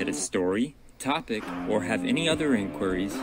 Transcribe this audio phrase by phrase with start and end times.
[0.00, 3.14] submit a story, topic, or have any other inquiries,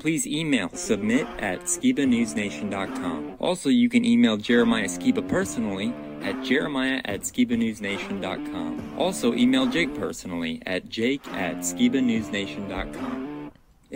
[0.00, 3.36] please email submit at skibanewsnation.com.
[3.40, 8.98] Also, you can email Jeremiah Skiba personally at jeremiah at skibanewsnation.com.
[8.98, 13.25] Also, email Jake personally at jake at skibanewsnation.com.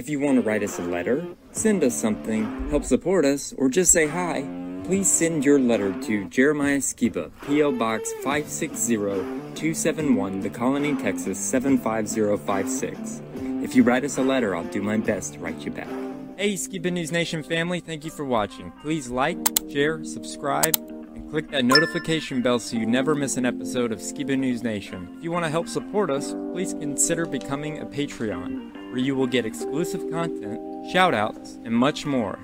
[0.00, 3.68] If you want to write us a letter, send us something, help support us, or
[3.68, 4.48] just say hi,
[4.84, 7.72] please send your letter to Jeremiah Skiba, P.O.
[7.72, 13.20] Box 560-271, The Colony, Texas 75056.
[13.62, 15.90] If you write us a letter, I'll do my best to write you back.
[16.38, 18.72] Hey, Skiba News Nation family, thank you for watching.
[18.80, 19.36] Please like,
[19.70, 20.76] share, subscribe,
[21.14, 25.14] and click that notification bell so you never miss an episode of Skiba News Nation.
[25.18, 29.26] If you want to help support us, please consider becoming a Patreon, where you will
[29.26, 30.60] get exclusive content,
[30.92, 32.38] shoutouts, and much more.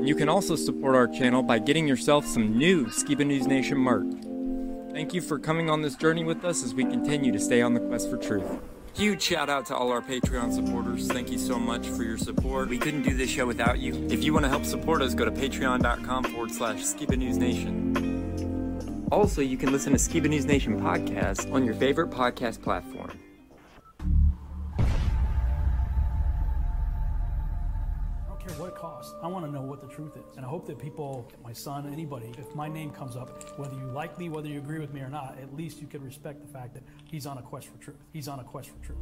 [0.00, 4.12] You can also support our channel by getting yourself some new Skiba News Nation merch.
[4.92, 7.74] Thank you for coming on this journey with us as we continue to stay on
[7.74, 8.44] the quest for truth.
[8.94, 11.08] Huge shout out to all our Patreon supporters.
[11.08, 12.68] Thank you so much for your support.
[12.68, 14.06] We couldn't do this show without you.
[14.08, 19.08] If you want to help support us, go to patreon.com forward slash Skiba News Nation.
[19.10, 23.10] Also, you can listen to Skiba News Nation podcast on your favorite podcast platform.
[28.46, 29.14] Care what it costs.
[29.22, 30.36] I want to know what the truth is.
[30.36, 33.86] And I hope that people, my son, anybody, if my name comes up, whether you
[33.86, 36.52] like me, whether you agree with me or not, at least you can respect the
[36.52, 37.96] fact that he's on a quest for truth.
[38.12, 38.98] He's on a quest for truth.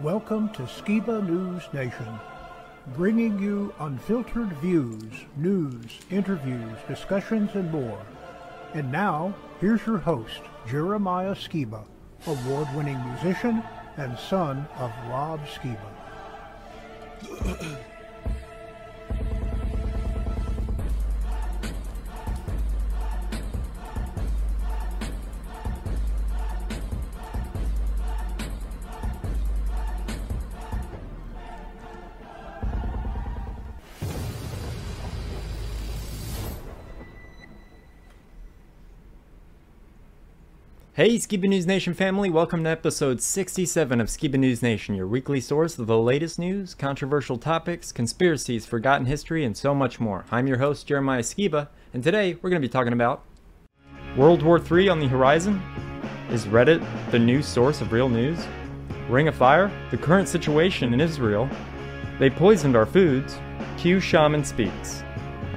[0.00, 2.18] Welcome to Skiba News Nation,
[2.94, 8.00] bringing you unfiltered views, news, interviews, discussions, and more.
[8.74, 11.84] And now, here's your host, Jeremiah Skiba,
[12.26, 13.62] award winning musician
[13.96, 15.78] and son of Rob Skiba.
[40.96, 45.42] Hey, Skiba News Nation family, welcome to episode 67 of Skiba News Nation, your weekly
[45.42, 50.24] source of the latest news, controversial topics, conspiracies, forgotten history, and so much more.
[50.30, 53.24] I'm your host, Jeremiah Skiba, and today we're going to be talking about
[54.16, 55.60] World War III on the horizon?
[56.30, 58.46] Is Reddit the new source of real news?
[59.10, 59.70] Ring of Fire?
[59.90, 61.46] The current situation in Israel?
[62.18, 63.38] They poisoned our foods?
[63.76, 65.02] Q Shaman Speaks.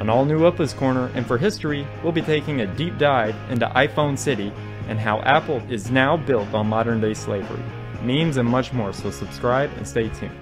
[0.02, 3.68] An all new Opa's Corner, and for history, we'll be taking a deep dive into
[3.68, 4.52] iPhone City
[4.90, 7.64] and how Apple is now built on modern day slavery.
[8.02, 10.38] Memes and much more, so subscribe and stay tuned.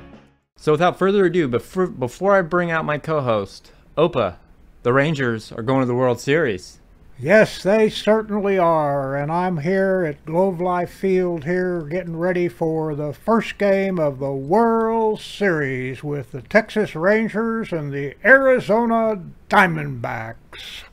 [0.56, 4.38] So without further ado, before, before I bring out my co-host, Opa,
[4.84, 6.80] the Rangers are going to the World Series.
[7.20, 12.96] Yes, they certainly are, and I'm here at Globe Life Field here getting ready for
[12.96, 20.84] the first game of the World Series with the Texas Rangers and the Arizona Diamondbacks.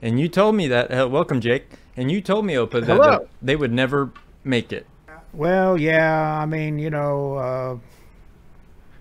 [0.00, 1.66] And you told me that, uh, welcome Jake,
[1.96, 4.12] and you told me, Opa, that that they would never
[4.44, 4.86] make it.
[5.32, 7.78] Well, yeah, I mean, you know, uh,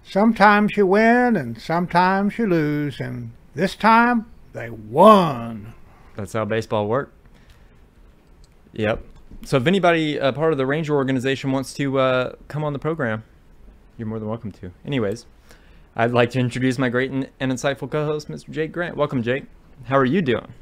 [0.04, 5.74] sometimes you win and sometimes you lose, and this time they won.
[6.16, 7.12] That's how baseball works.
[8.74, 9.04] Yep.
[9.44, 12.80] So if anybody, a part of the Ranger organization, wants to uh, come on the
[12.80, 13.24] program,
[13.98, 14.72] you're more than welcome to.
[14.86, 15.26] Anyways,
[15.96, 18.50] I'd like to introduce my great and, and insightful co-host, Mr.
[18.50, 18.98] Jake Grant.
[18.98, 19.46] Welcome, Jake.
[19.86, 20.54] How are you doing?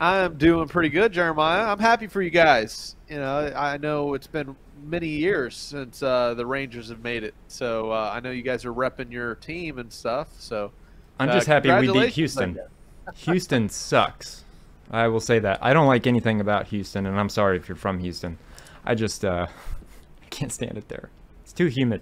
[0.00, 1.64] I'm doing pretty good, Jeremiah.
[1.70, 2.96] I'm happy for you guys.
[3.08, 7.34] You know, I know it's been many years since uh, the Rangers have made it,
[7.48, 10.28] so uh, I know you guys are repping your team and stuff.
[10.38, 10.72] So
[11.18, 12.58] I'm Uh, just happy we beat Houston.
[13.14, 14.44] Houston sucks.
[14.90, 15.58] I will say that.
[15.62, 18.38] I don't like anything about Houston, and I'm sorry if you're from Houston.
[18.86, 19.48] I just uh,
[20.30, 21.10] can't stand it there.
[21.42, 22.00] It's too humid.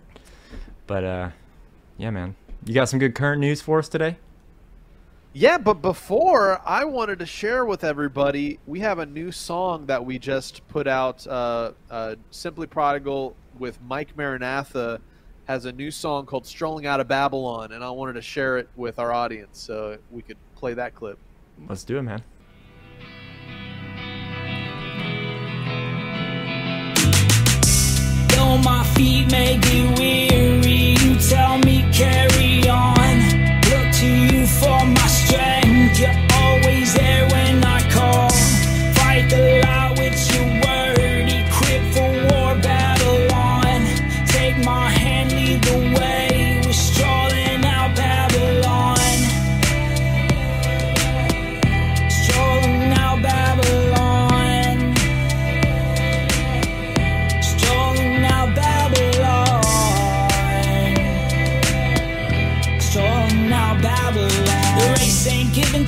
[0.87, 1.31] But uh,
[1.97, 2.37] yeah, man.
[2.65, 4.19] You got some good current news for us today?
[5.35, 10.05] Yeah, but before I wanted to share with everybody, we have a new song that
[10.05, 11.27] we just put out.
[11.27, 15.01] Uh, uh, Simply Prodigal with Mike Maranatha
[15.47, 18.69] has a new song called "Strolling Out of Babylon," and I wanted to share it
[18.75, 21.19] with our audience so we could play that clip.
[21.69, 22.23] Let's do it, man.
[28.31, 33.28] Though my feet may be weary, you tell me carry on.
[33.99, 35.99] To you for my strength.
[35.99, 38.31] You're always there when I call.
[38.95, 40.17] Fight the lie with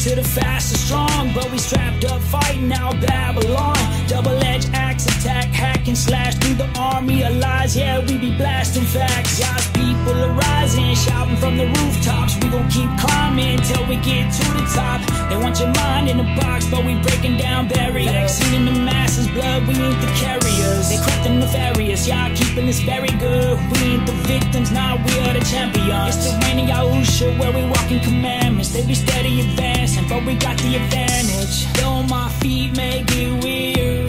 [0.01, 4.00] to the fast and strong, but we strapped up fighting now Babylon.
[4.11, 7.77] Double edged axe attack, hack and slash through the army of lies.
[7.77, 9.39] Yeah, we be blasting facts.
[9.39, 12.35] God's people are rising, shouting from the rooftops.
[12.43, 15.01] We gon' keep climbing till we get to the top.
[15.31, 18.11] They want your mind in a box, but we breaking down barriers.
[18.11, 20.91] Vaccine in the masses, blood, we ain't the carriers.
[20.91, 23.59] They crept the nefarious, y'all keeping this very good.
[23.71, 26.17] We ain't the victims, now we are the champions.
[26.17, 28.71] It's the reigning Yahusha where we walking commandments.
[28.73, 31.73] They be steady advancing, but we got the advantage.
[31.75, 34.00] Though my feet may be weary,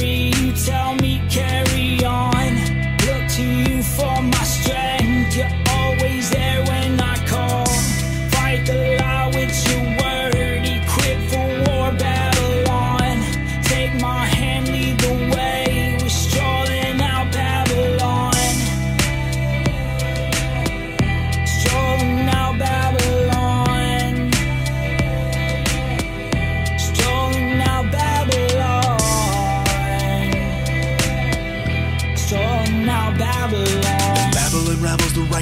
[0.52, 2.54] you tell me carry on.
[3.06, 5.36] Look to you for my strength.
[5.36, 7.66] You're always there when I call.
[8.32, 10.01] Fight the lie with your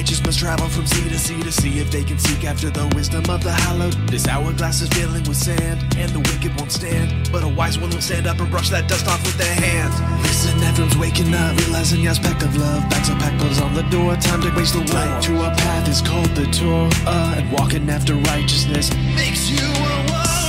[0.00, 2.86] righteous must travel from sea to sea to see if they can seek after the
[2.96, 3.92] wisdom of the hallowed.
[4.08, 7.30] This hourglass is filling with sand, and the wicked won't stand.
[7.30, 9.94] But a wise one will stand up and brush that dust off with their hands.
[10.22, 12.88] Listen, everyone's waking up, realizing the aspect of love.
[12.88, 15.08] Bags of pack on the door, time to grace the way.
[15.20, 20.39] To a path is called the Torah, and walking after righteousness makes you a warrior.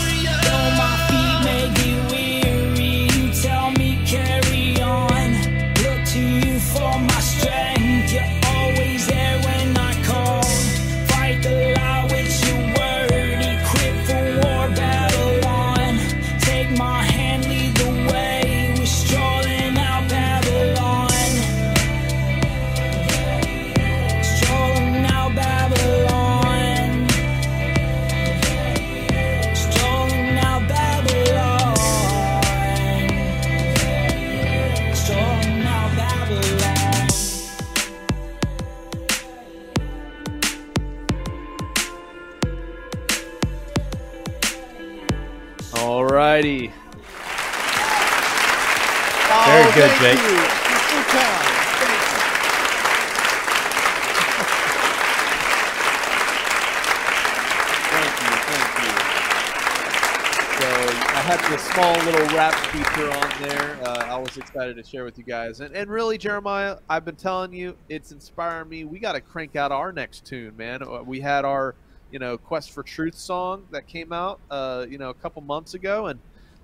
[64.38, 68.12] Excited to share with you guys, and and really, Jeremiah, I've been telling you, it's
[68.12, 68.86] inspiring me.
[68.86, 70.82] We got to crank out our next tune, man.
[70.82, 71.76] Uh, We had our,
[72.12, 75.74] you know, Quest for Truth song that came out, uh, you know, a couple months
[75.74, 76.20] ago, and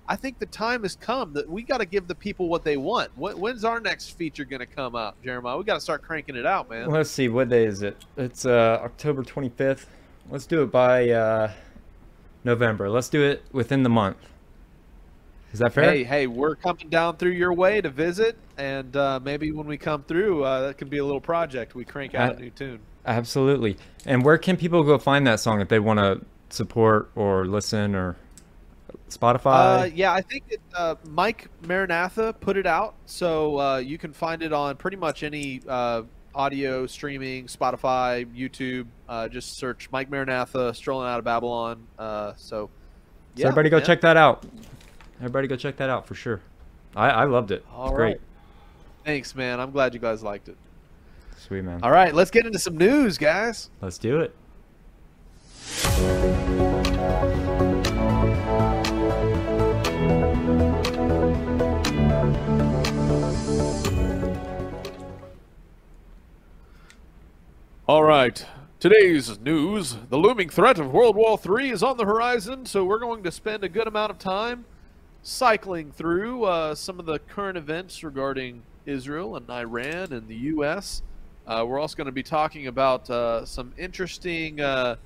[0.08, 2.78] I think the time has come that we got to give the people what they
[2.78, 3.10] want.
[3.16, 5.58] When, when's our next feature going to come out, Jeremiah?
[5.58, 6.88] We got to start cranking it out, man.
[6.88, 7.96] Let's see, what day is it?
[8.16, 9.84] It's uh, October 25th.
[10.30, 11.52] Let's do it by uh,
[12.44, 12.88] November.
[12.88, 14.16] Let's do it within the month.
[15.52, 15.90] Is that fair?
[15.90, 19.78] Hey, hey, we're coming down through your way to visit, and uh, maybe when we
[19.78, 21.74] come through, uh, that could be a little project.
[21.74, 22.80] We crank out a new tune.
[23.06, 23.78] Absolutely.
[24.04, 27.94] And where can people go find that song if they want to support or listen
[27.94, 28.16] or
[29.08, 29.82] Spotify?
[29.82, 34.12] Uh, yeah, I think it, uh, Mike Maranatha put it out, so uh, you can
[34.12, 36.02] find it on pretty much any uh,
[36.34, 38.86] audio streaming, Spotify, YouTube.
[39.08, 42.70] Uh, just search Mike Maranatha, "Strolling Out of Babylon." Uh, so, so
[43.36, 43.86] yeah, everybody go man.
[43.86, 44.44] check that out.
[45.18, 46.40] Everybody go check that out for sure.
[46.94, 47.64] I, I loved it.
[47.72, 48.20] All it's great.
[49.04, 49.58] Thanks, man.
[49.58, 50.56] I'm glad you guys liked it.
[51.36, 51.80] Sweet man.
[51.82, 53.70] All right, let's get into some news, guys.
[53.80, 54.34] Let's do it.
[67.88, 68.44] All right.
[68.78, 73.00] Today's news the looming threat of World War III is on the horizon, so we're
[73.00, 74.66] going to spend a good amount of time
[75.22, 81.02] cycling through uh, some of the current events regarding Israel and Iran and the U.S.
[81.46, 84.96] Uh, we're also going to be talking about uh, some interesting uh,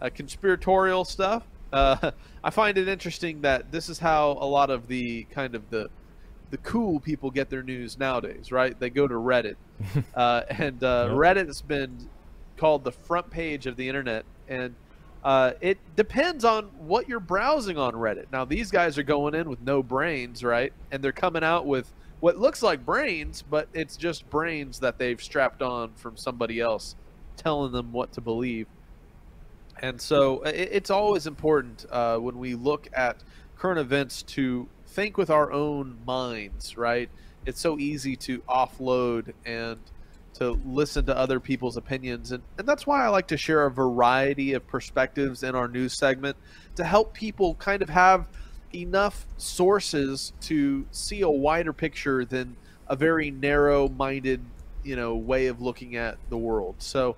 [0.00, 1.44] uh, conspiratorial stuff.
[1.72, 2.10] Uh,
[2.44, 5.88] I find it interesting that this is how a lot of the kind of the
[6.50, 8.78] the cool people get their news nowadays, right?
[8.78, 9.56] They go to Reddit,
[10.14, 11.16] uh, and uh, Yep.
[11.16, 12.08] Reddit has been
[12.56, 14.74] called the front page of the internet, and
[15.24, 18.26] uh, it depends on what you're browsing on Reddit.
[18.30, 20.72] Now, these guys are going in with no brains, right?
[20.90, 21.90] And they're coming out with
[22.20, 26.94] what looks like brains, but it's just brains that they've strapped on from somebody else,
[27.36, 28.66] telling them what to believe.
[29.80, 33.16] And so it, it's always important uh, when we look at
[33.56, 37.08] current events to think with our own minds, right?
[37.46, 39.78] It's so easy to offload and
[40.34, 43.70] to listen to other people's opinions, and, and that's why I like to share a
[43.70, 46.36] variety of perspectives in our news segment
[46.76, 48.26] to help people kind of have
[48.74, 52.56] enough sources to see a wider picture than
[52.88, 54.40] a very narrow-minded,
[54.82, 56.74] you know, way of looking at the world.
[56.78, 57.16] So,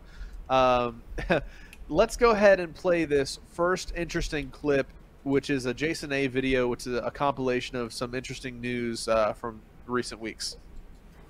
[0.48, 1.02] um,
[1.88, 4.86] let's go ahead and play this first interesting clip,
[5.24, 9.32] which is a Jason A video, which is a compilation of some interesting news uh,
[9.32, 10.56] from recent weeks.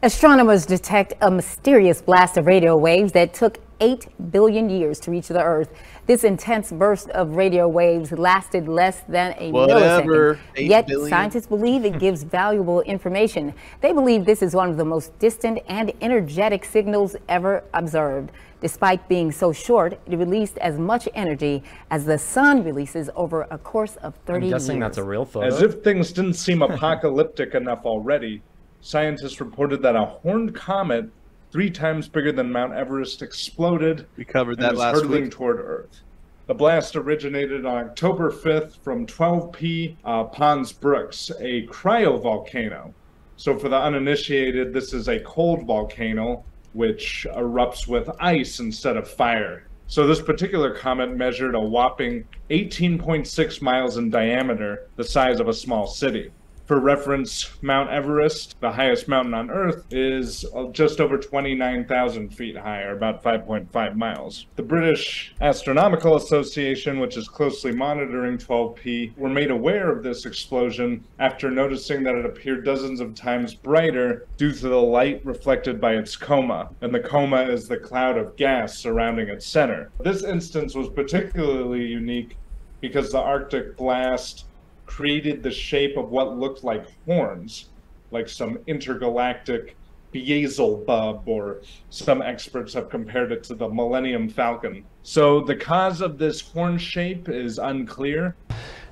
[0.07, 5.27] Astronomers detect a mysterious blast of radio waves that took 8 billion years to reach
[5.27, 5.73] the Earth.
[6.07, 10.69] This intense burst of radio waves lasted less than a Whatever, millisecond.
[10.69, 11.11] Yet billion.
[11.11, 13.53] scientists believe it gives valuable information.
[13.81, 18.31] They believe this is one of the most distant and energetic signals ever observed.
[18.61, 23.59] Despite being so short, it released as much energy as the sun releases over a
[23.59, 24.85] course of 30 I'm guessing years.
[24.85, 25.49] that's a real photo.
[25.49, 28.45] As if things didn't seem apocalyptic enough already,
[28.87, 31.11] scientists reported that a horned comet,
[31.51, 35.33] three times bigger than Mount Everest, exploded We covered that last hurtling week.
[35.33, 36.03] toward Earth.
[36.47, 42.93] The blast originated on October 5th from 12P uh, Pons Brooks, a cryovolcano.
[43.37, 49.11] So, for the uninitiated, this is a cold volcano which erupts with ice instead of
[49.11, 49.67] fire.
[49.89, 55.53] So, this particular comet measured a whopping 18.6 miles in diameter, the size of a
[55.53, 56.31] small city.
[56.67, 62.83] For reference, Mount Everest, the highest mountain on Earth, is just over 29,000 feet high,
[62.83, 64.47] or about 5.5 miles.
[64.57, 71.05] The British Astronomical Association, which is closely monitoring 12P, were made aware of this explosion
[71.21, 75.95] after noticing that it appeared dozens of times brighter due to the light reflected by
[75.95, 76.71] its coma.
[76.81, 79.93] And the coma is the cloud of gas surrounding its center.
[80.03, 82.37] This instance was particularly unique
[82.81, 84.47] because the Arctic blast
[84.87, 87.71] created the shape of what looked like horns,
[88.11, 89.77] like some intergalactic
[90.13, 94.85] Beelzebub, or some experts have compared it to the Millennium Falcon.
[95.03, 98.37] So the cause of this horn shape is unclear.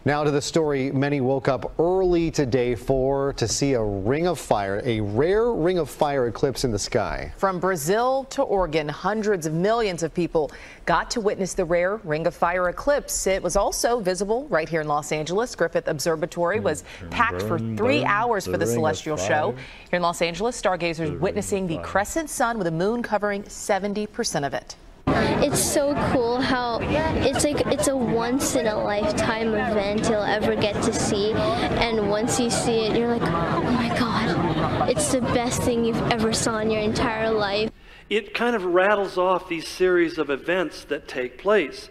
[0.06, 4.38] Now to the story many woke up early today for to see a ring of
[4.38, 7.32] fire, a rare ring of fire eclipse in the sky.
[7.38, 10.50] From Brazil to Oregon, hundreds of millions of people
[10.84, 13.26] got to witness the rare Ring of Fire eclipse.
[13.26, 15.54] It was also visible right here in Los Angeles.
[15.54, 19.52] Griffith Observatory was packed for three hours for the celestial show.
[19.90, 24.52] Here in Los Angeles, stargazers witnessing the crescent sun with the moon covering 70% of
[24.52, 24.76] it.
[25.06, 30.56] It's so cool how it's like it's a once in a lifetime event you'll ever
[30.56, 35.20] get to see and once you see it you're like oh my god it's the
[35.20, 37.70] best thing you've ever saw in your entire life
[38.10, 41.88] it kind of rattles off these series of events that take place.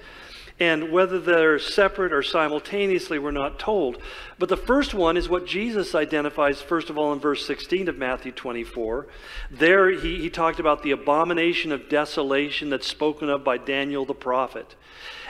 [0.63, 3.98] And whether they're separate or simultaneously, we're not told.
[4.39, 7.98] But the first one is what Jesus identifies, first of all, in verse 16 of
[7.98, 9.08] Matthew 24.
[9.51, 14.13] There, he, he talked about the abomination of desolation that's spoken of by Daniel the
[14.13, 14.77] prophet.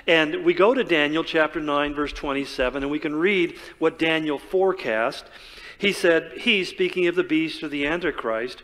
[0.06, 4.38] And we go to Daniel chapter 9, verse 27, and we can read what Daniel
[4.38, 5.26] forecast.
[5.80, 8.62] He said, He, speaking of the beast or the Antichrist,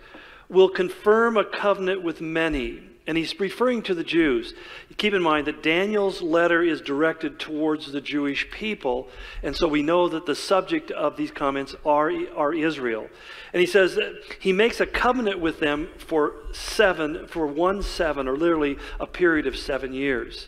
[0.49, 2.88] will confirm a covenant with many.
[3.09, 4.53] And he's referring to the Jews.
[4.97, 9.07] Keep in mind that Daniel's letter is directed towards the Jewish people.
[9.41, 13.09] And so we know that the subject of these comments are, are Israel.
[13.51, 18.27] And he says that he makes a covenant with them for seven, for one seven,
[18.27, 20.47] or literally a period of seven years.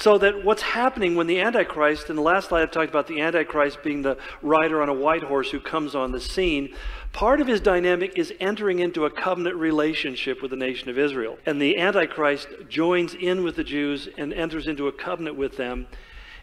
[0.00, 3.20] So that what's happening when the Antichrist, in the last slide I talked about the
[3.20, 6.72] Antichrist being the rider on a white horse who comes on the scene,
[7.12, 11.36] part of his dynamic is entering into a covenant relationship with the nation of Israel.
[11.46, 15.88] And the Antichrist joins in with the Jews and enters into a covenant with them.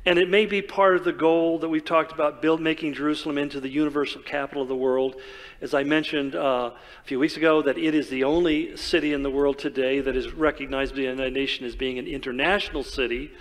[0.07, 3.39] And it may be part of the goal that we've talked about, build making Jerusalem
[3.39, 5.15] into the universal capital of the world.
[5.61, 9.23] As I mentioned uh, a few weeks ago, that it is the only city in
[9.23, 13.31] the world today that is recognized by the United Nations as being an international city.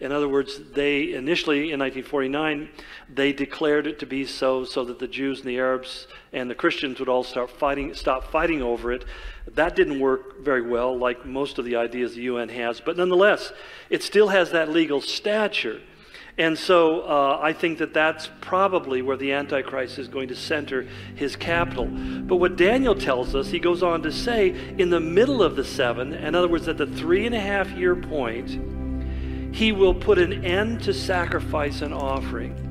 [0.00, 2.68] In other words, they initially in 1949
[3.12, 6.54] they declared it to be so, so that the Jews and the Arabs and the
[6.54, 9.04] Christians would all start fighting, stop fighting over it.
[9.54, 12.80] That didn't work very well, like most of the ideas the UN has.
[12.80, 13.52] But nonetheless,
[13.88, 15.80] it still has that legal stature.
[16.38, 20.86] And so uh, I think that that's probably where the Antichrist is going to center
[21.16, 21.86] his capital.
[21.86, 25.64] But what Daniel tells us, he goes on to say, in the middle of the
[25.64, 30.18] seven, in other words, at the three and a half year point, he will put
[30.18, 32.67] an end to sacrifice and offering.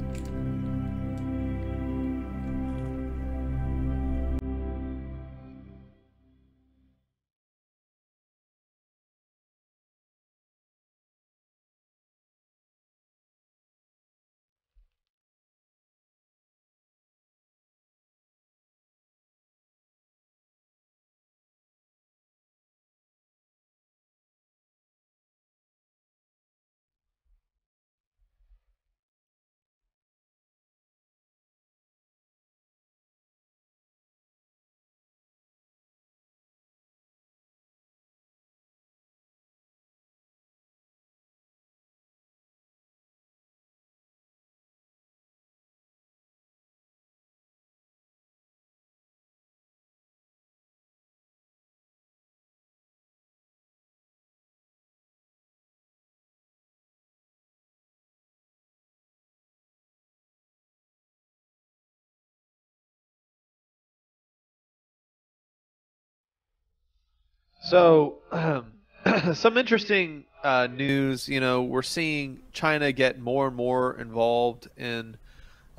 [67.69, 68.71] So, um,
[69.33, 71.27] some interesting uh, news.
[71.27, 75.17] You know, we're seeing China get more and more involved in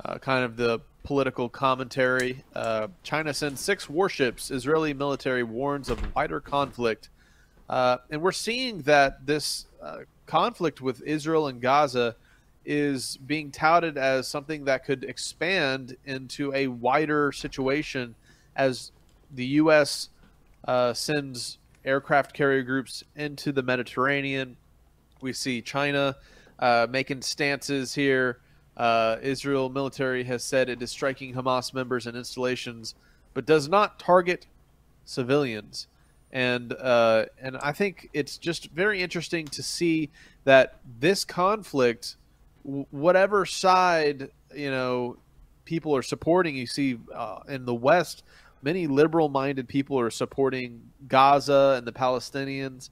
[0.05, 2.43] uh, kind of the political commentary.
[2.53, 4.51] Uh, China sends six warships.
[4.51, 7.09] Israeli military warns of wider conflict.
[7.67, 12.15] Uh, and we're seeing that this uh, conflict with Israel and Gaza
[12.65, 18.13] is being touted as something that could expand into a wider situation
[18.55, 18.91] as
[19.33, 20.09] the U.S.
[20.67, 24.57] Uh, sends aircraft carrier groups into the Mediterranean.
[25.21, 26.15] We see China
[26.59, 28.39] uh, making stances here.
[28.77, 32.95] Uh, Israel military has said it is striking Hamas members and installations,
[33.33, 34.47] but does not target
[35.03, 35.87] civilians.
[36.31, 40.11] And uh, and I think it's just very interesting to see
[40.43, 42.15] that this conflict,
[42.63, 45.17] whatever side you know
[45.65, 48.23] people are supporting, you see uh, in the West,
[48.61, 52.89] many liberal-minded people are supporting Gaza and the Palestinians.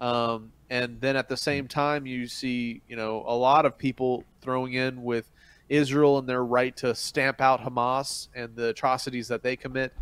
[0.00, 4.24] Um, and then at the same time, you see, you know, a lot of people
[4.40, 5.30] throwing in with
[5.68, 9.92] Israel and their right to stamp out Hamas and the atrocities that they commit.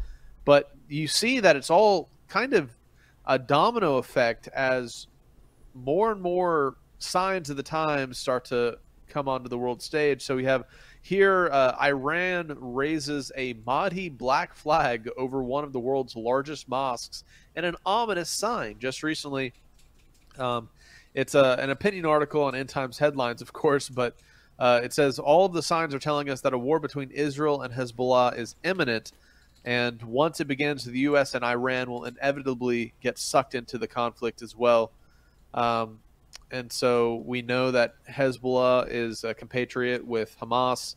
[0.45, 2.71] But you see that it's all kind of
[3.27, 5.07] a domino effect as
[5.75, 8.79] more and more signs of the times start to
[9.09, 10.23] come onto the world stage.
[10.23, 10.65] So we have
[11.09, 17.25] here uh, Iran raises a Mahdi black flag over one of the world's largest mosques
[17.57, 18.77] and an ominous sign.
[18.79, 19.55] Just recently,
[20.39, 20.69] um,
[21.15, 24.17] it's a, an opinion article on End Times headlines, of course, but
[24.59, 27.63] uh, it says all of the signs are telling us that a war between Israel
[27.63, 29.13] and Hezbollah is imminent.
[29.65, 31.35] And once it begins, the U.S.
[31.35, 34.93] and Iran will inevitably get sucked into the conflict as well.
[35.55, 36.01] Um,
[36.51, 40.95] and so we know that Hezbollah is a compatriot with Hamas,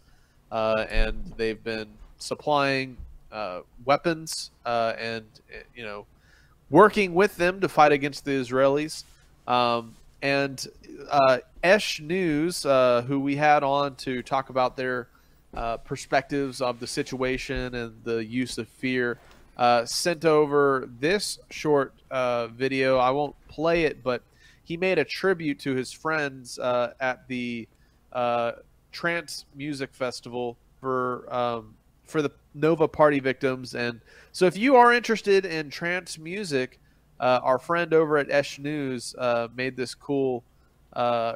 [0.51, 2.97] uh, and they've been supplying
[3.31, 5.25] uh, weapons uh, and
[5.75, 6.05] you know
[6.69, 9.03] working with them to fight against the Israelis.
[9.47, 10.65] Um, and
[11.09, 15.07] uh, Esh News, uh, who we had on to talk about their
[15.53, 19.17] uh, perspectives of the situation and the use of fear,
[19.85, 21.93] sent over this short
[22.55, 22.97] video.
[22.97, 24.21] I won't play it, but
[24.63, 27.67] he made a tribute to his friends uh, at the
[28.13, 28.53] uh,
[28.91, 33.73] Trance Music Festival for um, for the Nova Party victims.
[33.73, 36.79] And so, if you are interested in trance music,
[37.19, 40.43] uh, our friend over at Esh News uh, made this cool
[40.93, 41.35] uh,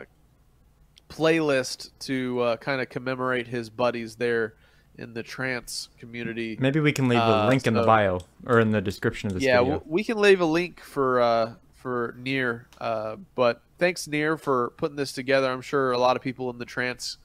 [1.10, 4.56] playlist to uh, kind of commemorate his buddies there
[4.98, 6.58] in the trance community.
[6.60, 9.34] Maybe we can leave a link so, in the bio or in the description of
[9.34, 9.76] this yeah, video.
[9.76, 12.66] Yeah, we can leave a link for for Nir.
[12.82, 15.52] Uh, but thanks, Nir, for putting this together.
[15.52, 17.20] I'm sure a lot of people in the trance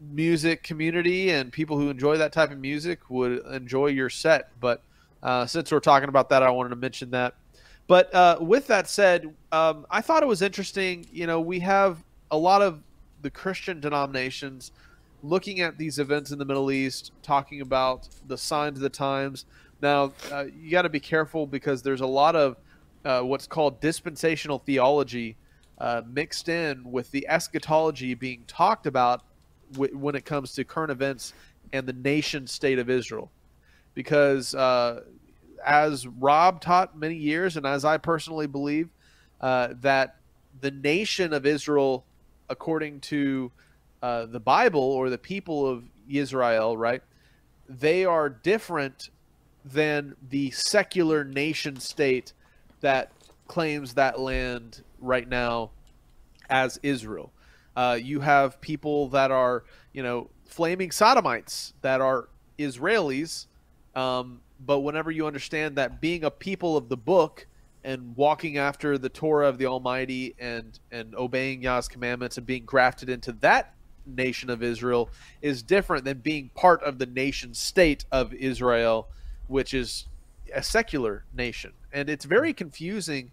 [0.00, 4.50] music community and people who enjoy that type of music would enjoy your set.
[4.58, 4.82] But
[5.22, 7.36] uh, since we're talking about that, I wanted to mention that.
[7.86, 11.06] But uh, with that said, um, I thought it was interesting.
[11.12, 12.82] You know, we have a lot of
[13.22, 14.72] the Christian denominations
[15.22, 19.44] looking at these events in the Middle East, talking about the signs of the times.
[19.80, 22.56] Now, uh, you got to be careful because there's a lot of
[23.04, 25.36] uh, what's called dispensational theology
[25.78, 29.22] uh, mixed in with the eschatology being talked about
[29.72, 31.32] w- when it comes to current events
[31.72, 33.30] and the nation state of Israel.
[33.94, 35.02] Because uh,
[35.64, 38.88] as Rob taught many years, and as I personally believe,
[39.40, 40.16] uh, that
[40.60, 42.04] the nation of Israel,
[42.48, 43.50] according to
[44.02, 47.02] uh, the Bible or the people of Israel, right,
[47.68, 49.10] they are different
[49.64, 52.32] than the secular nation state
[52.84, 53.10] that
[53.48, 55.70] claims that land right now
[56.48, 57.32] as Israel.
[57.74, 63.46] Uh, you have people that are, you know, flaming sodomites that are Israelis.
[63.96, 67.46] Um, but whenever you understand that being a people of the book
[67.82, 72.64] and walking after the Torah of the Almighty and and obeying Yah's commandments and being
[72.64, 73.74] grafted into that
[74.06, 79.08] nation of Israel is different than being part of the nation state of Israel,
[79.48, 80.06] which is
[80.54, 83.30] a secular nation and it's very confusing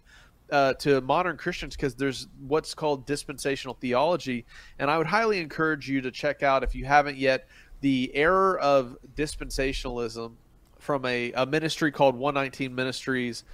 [0.50, 4.46] uh, to modern Christians because there's what's called dispensational theology,
[4.78, 7.48] and I would highly encourage you to check out if you haven't yet
[7.80, 10.32] the error of dispensationalism
[10.78, 13.44] from a, a ministry called 119 Ministries.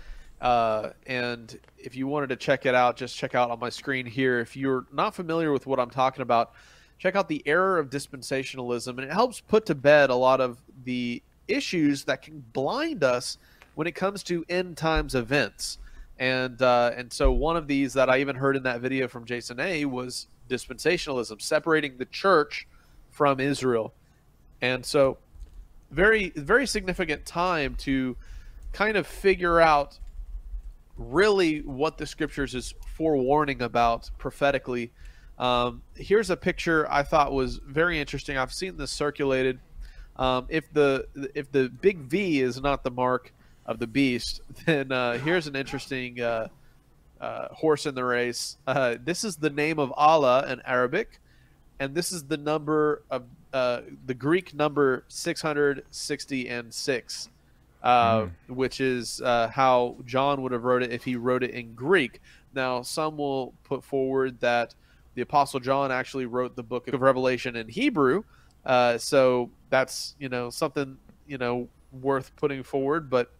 [0.41, 4.07] Uh, and if you wanted to check it out, just check out on my screen
[4.07, 4.39] here.
[4.39, 6.53] If you're not familiar with what I'm talking about,
[6.99, 10.63] check out the error of dispensationalism, and it helps put to bed a lot of
[10.85, 13.39] the issues that can blind us
[13.79, 15.79] when it comes to end times events.
[16.19, 19.25] And uh, and so one of these that I even heard in that video from
[19.25, 22.67] Jason A was dispensationalism, separating the church
[23.13, 23.95] from Israel.
[24.61, 25.19] And so
[25.93, 28.17] very very significant time to
[28.73, 30.01] kind of figure out
[30.97, 34.91] really what the scriptures is forewarning about prophetically.
[35.39, 38.39] Um, here's a picture I thought was very interesting.
[38.39, 39.61] I've seen this circulated.
[40.17, 43.33] Um, if the if the big V is not the mark
[43.69, 46.49] of the beast, then uh, here's an interesting uh,
[47.21, 48.57] uh, horse in the race.
[48.67, 51.21] Uh, this is the name of Allah in Arabic,
[51.79, 57.29] and this is the number of uh, the Greek number 660 and six,
[57.83, 58.31] uh, mm.
[58.49, 62.21] which is uh, how John would have wrote it if he wrote it in Greek.
[62.55, 64.75] Now, some will put forward that
[65.15, 68.25] the Apostle John actually wrote the book of Revelation in Hebrew,
[68.65, 71.69] uh, so that's you know something you know
[72.01, 73.31] worth putting forward, but.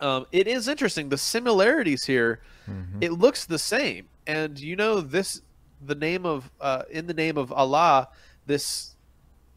[0.00, 2.40] Um, it is interesting the similarities here.
[2.68, 2.98] Mm-hmm.
[3.00, 5.40] It looks the same, and you know this
[5.84, 8.08] the name of uh, in the name of Allah.
[8.46, 8.96] This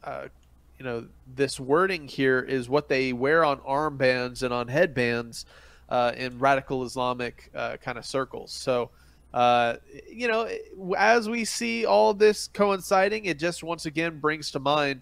[0.04, 0.28] uh,
[0.80, 5.46] you know, this wording here is what they wear on armbands and on headbands
[5.90, 8.52] uh, in radical Islamic uh, kind of circles.
[8.52, 8.90] So,
[9.34, 9.76] uh,
[10.10, 10.50] you know,
[10.98, 15.02] as we see all this coinciding, it just once again brings to mind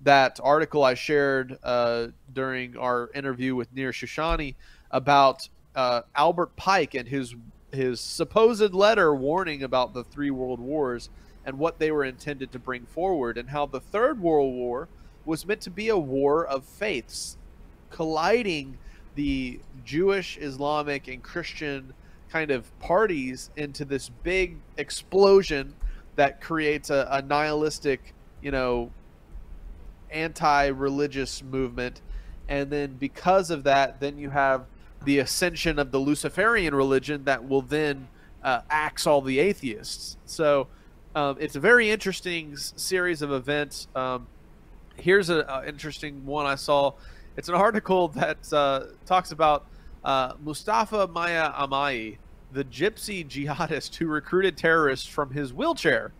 [0.00, 4.54] that article I shared uh, during our interview with Nir Shoshani
[4.90, 7.34] about uh, Albert Pike and his
[7.70, 11.10] his supposed letter warning about the three world wars
[11.44, 14.88] and what they were intended to bring forward, and how the Third World War
[15.24, 17.36] was meant to be a war of faiths,
[17.90, 18.78] colliding
[19.14, 21.92] the Jewish, Islamic, and Christian
[22.30, 25.74] kind of parties into this big explosion
[26.16, 28.90] that creates a, a nihilistic, you know,
[30.10, 32.02] anti-religious movement,
[32.48, 34.66] and then because of that, then you have
[35.04, 38.08] the ascension of the Luciferian religion that will then
[38.42, 40.16] uh, axe all the atheists.
[40.24, 40.68] So
[41.14, 43.88] um, it's a very interesting series of events.
[43.94, 44.26] Um,
[44.96, 46.92] here's an interesting one I saw.
[47.36, 49.66] It's an article that uh, talks about
[50.04, 52.18] uh, Mustafa Maya Amai,
[52.52, 56.12] the gypsy jihadist who recruited terrorists from his wheelchair,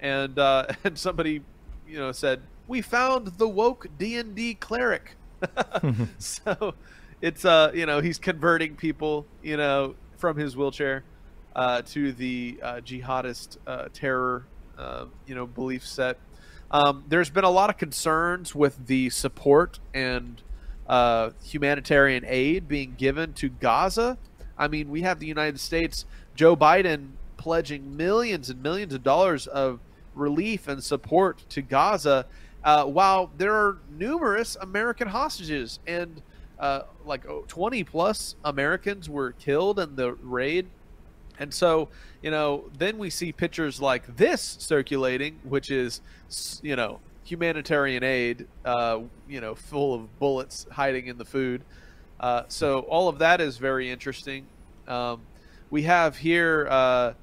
[0.00, 1.42] and uh, and somebody,
[1.88, 5.16] you know, said we found the woke D and D cleric.
[6.18, 6.74] so
[7.20, 11.04] it's uh you know he's converting people you know from his wheelchair
[11.54, 14.46] uh, to the uh, jihadist uh, terror,
[14.78, 16.18] uh, you know, belief set.
[16.70, 20.40] Um, there's been a lot of concerns with the support and
[20.88, 24.18] uh, humanitarian aid being given to Gaza.
[24.56, 26.04] I mean, we have the United States,
[26.34, 29.80] Joe Biden pledging millions and millions of dollars of
[30.14, 32.26] relief and support to Gaza,
[32.62, 36.22] uh, while there are numerous American hostages and
[36.60, 40.66] uh, like 20 plus Americans were killed in the raid
[41.40, 41.88] and so,
[42.22, 46.02] you know, then we see pictures like this circulating, which is,
[46.62, 51.62] you know, humanitarian aid, uh, you know, full of bullets hiding in the food.
[52.20, 54.46] Uh, so all of that is very interesting.
[54.86, 55.22] Um,
[55.70, 57.14] we have here uh,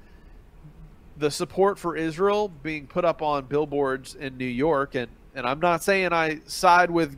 [1.16, 5.60] the support for Israel being put up on billboards in New York, and and I'm
[5.60, 7.16] not saying I side with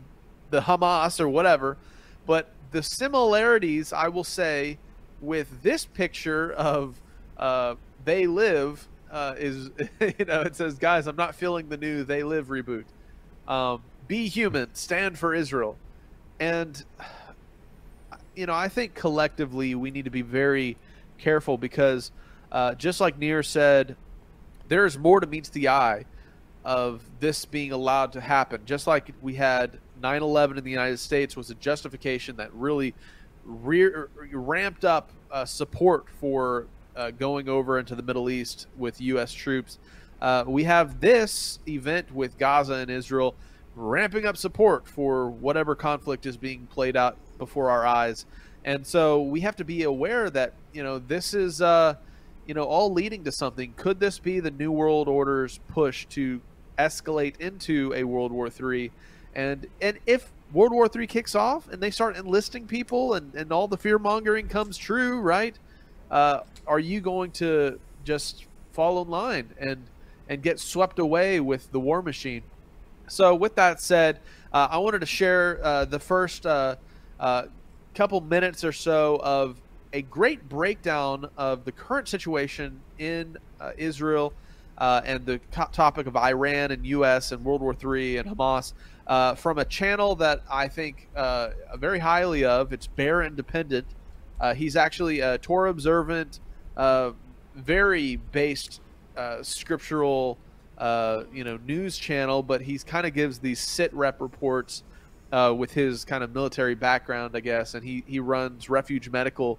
[0.51, 1.79] the Hamas or whatever,
[2.27, 4.79] but the similarities I will say
[5.21, 7.01] with this picture of
[7.37, 12.05] uh, They Live uh, is, you know, it says, guys, I'm not feeling the new
[12.05, 12.85] They Live reboot.
[13.49, 15.77] Um, be human, stand for Israel.
[16.39, 16.83] And,
[18.35, 20.77] you know, I think collectively we need to be very
[21.19, 22.11] careful because,
[22.51, 23.97] uh, just like Nir said,
[24.69, 26.07] there is more to meets the eye
[26.65, 28.63] of this being allowed to happen.
[28.65, 32.95] Just like we had 9 11 in the United States was a justification that really
[33.45, 39.33] ramped up uh, support for uh, going over into the Middle East with U.S.
[39.33, 39.79] troops.
[40.21, 43.35] Uh, we have this event with Gaza and Israel
[43.75, 48.27] ramping up support for whatever conflict is being played out before our eyes.
[48.65, 51.95] And so we have to be aware that, you know, this is, uh,
[52.47, 53.73] you know, all leading to something.
[53.77, 56.43] Could this be the New World Order's push to
[56.79, 58.91] escalate into a World War III?
[59.35, 63.53] And, and if World War III kicks off and they start enlisting people and, and
[63.53, 65.57] all the fear mongering comes true, right?
[66.11, 69.87] Uh, are you going to just fall in line and
[70.29, 72.43] and get swept away with the war machine?
[73.09, 74.21] So, with that said,
[74.53, 76.77] uh, I wanted to share uh, the first uh,
[77.19, 77.47] uh,
[77.95, 79.61] couple minutes or so of
[79.93, 84.33] a great breakdown of the current situation in uh, Israel
[84.79, 85.39] and the
[85.73, 87.33] topic of Iran and U.S.
[87.33, 88.73] and World War III and Hamas
[89.11, 92.73] uh, from a channel that I think uh, very highly of.
[92.73, 93.87] It's Bear Independent.
[94.41, 96.39] Uh, he's actually a Torah observant,
[96.77, 97.11] uh,
[97.57, 98.81] very based
[99.17, 100.39] uh, scriptural,
[100.79, 102.41] uh, you know, news channel.
[102.45, 104.85] But he's kind of gives these sit rep reports
[105.33, 107.75] with his kind of military background, I guess.
[107.75, 109.59] And he he runs Refuge Medical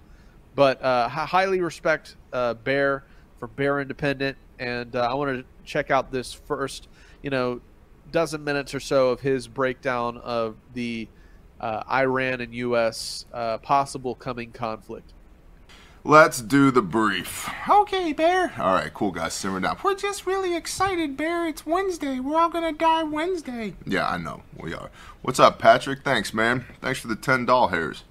[0.55, 3.03] But highly respect Bear
[3.37, 6.87] for Bear Independent, and I want to check out this first,
[7.21, 7.59] you know,
[8.11, 11.07] dozen minutes or so of his breakdown of the
[11.59, 13.25] uh, Iran and U.S.
[13.33, 15.13] Uh, possible coming conflict.
[16.03, 17.47] Let's do the brief.
[17.69, 18.53] Okay, Bear.
[18.57, 19.33] All right, cool, guys.
[19.35, 19.77] Simmer down.
[19.83, 21.47] We're just really excited, Bear.
[21.47, 22.19] It's Wednesday.
[22.19, 23.75] We're all gonna die Wednesday.
[23.85, 24.41] Yeah, I know.
[24.57, 24.89] We are.
[25.21, 26.03] What's up, Patrick?
[26.03, 26.65] Thanks, man.
[26.81, 28.03] Thanks for the 10 doll hairs.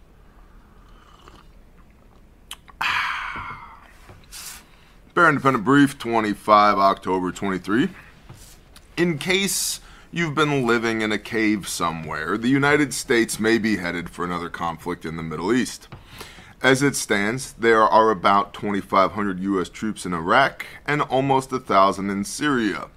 [5.15, 7.89] Bear Independent Brief, 25 October 23.
[8.97, 9.81] In case
[10.13, 14.49] you've been living in a cave somewhere, the United States may be headed for another
[14.49, 15.89] conflict in the Middle East.
[16.63, 19.69] As it stands, there are about 2,500 U.S.
[19.69, 22.89] troops in Iraq and almost 1,000 in Syria,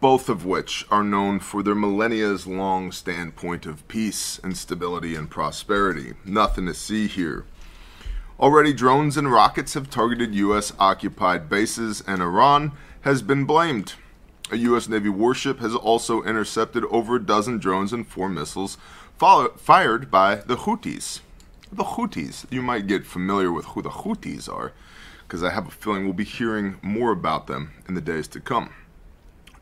[0.00, 5.30] both of which are known for their millennia's long standpoint of peace and stability and
[5.30, 6.14] prosperity.
[6.24, 7.46] Nothing to see here.
[8.38, 10.72] Already, drones and rockets have targeted U.S.
[10.78, 13.94] occupied bases, and Iran has been blamed.
[14.50, 14.88] A U.S.
[14.88, 18.76] Navy warship has also intercepted over a dozen drones and four missiles
[19.18, 21.20] fired by the Houthis.
[21.72, 24.72] The Houthis, you might get familiar with who the Houthis are,
[25.22, 28.40] because I have a feeling we'll be hearing more about them in the days to
[28.40, 28.70] come.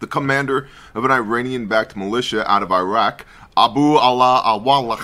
[0.00, 3.24] The commander of an Iranian backed militia out of Iraq,
[3.56, 4.98] Abu Allah al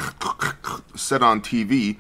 [0.97, 1.99] said on TV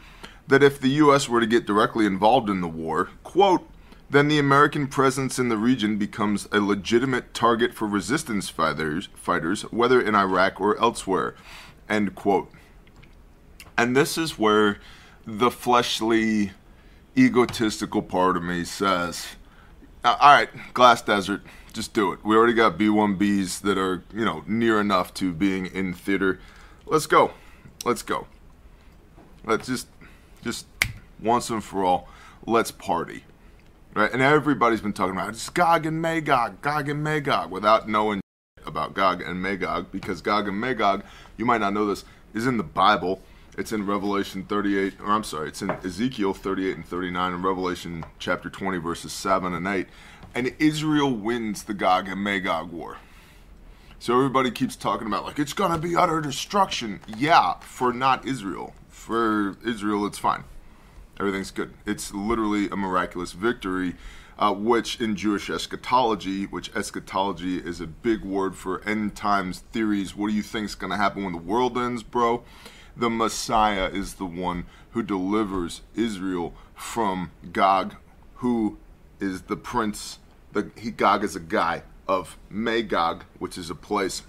[0.49, 1.29] that if the U.S.
[1.29, 3.69] were to get directly involved in the war, quote,
[4.11, 9.63] then the American presence in the region becomes a legitimate target for resistance fighters, fighters
[9.63, 11.35] whether in Iraq or elsewhere,
[11.89, 12.51] end quote.
[13.77, 14.79] And this is where
[15.27, 16.53] the fleshly,
[17.17, 19.27] egotistical part of me says,
[20.05, 21.43] all right, Glass Desert,
[21.73, 22.25] just do it.
[22.25, 26.41] We already got B1Bs that are, you know, near enough to being in theater.
[26.87, 27.33] Let's go.
[27.85, 28.27] Let's go.
[29.45, 29.89] Let's just
[30.43, 30.67] just
[31.21, 32.09] once and for all,
[32.47, 33.25] let's party.
[33.95, 34.13] Right?
[34.13, 38.21] And everybody's been talking about it's Gog and Magog, Gog and Magog, without knowing
[38.65, 41.03] about Gog and Magog, because Gog and Magog,
[41.37, 43.23] you might not know this, is in the Bible.
[43.57, 48.05] It's in Revelation 38, or I'm sorry, it's in Ezekiel 38 and 39, and Revelation
[48.21, 49.89] chapter 20, verses 7 and 8.
[50.35, 52.99] And Israel wins the Gog and Magog war.
[53.99, 57.01] So everybody keeps talking about, like, it's going to be utter destruction.
[57.17, 58.75] Yeah, for not Israel
[59.09, 60.45] for Israel, it's fine.
[61.19, 61.75] Everything's good.
[61.85, 63.95] It's literally a miraculous victory,
[64.39, 70.15] uh, which in Jewish eschatology, which eschatology is a big word for end times theories.
[70.15, 72.45] What do you think is going to happen when the world ends, bro?
[72.97, 77.97] The Messiah is the one who delivers Israel from Gog,
[78.37, 78.79] who
[79.19, 80.19] is the prince.
[80.53, 84.23] The he, Gog is a guy of Magog, which is a place,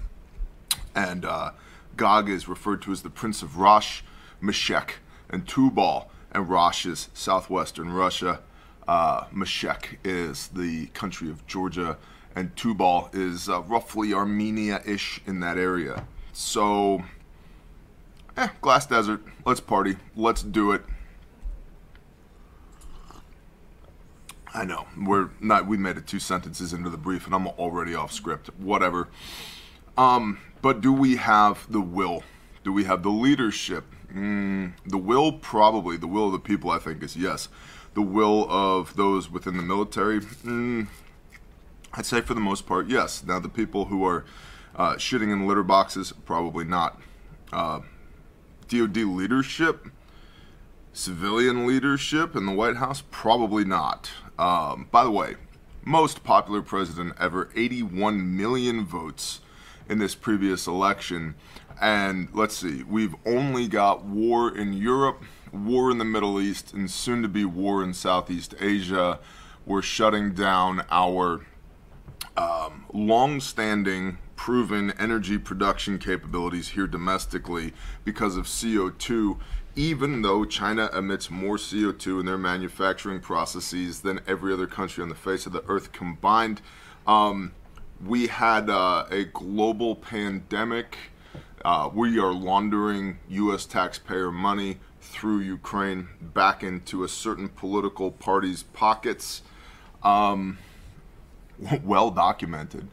[0.96, 1.52] and uh,
[1.96, 4.02] Gog is referred to as the prince of Rosh
[4.42, 4.96] Meshech,
[5.30, 8.42] and Tubal, and Rosh is southwestern Russia.
[8.88, 11.98] Uh, Meshech is the country of Georgia,
[12.36, 16.08] and Tubal is uh, roughly Armenia ish in that area.
[16.34, 17.04] So,
[18.38, 20.84] eh, Glass Desert, let's party, let's do it.
[24.54, 25.68] I know we're not.
[25.68, 28.50] We made it two sentences into the brief, and I'm already off script.
[28.58, 29.08] Whatever.
[29.96, 32.24] Um, but do we have the will?
[32.64, 33.86] Do we have the leadership?
[34.14, 35.98] Mm, the will, probably.
[35.98, 37.50] The will of the people, I think, is yes.
[37.94, 40.88] The will of those within the military, mm,
[41.94, 43.24] I'd say for the most part, yes.
[43.24, 44.26] Now, the people who are
[44.76, 47.00] uh, shitting in litter boxes, probably not.
[47.52, 47.82] Uh,
[48.68, 49.88] DoD leadership,
[50.94, 54.12] civilian leadership in the White House, probably not.
[54.38, 55.36] Um, by the way,
[55.84, 59.42] most popular president ever, 81 million votes
[59.90, 61.36] in this previous election.
[61.82, 66.92] And let's see, we've only got war in Europe, war in the Middle East, and
[66.92, 69.20] soon to be war in Southeast Asia.
[69.66, 71.46] We're shutting down our
[72.36, 79.38] um, long standing, proven energy production capabilities here domestically because of CO2,
[79.76, 85.10] even though China emits more CO2 in their manufacturing processes than every other country on
[85.10, 86.62] the face of the earth combined.
[87.08, 87.54] Um,
[88.06, 90.98] we had uh, a global pandemic
[91.66, 93.66] uh, we are laundering U.S.
[93.66, 99.42] taxpayer money through Ukraine back into a certain political party's pockets.
[100.04, 100.58] Um,
[101.84, 102.88] well documented.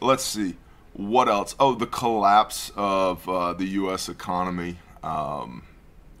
[0.00, 0.56] Let's see.
[0.92, 1.54] What else?
[1.58, 4.08] Oh, the collapse of uh, the U.S.
[4.08, 4.78] economy.
[5.02, 5.64] Um,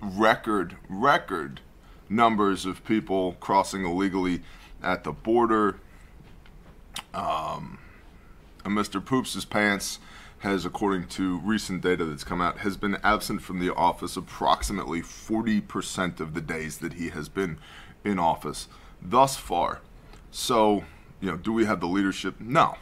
[0.00, 1.60] record, record
[2.08, 4.42] numbers of people crossing illegally
[4.82, 5.78] at the border.
[7.12, 7.78] Um,
[8.64, 9.04] Mr.
[9.04, 9.98] Poops' pants
[10.42, 15.00] has, according to recent data that's come out, has been absent from the office approximately
[15.00, 17.58] 40% of the days that he has been
[18.04, 18.66] in office
[19.00, 19.80] thus far.
[20.32, 20.82] So,
[21.20, 22.40] you know, do we have the leadership?
[22.40, 22.74] No.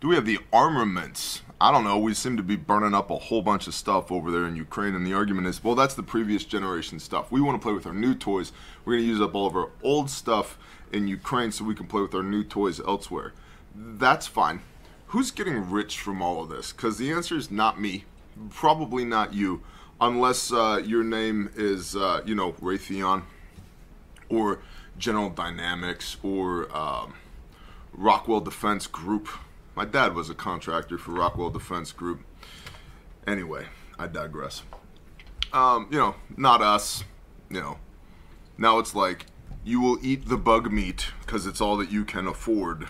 [0.00, 1.40] Do we have the armaments?
[1.58, 1.96] I don't know.
[1.96, 4.94] We seem to be burning up a whole bunch of stuff over there in Ukraine,
[4.94, 7.32] and the argument is, well, that's the previous generation stuff.
[7.32, 8.52] We want to play with our new toys.
[8.84, 10.58] We're going to use up all of our old stuff
[10.92, 13.32] in Ukraine so we can play with our new toys elsewhere.
[13.74, 14.60] That's fine.
[15.12, 16.72] Who's getting rich from all of this?
[16.72, 18.06] Because the answer is not me,
[18.48, 19.60] probably not you,
[20.00, 23.24] unless uh, your name is, uh, you know, Raytheon
[24.30, 24.60] or
[24.96, 27.12] General Dynamics or um,
[27.92, 29.28] Rockwell Defense Group.
[29.74, 32.20] My dad was a contractor for Rockwell Defense Group.
[33.26, 33.66] Anyway,
[33.98, 34.62] I digress.
[35.52, 37.04] Um, you know, not us.
[37.50, 37.78] You know,
[38.56, 39.26] now it's like
[39.62, 42.88] you will eat the bug meat because it's all that you can afford,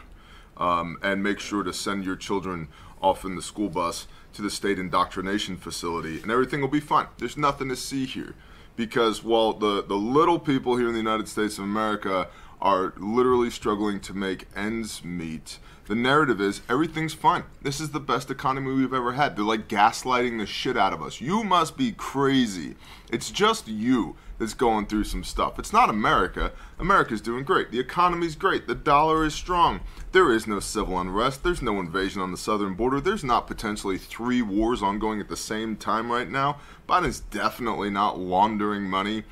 [0.57, 2.69] um, and make sure to send your children
[3.01, 7.07] off in the school bus to the state indoctrination facility, and everything will be fine.
[7.19, 8.35] There's nothing to see here
[8.77, 12.29] because while the, the little people here in the United States of America
[12.61, 17.45] are literally struggling to make ends meet, the narrative is everything's fine.
[17.61, 19.37] This is the best economy we've ever had.
[19.37, 21.21] They're like gaslighting the shit out of us.
[21.21, 22.77] You must be crazy.
[23.11, 25.57] It's just you that's going through some stuff.
[25.57, 26.51] It's not America.
[26.77, 27.71] America's doing great.
[27.71, 28.67] The economy's great.
[28.67, 29.79] The dollar is strong.
[30.11, 31.45] There is no civil unrest.
[31.45, 33.01] There's no invasion on the southern border.
[33.01, 36.59] There's not potentially three wars ongoing at the same time right now.
[36.89, 39.23] Biden's definitely not laundering money.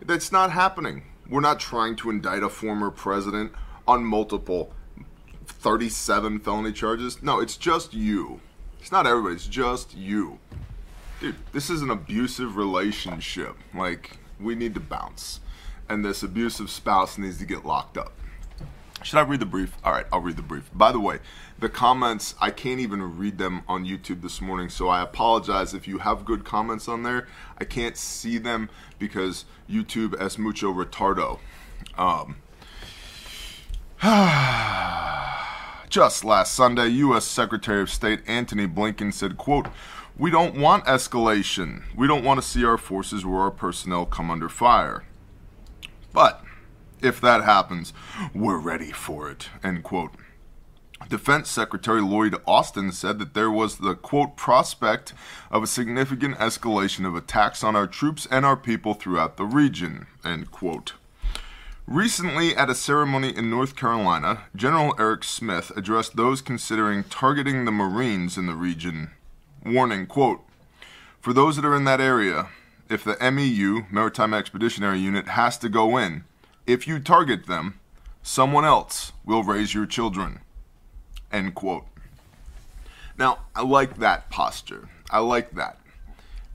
[0.00, 1.02] That's not happening.
[1.28, 3.52] We're not trying to indict a former president
[3.86, 4.72] on multiple
[5.44, 7.22] 37 felony charges.
[7.22, 8.40] No, it's just you.
[8.80, 10.38] It's not everybody, it's just you.
[11.20, 13.56] Dude, this is an abusive relationship.
[13.74, 15.40] Like, we need to bounce.
[15.88, 18.12] And this abusive spouse needs to get locked up.
[19.02, 19.76] Should I read the brief?
[19.84, 20.70] All right, I'll read the brief.
[20.72, 21.18] By the way,
[21.58, 25.86] the comments, I can't even read them on YouTube this morning, so I apologize if
[25.86, 27.28] you have good comments on there.
[27.58, 31.38] I can't see them because YouTube es mucho retardo.
[31.98, 32.36] Um,
[35.88, 37.24] Just last Sunday, U.S.
[37.24, 39.68] Secretary of State Antony Blinken said, quote,
[40.16, 41.82] We don't want escalation.
[41.96, 45.02] We don't want to see our forces or our personnel come under fire.
[46.12, 46.40] But
[47.02, 47.92] if that happens,
[48.32, 50.12] we're ready for it, end quote.
[51.08, 55.14] Defense Secretary Lloyd Austin said that there was the quote prospect
[55.50, 60.06] of a significant escalation of attacks on our troops and our people throughout the region,
[60.24, 60.92] end quote.
[61.88, 67.72] Recently, at a ceremony in North Carolina, General Eric Smith addressed those considering targeting the
[67.72, 69.10] Marines in the region,
[69.64, 70.40] warning, quote,
[71.20, 72.48] For those that are in that area,
[72.88, 76.24] if the MEU, Maritime Expeditionary Unit, has to go in,
[76.66, 77.78] if you target them,
[78.22, 80.40] someone else will raise your children,
[81.32, 81.86] end quote.
[83.18, 84.88] Now, I like that posture.
[85.10, 85.78] I like that.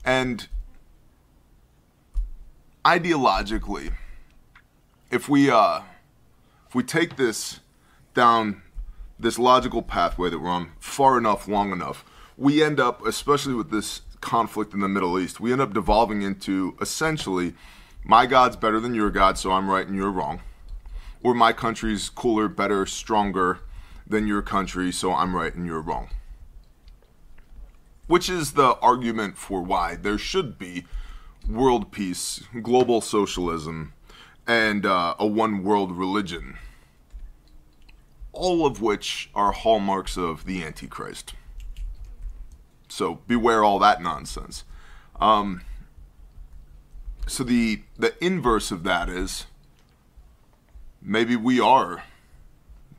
[0.04, 0.48] And
[2.84, 3.92] ideologically,
[5.10, 5.80] if we uh,
[6.68, 7.60] if we take this
[8.14, 8.62] down
[9.18, 12.04] this logical pathway that we're on far enough, long enough,
[12.40, 16.22] we end up, especially with this conflict in the Middle East, we end up devolving
[16.22, 17.52] into essentially,
[18.02, 20.40] my God's better than your God, so I'm right and you're wrong,
[21.22, 23.58] or my country's cooler, better, stronger
[24.06, 26.08] than your country, so I'm right and you're wrong.
[28.06, 30.86] Which is the argument for why there should be
[31.46, 33.92] world peace, global socialism,
[34.46, 36.56] and uh, a one world religion.
[38.32, 41.34] All of which are hallmarks of the Antichrist.
[42.90, 44.64] So beware all that nonsense.
[45.20, 45.62] Um,
[47.26, 49.46] so the the inverse of that is
[51.00, 52.02] maybe we are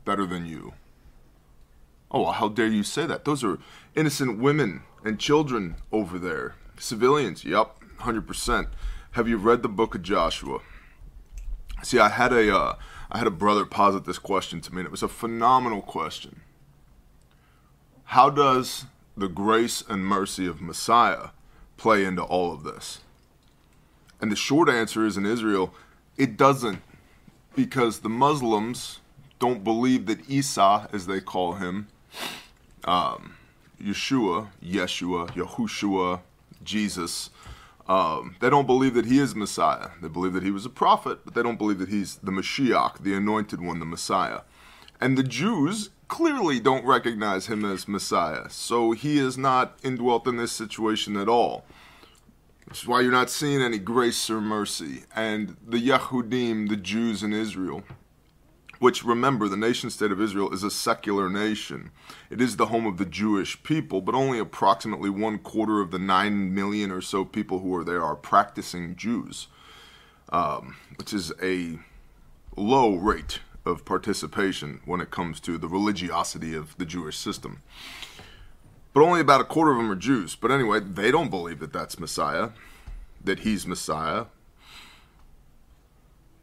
[0.04, 0.72] better than you.
[2.10, 3.24] Oh, how dare you say that?
[3.24, 3.58] Those are
[3.94, 6.54] innocent women and children over there.
[6.78, 8.68] Civilians, yep, 100%.
[9.12, 10.60] Have you read the book of Joshua?
[11.82, 12.76] See, I had a uh,
[13.10, 16.40] I had a brother posit this question to me, and it was a phenomenal question.
[18.04, 18.86] How does
[19.16, 21.28] the grace and mercy of Messiah
[21.76, 23.00] play into all of this?
[24.20, 25.74] And the short answer is in Israel,
[26.16, 26.80] it doesn't,
[27.56, 29.00] because the Muslims
[29.38, 31.88] don't believe that Isa, as they call him,
[32.84, 33.34] um,
[33.82, 36.20] Yeshua, Yeshua, Yahushua,
[36.62, 37.30] Jesus,
[37.88, 39.90] um, they don't believe that he is Messiah.
[40.00, 43.02] They believe that he was a prophet, but they don't believe that he's the Mashiach,
[43.02, 44.42] the anointed one, the Messiah.
[45.02, 50.36] And the Jews clearly don't recognize him as Messiah, so he is not indwelt in
[50.36, 51.64] this situation at all.
[52.66, 55.02] Which is why you're not seeing any grace or mercy.
[55.12, 57.82] And the Yahudim, the Jews in Israel,
[58.78, 61.90] which remember, the nation state of Israel is a secular nation.
[62.30, 65.98] It is the home of the Jewish people, but only approximately one quarter of the
[65.98, 69.48] nine million or so people who are there are practicing Jews,
[70.28, 71.80] um, which is a
[72.56, 77.62] low rate of participation when it comes to the religiosity of the Jewish system.
[78.92, 80.34] But only about a quarter of them are Jews.
[80.34, 82.50] But anyway, they don't believe that that's Messiah,
[83.24, 84.26] that he's Messiah.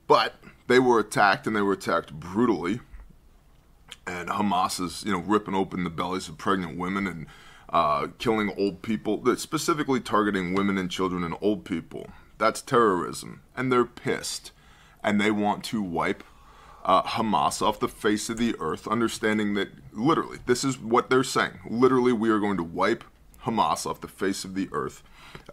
[0.08, 0.36] But
[0.68, 2.80] they were attacked and they were attacked brutally.
[4.08, 7.28] And Hamas is, you know, ripping open the bellies of pregnant women and
[7.72, 12.08] uh, killing old people, specifically targeting women and children and old people.
[12.40, 13.42] That's terrorism.
[13.56, 14.52] And they're pissed.
[15.04, 16.24] And they want to wipe
[16.86, 21.24] uh, Hamas off the face of the earth, understanding that literally, this is what they're
[21.24, 21.60] saying.
[21.70, 23.04] Literally, we are going to wipe
[23.44, 25.04] Hamas off the face of the earth,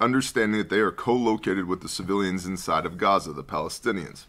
[0.00, 4.26] understanding that they are co located with the civilians inside of Gaza, the Palestinians.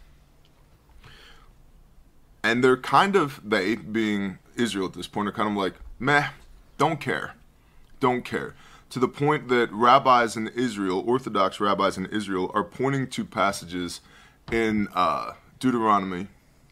[2.42, 6.28] And they're kind of, they being Israel at this point, are kind of like, meh,
[6.78, 7.34] don't care.
[8.00, 8.54] Don't care.
[8.90, 14.00] To the point that rabbis in Israel, Orthodox rabbis in Israel, are pointing to passages
[14.50, 16.28] in uh, Deuteronomy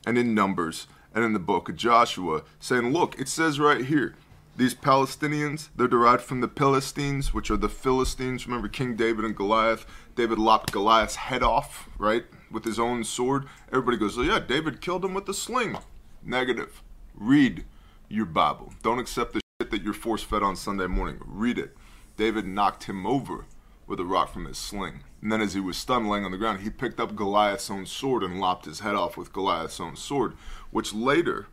[0.07, 4.15] and in Numbers and in the book of Joshua, saying, look, it says right here,
[4.57, 8.47] these Palestinians, they're derived from the Philistines, which are the Philistines.
[8.47, 9.85] Remember King David and Goliath?
[10.15, 13.47] David lopped Goliath's head off, right, with his own sword.
[13.69, 15.77] Everybody goes, oh, yeah, David killed him with a sling.
[16.23, 16.83] Negative.
[17.15, 17.65] Read
[18.09, 18.73] your Bible.
[18.83, 21.19] Don't accept the shit that you're force fed on Sunday morning.
[21.27, 21.77] Read it.
[22.17, 23.45] David knocked him over
[23.87, 25.01] with a rock from his sling.
[25.23, 27.87] And then, as he was stunned laying on the ground, he picked up Goliath's own
[27.87, 30.35] sword and lopped his head off with Goliath's own sword,
[30.71, 31.47] which later,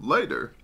[0.00, 0.54] later,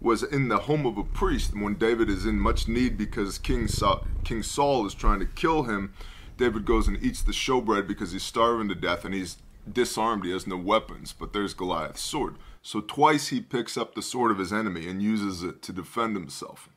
[0.00, 1.52] was in the home of a priest.
[1.52, 5.26] And when David is in much need because King Saul, King Saul is trying to
[5.26, 5.94] kill him,
[6.36, 9.38] David goes and eats the showbread because he's starving to death and he's
[9.70, 10.24] disarmed.
[10.24, 12.36] He has no weapons, but there's Goliath's sword.
[12.60, 16.16] So twice he picks up the sword of his enemy and uses it to defend
[16.16, 16.68] himself.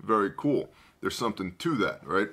[0.00, 0.70] Very cool.
[1.00, 2.28] There's something to that, right?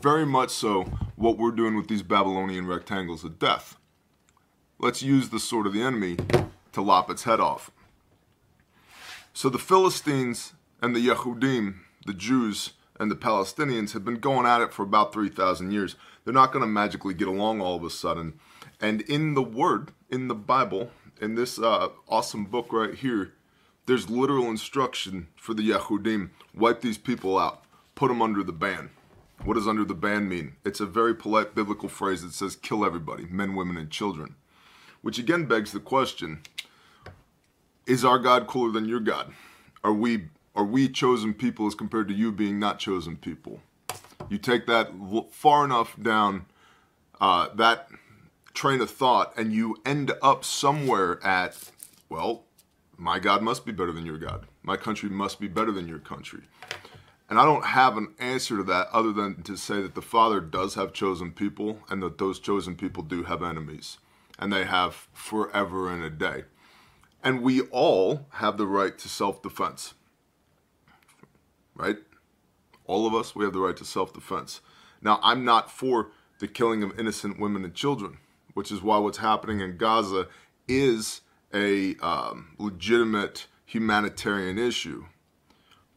[0.00, 0.84] Very much so
[1.16, 3.76] what we're doing with these Babylonian rectangles of death.
[4.78, 6.16] Let's use the sword of the enemy
[6.72, 7.70] to lop its head off.
[9.32, 10.52] So the Philistines
[10.82, 11.76] and the Yehudim,
[12.06, 15.96] the Jews and the Palestinians, have been going at it for about 3,000 years.
[16.24, 18.38] They're not going to magically get along all of a sudden.
[18.80, 20.90] And in the Word, in the Bible,
[21.20, 23.32] in this uh, awesome book right here,
[23.86, 28.90] there's literal instruction for the Yehudim wipe these people out, put them under the ban.
[29.44, 30.56] What does under the ban mean?
[30.64, 34.34] It's a very polite biblical phrase that says kill everybody, men, women, and children.
[35.02, 36.40] Which again begs the question
[37.86, 39.32] is our God cooler than your God?
[39.84, 40.24] Are we
[40.56, 43.60] are we chosen people as compared to you being not chosen people?
[44.28, 44.90] You take that
[45.30, 46.46] far enough down
[47.20, 47.88] uh, that
[48.54, 51.70] train of thought, and you end up somewhere at,
[52.08, 52.44] well,
[52.96, 54.46] my God must be better than your God.
[54.62, 56.40] My country must be better than your country.
[57.28, 60.40] And I don't have an answer to that other than to say that the Father
[60.40, 63.98] does have chosen people and that those chosen people do have enemies.
[64.38, 66.44] And they have forever and a day.
[67.24, 69.94] And we all have the right to self defense.
[71.74, 71.96] Right?
[72.84, 74.60] All of us, we have the right to self defense.
[75.02, 78.18] Now, I'm not for the killing of innocent women and children,
[78.54, 80.28] which is why what's happening in Gaza
[80.68, 81.22] is
[81.52, 85.06] a um, legitimate humanitarian issue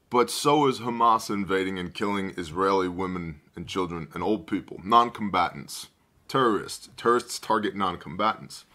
[0.10, 5.12] but so is Hamas invading and killing Israeli women and children and old people, non
[5.12, 5.88] combatants,
[6.28, 6.90] terrorists.
[6.98, 8.66] Terrorists target non combatants.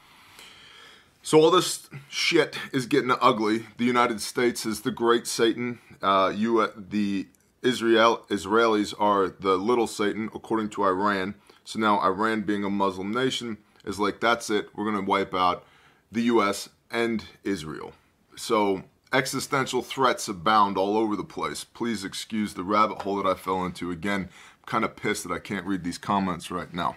[1.23, 3.65] So all this shit is getting ugly.
[3.79, 5.79] The United States is the great Satan.
[6.03, 7.29] Uh, you, the
[7.63, 11.35] Israel Israelis are the little Satan, according to Iran.
[11.65, 13.57] So now Iran, being a Muslim nation,
[13.87, 14.69] is like, that's it.
[14.77, 15.65] We're to wipe out
[16.13, 16.69] the U.S.
[16.91, 17.95] and Israel.
[18.37, 18.85] So
[19.15, 21.65] existential threats abound all over the place.
[21.65, 23.91] Please excuse the rabbit hole that I fell into.
[23.91, 26.97] Again, I'm kind of pissed that I can't read these comments right now.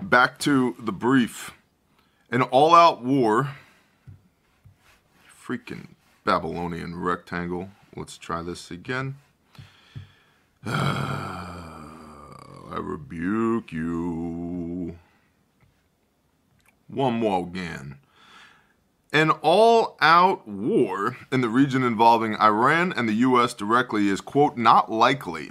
[0.00, 1.52] Back to the brief.
[2.30, 3.56] An all out war.
[5.28, 5.88] Freaking
[6.24, 7.70] Babylonian rectangle.
[7.96, 9.16] Let's try this again.
[10.64, 14.96] I rebuke you.
[16.86, 17.98] One more again.
[19.12, 23.54] An all out war in the region involving Iran and the U.S.
[23.54, 25.50] directly is, quote, not likely,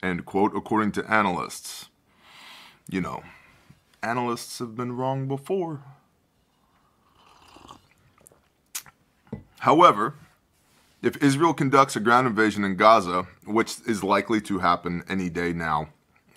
[0.00, 1.88] end quote, according to analysts.
[2.88, 3.24] You know,
[4.00, 5.82] analysts have been wrong before.
[9.60, 10.14] However,
[11.02, 15.52] if Israel conducts a ground invasion in Gaza, which is likely to happen any day
[15.52, 15.88] now,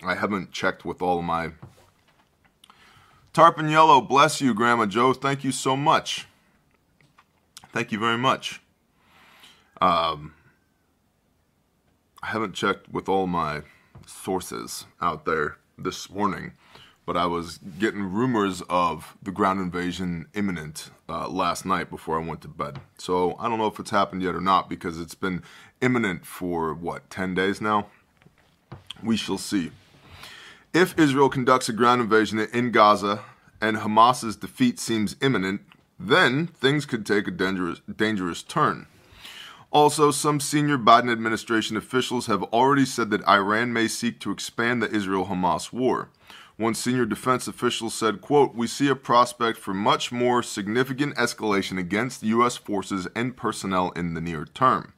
[0.04, 1.52] I haven't checked with all of my.
[3.32, 5.12] Tarpon Yellow, bless you, Grandma Joe.
[5.12, 6.26] Thank you so much.
[7.74, 8.60] Thank you very much.
[9.80, 10.34] Um,
[12.22, 13.62] I haven't checked with all my
[14.06, 16.52] sources out there this morning,
[17.04, 22.24] but I was getting rumors of the ground invasion imminent uh, last night before I
[22.24, 22.78] went to bed.
[22.96, 25.42] So I don't know if it's happened yet or not because it's been
[25.80, 27.88] imminent for what, 10 days now?
[29.02, 29.72] We shall see.
[30.72, 33.24] If Israel conducts a ground invasion in Gaza
[33.60, 35.62] and Hamas's defeat seems imminent,
[36.08, 38.86] then things could take a dangerous, dangerous turn.
[39.70, 44.80] Also, some senior Biden administration officials have already said that Iran may seek to expand
[44.80, 46.10] the Israel Hamas war.
[46.56, 51.78] One senior defense official said, quote, We see a prospect for much more significant escalation
[51.78, 52.56] against U.S.
[52.56, 54.92] forces and personnel in the near term.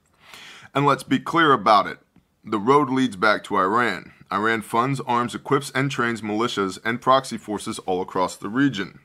[0.74, 1.98] And let's be clear about it.
[2.44, 4.12] The road leads back to Iran.
[4.30, 8.98] Iran funds, arms, equips, and trains militias and proxy forces all across the region.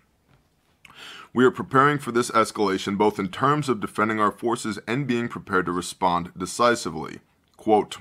[1.34, 5.30] We are preparing for this escalation both in terms of defending our forces and being
[5.30, 7.20] prepared to respond decisively.
[7.56, 7.98] Quote,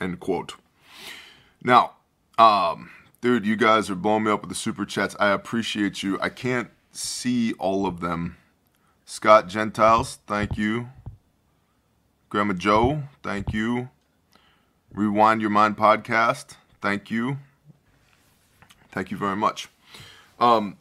[0.00, 0.54] end quote.
[1.62, 1.92] Now,
[2.36, 5.14] um, dude, you guys are blowing me up with the super chats.
[5.20, 6.18] I appreciate you.
[6.20, 8.36] I can't see all of them.
[9.04, 10.88] Scott Gentiles, thank you.
[12.28, 13.90] Grandma Joe, thank you.
[14.92, 17.38] Rewind Your Mind podcast, thank you.
[18.90, 19.68] Thank you very much.
[20.40, 20.78] Um,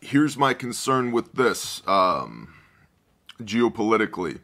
[0.00, 2.54] here's my concern with this um,
[3.40, 4.40] geopolitically.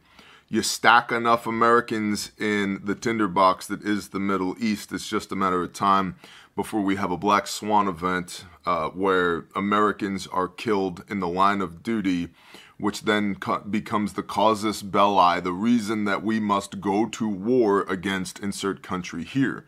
[0.48, 4.92] You stack enough Americans in the tinderbox that is the Middle East.
[4.92, 6.16] It's just a matter of time
[6.54, 11.62] before we have a black swan event uh, where Americans are killed in the line
[11.62, 12.28] of duty,
[12.76, 17.82] which then co- becomes the casus belli, the reason that we must go to war
[17.88, 19.64] against insert country here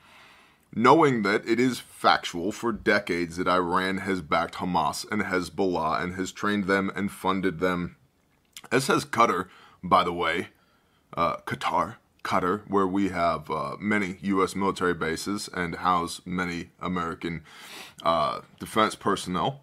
[0.74, 6.14] knowing that it is factual for decades that Iran has backed Hamas and Hezbollah and
[6.14, 7.96] has trained them and funded them,
[8.72, 9.46] as has Qatar,
[9.82, 10.48] by the way,
[11.16, 14.56] uh, Qatar, Qatar, where we have uh, many U.S.
[14.56, 17.44] military bases and house many American
[18.02, 19.60] uh, defense personnel.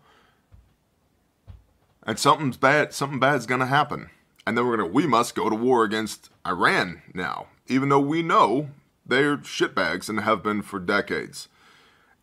[2.04, 2.94] And something's bad.
[2.94, 4.10] Something bad's to happen,
[4.48, 4.86] and then we're to.
[4.86, 8.70] We must go to war against Iran now, even though we know
[9.06, 11.48] they're shitbags and have been for decades.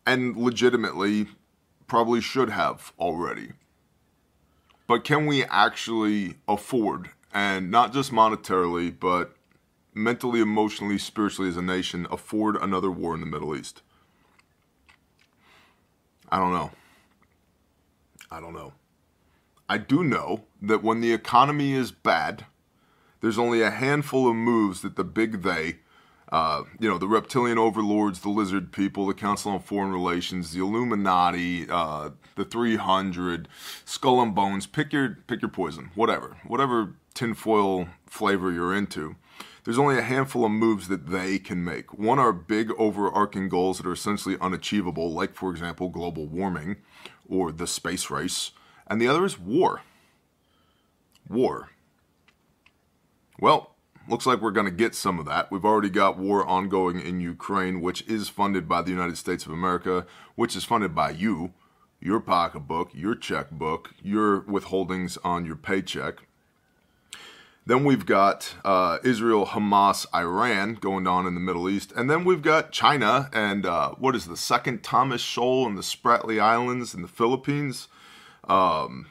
[0.05, 1.27] And legitimately,
[1.87, 3.53] probably should have already.
[4.87, 9.35] But can we actually afford, and not just monetarily, but
[9.93, 13.81] mentally, emotionally, spiritually as a nation, afford another war in the Middle East?
[16.31, 16.71] I don't know.
[18.31, 18.73] I don't know.
[19.67, 22.45] I do know that when the economy is bad,
[23.21, 25.77] there's only a handful of moves that the big they
[26.31, 30.59] uh, you know, the reptilian overlords, the lizard people, the Council on Foreign Relations, the
[30.59, 33.47] Illuminati, uh, the 300,
[33.83, 34.67] Skull and Bones.
[34.67, 39.15] Pick your pick your poison, whatever, whatever tinfoil flavor you're into.
[39.63, 41.93] There's only a handful of moves that they can make.
[41.97, 46.77] One are big overarching goals that are essentially unachievable, like for example global warming
[47.27, 48.51] or the space race,
[48.87, 49.81] and the other is war.
[51.27, 51.69] War.
[53.39, 53.75] Well,
[54.09, 55.51] looks like we're going to get some of that.
[55.51, 59.51] We've already got war ongoing in Ukraine, which is funded by the United States of
[59.51, 60.05] America,
[60.35, 61.53] which is funded by you,
[61.99, 66.23] your pocketbook, your checkbook, your withholdings on your paycheck.
[67.65, 71.93] Then we've got uh, Israel, Hamas, Iran going on in the Middle East.
[71.95, 75.83] And then we've got China and uh, what is the second Thomas Shoal and the
[75.83, 77.87] Spratly Islands in the Philippines.
[78.45, 79.05] Um,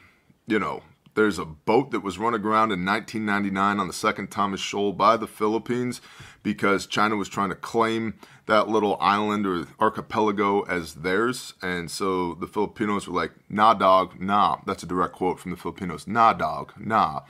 [0.45, 0.83] you know,
[1.19, 5.17] there's a boat that was run aground in 1999 on the second Thomas Shoal by
[5.17, 5.99] the Philippines
[6.43, 8.13] because China was trying to claim
[8.45, 11.55] that little island or archipelago as theirs.
[11.61, 14.59] And so the Filipinos were like, nah, dog, nah.
[14.65, 17.23] That's a direct quote from the Filipinos, nah, dog, nah.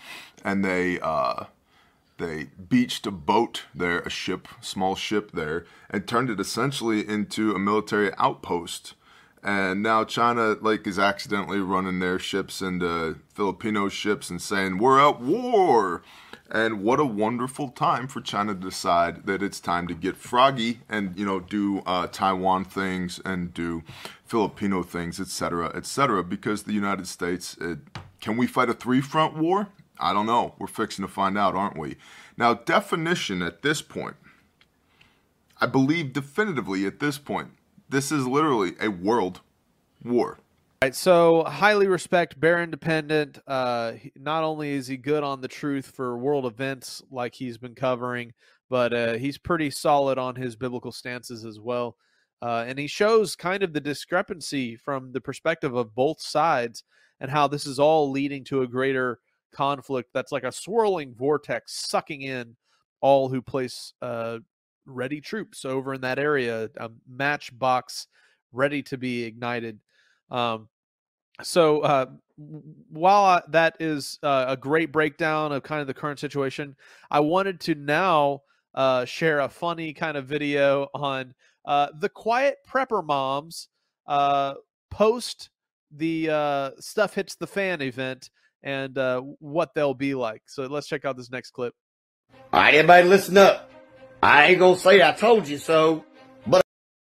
[0.46, 1.46] And they, uh,
[2.20, 7.56] they beached a boat there, a ship, small ship there, and turned it essentially into
[7.56, 8.94] a military outpost
[9.44, 15.00] and now China like is accidentally running their ships into Filipino ships and saying we're
[15.00, 16.02] at war.
[16.52, 20.80] And what a wonderful time for China to decide that it's time to get froggy
[20.90, 23.84] and you know do uh, Taiwan things and do
[24.26, 26.24] Filipino things, etc., etc.
[26.24, 27.78] Because the United States, it,
[28.20, 29.68] can we fight a three-front war?
[30.00, 30.56] I don't know.
[30.58, 31.98] We're fixing to find out, aren't we?
[32.36, 34.16] Now, definition at this point,
[35.62, 37.50] I believe definitively at this point,
[37.90, 39.42] this is literally a world
[40.04, 40.40] war.
[40.82, 43.40] Right, so highly respect Baron Independent.
[43.46, 47.76] Uh, not only is he good on the truth for world events like he's been
[47.76, 48.34] covering,
[48.70, 51.98] but uh, he's pretty solid on his biblical stances as well.
[52.42, 56.86] Uh, and he shows kind of the discrepancy from the perspective of both sides
[57.20, 59.20] and how this is all leading to a greater
[59.52, 62.56] conflict that's like a swirling vortex sucking in
[63.02, 64.38] all who place uh,
[64.90, 68.08] ready troops over in that area, a matchbox
[68.52, 69.80] ready to be ignited.
[70.32, 70.70] Um,
[71.42, 72.06] so uh,
[72.90, 76.76] while that is uh, a great breakdown of kind of the current situation,
[77.10, 78.42] I wanted to now
[78.74, 81.34] uh, share a funny kind of video on
[81.66, 83.68] uh, the quiet prepper moms
[84.08, 84.56] uh,
[84.90, 85.50] post
[85.92, 88.30] the uh, stuff hits the fan event
[88.64, 88.98] and
[89.40, 90.44] what they'll be like.
[90.48, 91.74] So let's check out this next clip.
[92.52, 93.69] All right, everybody, listen up.
[94.22, 96.04] I ain't gonna say I told you so,
[96.46, 96.62] but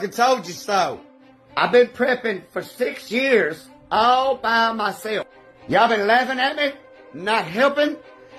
[0.01, 1.01] I told you so.
[1.57, 5.27] I've been prepping for six years all by myself.
[5.69, 6.73] Y'all been laughing at me,
[7.15, 7.97] not helping,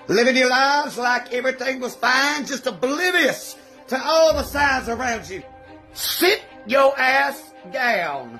[0.07, 3.57] living your lives like everything was fine, just oblivious
[3.87, 5.41] to all the signs around you.
[5.93, 8.39] Sit your ass down.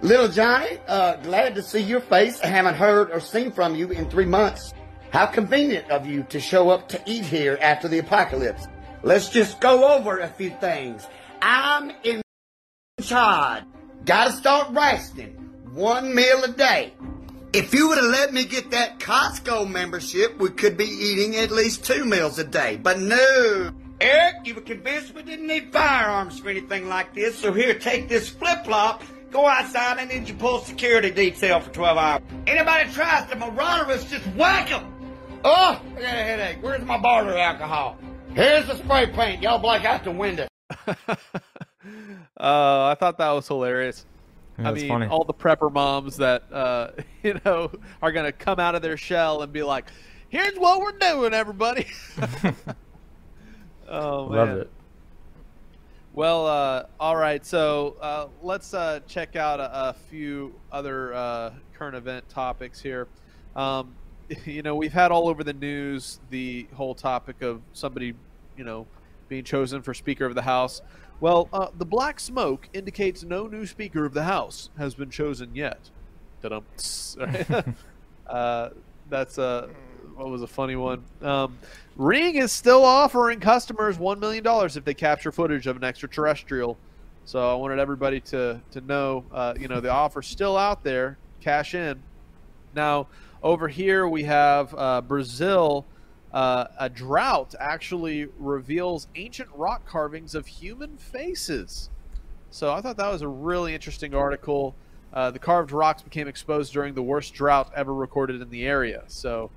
[0.00, 2.40] Little Johnny, uh, glad to see your face.
[2.40, 4.72] I haven't heard or seen from you in three months.
[5.10, 8.66] How convenient of you to show up to eat here after the apocalypse.
[9.02, 11.06] Let's just go over a few things.
[11.40, 12.20] I'm in
[13.02, 13.64] charge.
[14.04, 15.36] Gotta start rationing.
[15.72, 16.92] One meal a day.
[17.52, 21.50] If you would have let me get that Costco membership, we could be eating at
[21.50, 22.76] least two meals a day.
[22.76, 23.72] But no.
[24.00, 28.08] Eric, you were convinced we didn't need firearms for anything like this, so here, take
[28.08, 29.02] this flip flop.
[29.30, 32.22] Go outside and need you pull security detail for 12 hours.
[32.46, 34.92] Anybody tries to marauder us, just whack them.
[35.44, 36.58] Oh, I got a headache.
[36.60, 37.98] Where's my barter alcohol?
[38.34, 39.42] Here's the spray paint.
[39.42, 40.46] Y'all black out the window.
[40.86, 41.16] uh,
[42.38, 44.06] I thought that was hilarious.
[44.58, 45.06] Yeah, I that's mean, funny.
[45.06, 47.70] all the prepper moms that uh, you know
[48.00, 49.90] are going to come out of their shell and be like,
[50.28, 51.86] "Here's what we're doing, everybody."
[53.88, 54.38] oh man.
[54.38, 54.70] Love it.
[56.12, 57.44] Well, uh, all right.
[57.44, 63.08] So uh, let's uh, check out a, a few other uh, current event topics here.
[63.56, 63.94] Um,
[64.44, 68.14] you know, we've had all over the news the whole topic of somebody,
[68.56, 68.86] you know,
[69.28, 70.82] being chosen for Speaker of the House.
[71.20, 75.54] Well, uh, the black smoke indicates no new Speaker of the House has been chosen
[75.54, 75.90] yet.
[78.26, 78.70] Uh,
[79.08, 79.68] that's a
[80.14, 81.02] what was a funny one.
[81.20, 81.58] Um,
[81.96, 86.78] Ring is still offering customers one million dollars if they capture footage of an extraterrestrial.
[87.24, 91.18] So I wanted everybody to to know, uh, you know, the offer's still out there.
[91.40, 92.00] Cash in.
[92.72, 93.08] Now
[93.42, 95.86] over here we have uh, Brazil.
[96.32, 101.90] Uh, a drought actually reveals ancient rock carvings of human faces.
[102.50, 104.74] So I thought that was a really interesting article.
[105.12, 109.02] Uh, the carved rocks became exposed during the worst drought ever recorded in the area.
[109.08, 109.50] So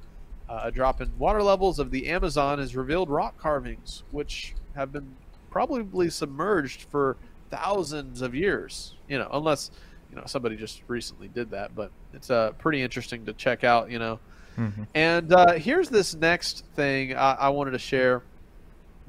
[0.49, 4.91] uh, a drop in water levels of the Amazon has revealed rock carvings, which have
[4.91, 5.15] been
[5.51, 7.17] probably submerged for
[7.51, 8.95] thousands of years.
[9.07, 9.69] You know, unless
[10.13, 13.89] you know somebody just recently did that, but it's uh, pretty interesting to check out.
[13.89, 14.19] You know.
[14.57, 14.85] Mhm.
[14.93, 18.21] And uh, here's this next thing I, I wanted to share.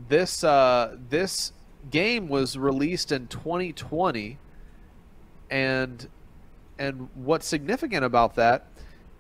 [0.09, 1.53] This uh, this
[1.91, 4.39] game was released in 2020,
[5.51, 6.09] and
[6.79, 8.67] and what's significant about that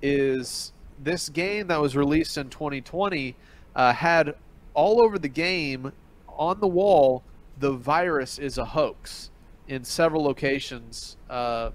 [0.01, 3.37] is this game that was released in 2020
[3.76, 4.35] uh, had
[4.72, 5.93] all over the game
[6.28, 7.22] on the wall
[7.59, 9.30] the virus is a hoax
[9.69, 11.17] in several locations.
[11.29, 11.71] Uh,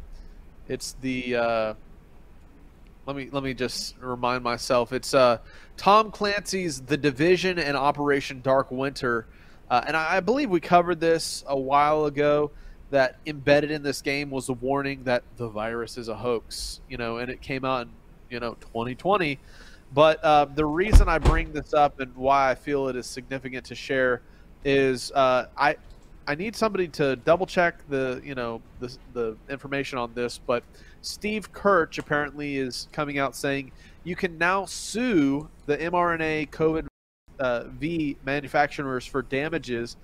[0.68, 1.74] it's the uh,
[3.06, 4.94] let me let me just remind myself.
[4.94, 5.40] It's uh,
[5.78, 9.26] Tom Clancy's The Division and Operation Dark Winter,
[9.70, 12.52] uh, and I, I believe we covered this a while ago.
[12.92, 16.82] That embedded in this game was a warning that the virus is a hoax.
[16.90, 17.90] You know, and it came out in
[18.30, 19.40] you know 2020.
[19.92, 23.66] But uh, the reason I bring this up and why I feel it is significant
[23.66, 24.22] to share
[24.64, 25.78] is uh, I
[26.30, 30.64] I need somebody to double check the you know the the information on this, but
[31.02, 33.72] Steve Kirsch apparently is coming out saying
[34.04, 36.86] you can now sue the mRNA COVID
[37.40, 39.98] uh, V manufacturers for damages,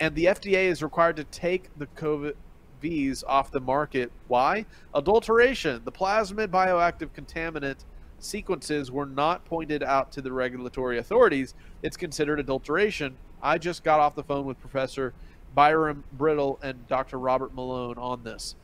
[0.00, 2.34] and the FDA is required to take the COVID
[2.82, 4.12] Vs off the market.
[4.28, 4.66] Why?
[4.92, 5.80] Adulteration.
[5.86, 7.86] The plasmid bioactive contaminant
[8.18, 11.54] sequences were not pointed out to the regulatory authorities.
[11.82, 13.16] It's considered adulteration.
[13.42, 15.14] I just got off the phone with Professor
[15.54, 17.18] Byram Bridle and Dr.
[17.18, 18.54] Robert Malone on this.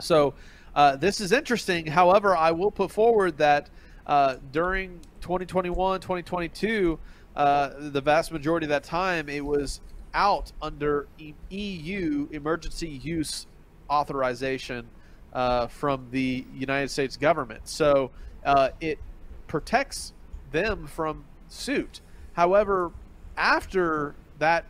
[0.00, 0.34] So
[0.74, 1.86] uh, this is interesting.
[1.86, 3.68] However, I will put forward that
[4.06, 6.98] uh, during 2021, 2022,
[7.36, 9.80] uh, the vast majority of that time, it was
[10.14, 11.06] out under
[11.50, 13.46] EU emergency use
[13.90, 14.86] authorization
[15.32, 17.68] uh, from the United States government.
[17.68, 18.10] So
[18.44, 18.98] uh, it
[19.46, 20.12] protects
[20.52, 22.00] them from suit.
[22.32, 22.92] However,
[23.36, 24.64] after that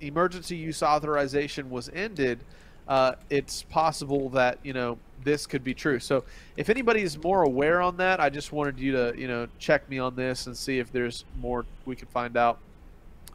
[0.00, 2.40] emergency use authorization was ended,
[2.88, 5.98] uh, it's possible that you know this could be true.
[5.98, 6.24] So
[6.56, 9.88] if anybody is more aware on that, I just wanted you to you know check
[9.88, 12.58] me on this and see if there's more we could find out.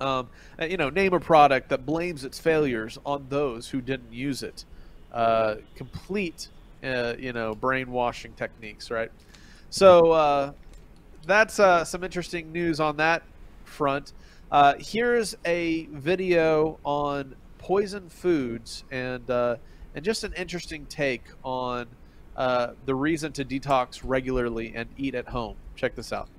[0.01, 0.27] Um,
[0.59, 4.65] you know, name a product that blames its failures on those who didn't use it.
[5.13, 6.49] Uh, complete
[6.85, 9.11] uh, you know, brainwashing techniques, right?
[9.69, 10.51] So uh,
[11.25, 13.23] that's uh, some interesting news on that
[13.63, 14.13] front.
[14.55, 19.57] Uh, here's a video on poison foods and uh,
[19.95, 21.85] and just an interesting take on
[22.37, 25.57] uh, the reason to detox regularly and eat at home.
[25.75, 26.29] Check this out.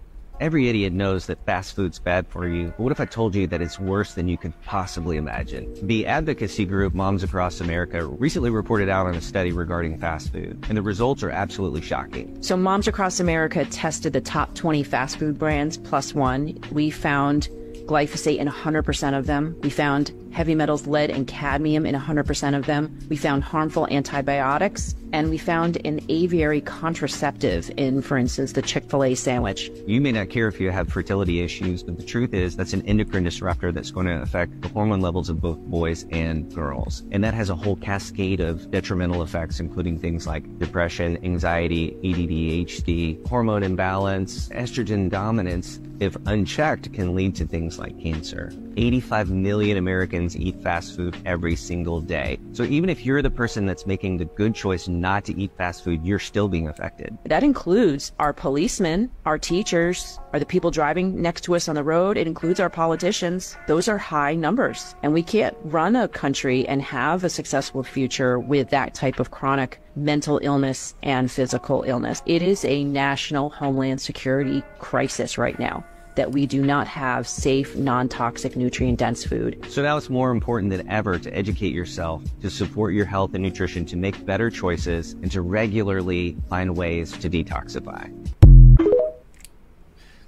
[0.40, 2.68] Every idiot knows that fast food's bad for you.
[2.68, 5.86] But what if I told you that it's worse than you could possibly imagine?
[5.86, 10.64] The advocacy group Moms Across America recently reported out on a study regarding fast food,
[10.70, 12.42] and the results are absolutely shocking.
[12.42, 16.58] So, Moms Across America tested the top 20 fast food brands plus one.
[16.72, 17.50] We found
[17.86, 19.56] glyphosate in 100% of them.
[19.62, 22.94] We found heavy metals, lead, and cadmium in 100% of them.
[23.08, 28.84] We found harmful antibiotics, and we found an aviary contraceptive in, for instance, the Chick
[28.90, 29.70] fil A sandwich.
[29.86, 32.82] You may not care if you have fertility issues, but the truth is that's an
[32.82, 37.02] endocrine disruptor that's going to affect the hormone levels of both boys and girls.
[37.12, 42.68] And that has a whole cascade of detrimental effects, including things like depression, anxiety, ADD,
[42.68, 48.52] HD, hormone imbalance, estrogen dominance, if unchecked, can lead to things like cancer.
[48.76, 52.38] 85 million Americans eat fast food every single day.
[52.52, 55.84] So even if you're the person that's making the good choice not to eat fast
[55.84, 57.16] food, you're still being affected.
[57.24, 61.82] That includes our policemen, our teachers, are the people driving next to us on the
[61.82, 62.16] road.
[62.16, 63.56] It includes our politicians.
[63.66, 64.94] Those are high numbers.
[65.02, 69.30] And we can't run a country and have a successful future with that type of
[69.30, 72.22] chronic mental illness and physical illness.
[72.26, 75.84] It is a national homeland security crisis right now
[76.16, 79.64] that we do not have safe, non toxic, nutrient dense food.
[79.68, 83.42] So now it's more important than ever to educate yourself, to support your health and
[83.42, 88.12] nutrition, to make better choices, and to regularly find ways to detoxify.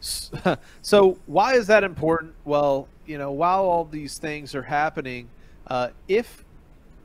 [0.82, 2.32] So, why is that important?
[2.44, 5.28] Well, you know, while all these things are happening,
[5.66, 6.44] uh, if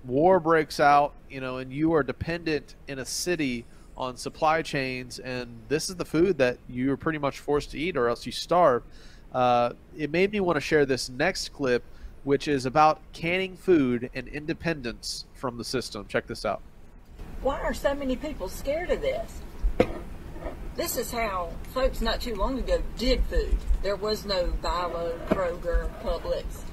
[0.05, 3.65] war breaks out, you know, and you are dependent in a city
[3.95, 7.79] on supply chains, and this is the food that you are pretty much forced to
[7.79, 8.83] eat, or else you starve.
[9.31, 11.83] Uh, it made me want to share this next clip,
[12.23, 16.05] which is about canning food and independence from the system.
[16.07, 16.61] Check this out.
[17.41, 19.41] Why are so many people scared of this?
[20.75, 23.57] This is how folks not too long ago did food.
[23.83, 26.63] There was no BI-LO, Kroger, Publix.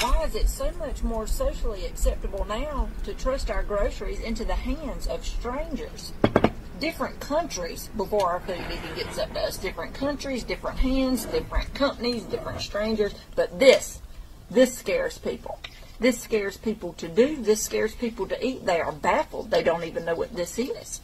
[0.00, 4.54] Why is it so much more socially acceptable now to trust our groceries into the
[4.54, 6.12] hands of strangers?
[6.78, 9.56] Different countries before our food even gets up to us.
[9.56, 13.12] Different countries, different hands, different companies, different strangers.
[13.34, 14.00] But this,
[14.48, 15.58] this scares people.
[15.98, 17.42] This scares people to do.
[17.42, 18.64] This scares people to eat.
[18.64, 19.50] They are baffled.
[19.50, 21.00] They don't even know what this is.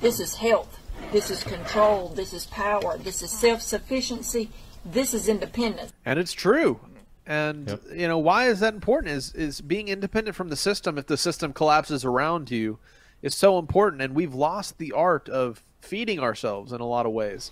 [0.00, 0.78] This is health.
[1.10, 2.10] This is control.
[2.10, 2.96] This is power.
[2.96, 4.50] This is self sufficiency.
[4.84, 5.92] This is independence.
[6.04, 6.78] And it's true.
[7.26, 7.82] And yep.
[7.94, 9.14] you know why is that important?
[9.14, 12.78] Is is being independent from the system if the system collapses around you
[13.22, 17.12] is so important, and we've lost the art of feeding ourselves in a lot of
[17.12, 17.50] ways.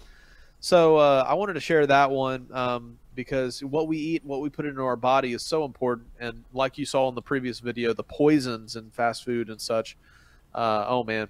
[0.60, 4.50] So uh, I wanted to share that one um, because what we eat, what we
[4.50, 6.08] put into our body, is so important.
[6.20, 9.96] And like you saw in the previous video, the poisons in fast food and such.
[10.54, 11.28] Uh, oh man.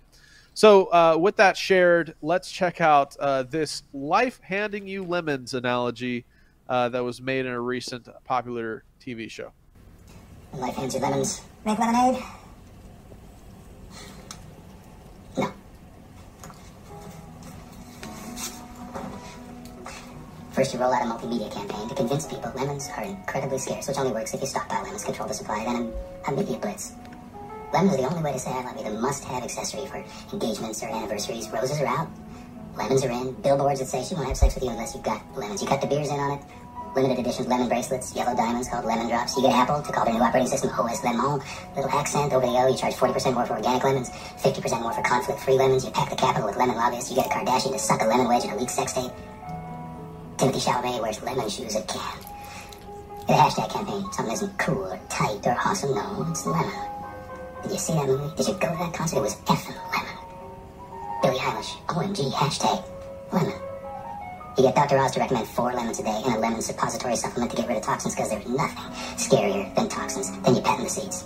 [0.55, 6.25] So uh, with that shared, let's check out uh, this life handing you lemons analogy
[6.73, 9.53] uh, that was made in a recent popular TV show.
[10.55, 11.43] Life hands you lemons.
[11.67, 12.23] Make lemonade?
[15.37, 15.53] No.
[20.53, 23.99] First, you roll out a multimedia campaign to convince people lemons are incredibly scarce, which
[23.99, 25.93] only works if you stockpile lemons, control the supply, then
[26.27, 26.93] a media blitz.
[27.75, 30.03] Lemons are the only way to say I love you, the must-have accessory for
[30.33, 31.51] engagements or anniversaries.
[31.51, 32.09] Roses are out.
[32.77, 33.33] Lemons are in.
[33.43, 35.61] Billboards that say she won't have sex with you unless you've got lemons.
[35.61, 36.45] You cut the beers in on it.
[36.95, 39.35] Limited editions lemon bracelets, yellow diamonds called lemon drops.
[39.35, 41.41] You get Apple to call their new operating system OS Lemon.
[41.75, 42.69] Little accent over the O.
[42.69, 45.87] You charge 40% more for organic lemons, 50% more for conflict-free lemons.
[45.87, 47.09] You pack the capital with lemon lobbyists.
[47.09, 49.11] You get a Kardashian to suck a lemon wedge in a leaked sex tape.
[50.37, 52.27] Timothée Chalamet wears lemon shoes at Cannes.
[53.29, 54.05] A hashtag campaign.
[54.13, 55.95] Something isn't cool or tight or awesome.
[55.95, 56.71] No, it's lemon.
[57.63, 58.37] Did you see that movie?
[58.37, 59.17] Did you go to that concert?
[59.17, 60.17] It was effing lemon.
[61.23, 62.85] Billie Eilish, OMG, hashtag
[63.33, 63.72] lemon.
[64.57, 64.99] You get Dr.
[64.99, 67.79] Oz to recommend four lemons a day and a lemon suppository supplement to get rid
[67.79, 68.85] of toxins because there's nothing
[69.17, 71.25] scarier than toxins than you petting the seeds.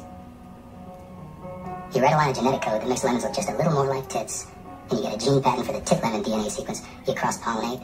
[1.93, 3.87] You write a line of genetic code that makes lemons look just a little more
[3.87, 4.47] like tits,
[4.91, 6.83] and you get a gene patent for the tit lemon DNA sequence.
[7.07, 7.83] You cross-pollinate,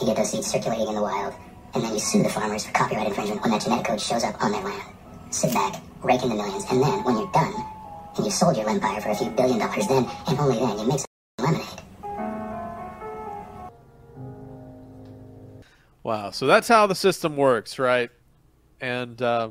[0.00, 1.34] you get those seeds circulating in the wild,
[1.74, 4.42] and then you sue the farmers for copyright infringement when that genetic code shows up
[4.42, 4.82] on their land.
[5.30, 7.54] Sit back, rake in the millions, and then, when you're done,
[8.16, 10.86] and you've sold your empire for a few billion dollars, then, and only then, you
[10.86, 11.06] make some
[11.46, 11.73] lemonade.
[16.04, 16.30] Wow.
[16.30, 18.10] So that's how the system works, right?
[18.80, 19.50] And uh,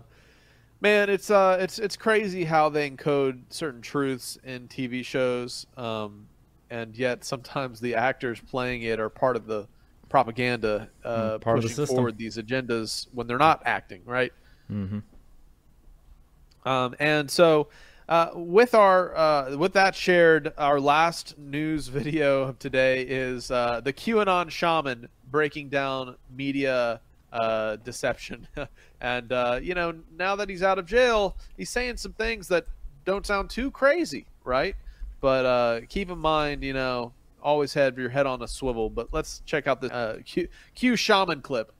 [0.83, 6.27] Man, it's uh, it's it's crazy how they encode certain truths in TV shows, um,
[6.69, 9.65] and yet sometimes the actors playing it are part of the
[10.09, 11.95] propaganda, uh, Mm, part of the pushing system.
[11.95, 14.33] forward these agendas when they're not acting, right?
[14.69, 14.99] Mm-hmm.
[16.67, 17.69] Um, and so,
[18.13, 23.81] uh, with our uh, with that shared, our last news video of today is uh,
[23.83, 27.01] the QAnon shaman breaking down media
[27.31, 28.47] uh, deception.
[29.01, 32.67] and uh, you know, now that he's out of jail, he's saying some things that
[33.03, 34.75] don't sound too crazy, right?
[35.19, 38.91] But uh, keep in mind, you know, always have your head on a swivel.
[38.91, 41.71] But let's check out the Q, Q shaman clip.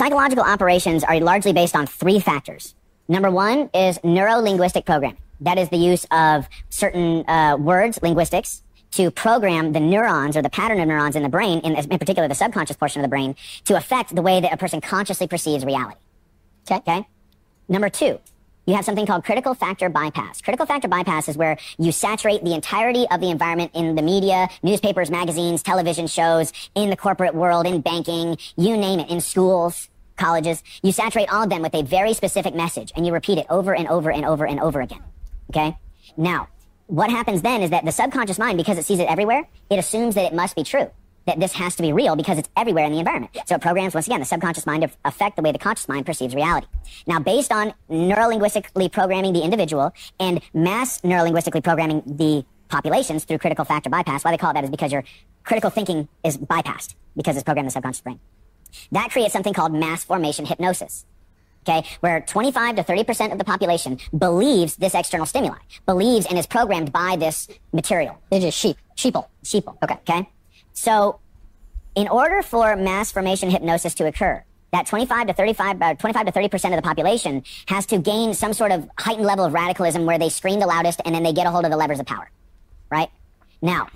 [0.00, 2.74] Psychological operations are largely based on three factors.
[3.06, 5.22] Number one is neuro linguistic programming.
[5.40, 8.62] That is the use of certain uh, words, linguistics,
[8.92, 12.28] to program the neurons or the pattern of neurons in the brain, in, in particular
[12.28, 15.64] the subconscious portion of the brain, to affect the way that a person consciously perceives
[15.64, 16.00] reality.
[16.70, 16.76] Okay?
[16.76, 17.08] okay?
[17.68, 18.18] Number two,
[18.66, 20.42] you have something called critical factor bypass.
[20.42, 24.48] Critical factor bypass is where you saturate the entirety of the environment in the media,
[24.62, 29.88] newspapers, magazines, television shows, in the corporate world, in banking, you name it, in schools,
[30.16, 30.62] colleges.
[30.82, 33.74] You saturate all of them with a very specific message and you repeat it over
[33.74, 35.02] and over and over and over again.
[35.50, 35.76] Okay?
[36.16, 36.48] Now,
[36.86, 40.14] what happens then is that the subconscious mind, because it sees it everywhere, it assumes
[40.14, 40.90] that it must be true.
[41.26, 43.36] That this has to be real because it's everywhere in the environment.
[43.46, 46.06] So it programs, once again, the subconscious mind to affect the way the conscious mind
[46.06, 46.66] perceives reality.
[47.06, 53.64] Now, based on neurolinguistically programming the individual and mass neurolinguistically programming the populations through critical
[53.64, 55.04] factor bypass, why they call it that is because your
[55.44, 58.20] critical thinking is bypassed because it's programmed in the subconscious brain.
[58.92, 61.04] That creates something called mass formation hypnosis.
[61.68, 66.46] Okay, where 25 to 30% of the population believes this external stimuli, believes and is
[66.46, 68.18] programmed by this material.
[68.30, 69.76] They're just sheep, sheeple, sheeple.
[69.82, 70.28] Okay, okay.
[70.72, 71.20] So,
[71.94, 74.42] in order for mass formation hypnosis to occur,
[74.72, 78.52] that 25 to 35, uh, 25 to 30% of the population has to gain some
[78.52, 81.46] sort of heightened level of radicalism where they scream the loudest and then they get
[81.46, 82.30] a hold of the levers of power.
[82.90, 83.10] Right?
[83.60, 83.88] Now,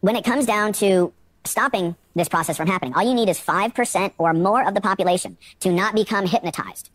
[0.00, 1.12] when it comes down to
[1.44, 5.36] stopping this process from happening, all you need is 5% or more of the population
[5.60, 6.90] to not become hypnotized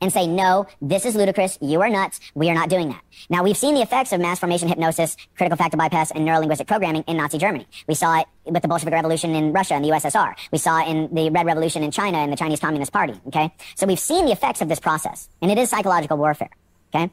[0.00, 1.58] and say, no, this is ludicrous.
[1.60, 2.20] You are nuts.
[2.34, 3.00] We are not doing that.
[3.28, 7.02] Now, we've seen the effects of mass formation hypnosis, critical factor bypass, and neurolinguistic programming
[7.06, 7.66] in Nazi Germany.
[7.86, 10.34] We saw it with the Bolshevik Revolution in Russia and the USSR.
[10.52, 13.20] We saw it in the Red Revolution in China and the Chinese Communist Party.
[13.28, 13.52] Okay?
[13.74, 16.50] So we've seen the effects of this process, and it is psychological warfare.
[16.94, 17.10] Okay?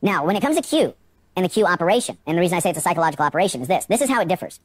[0.00, 0.94] Now, when it comes to Q
[1.34, 3.86] and the Q operation, and the reason I say it's a psychological operation is this.
[3.86, 4.60] This is how it differs.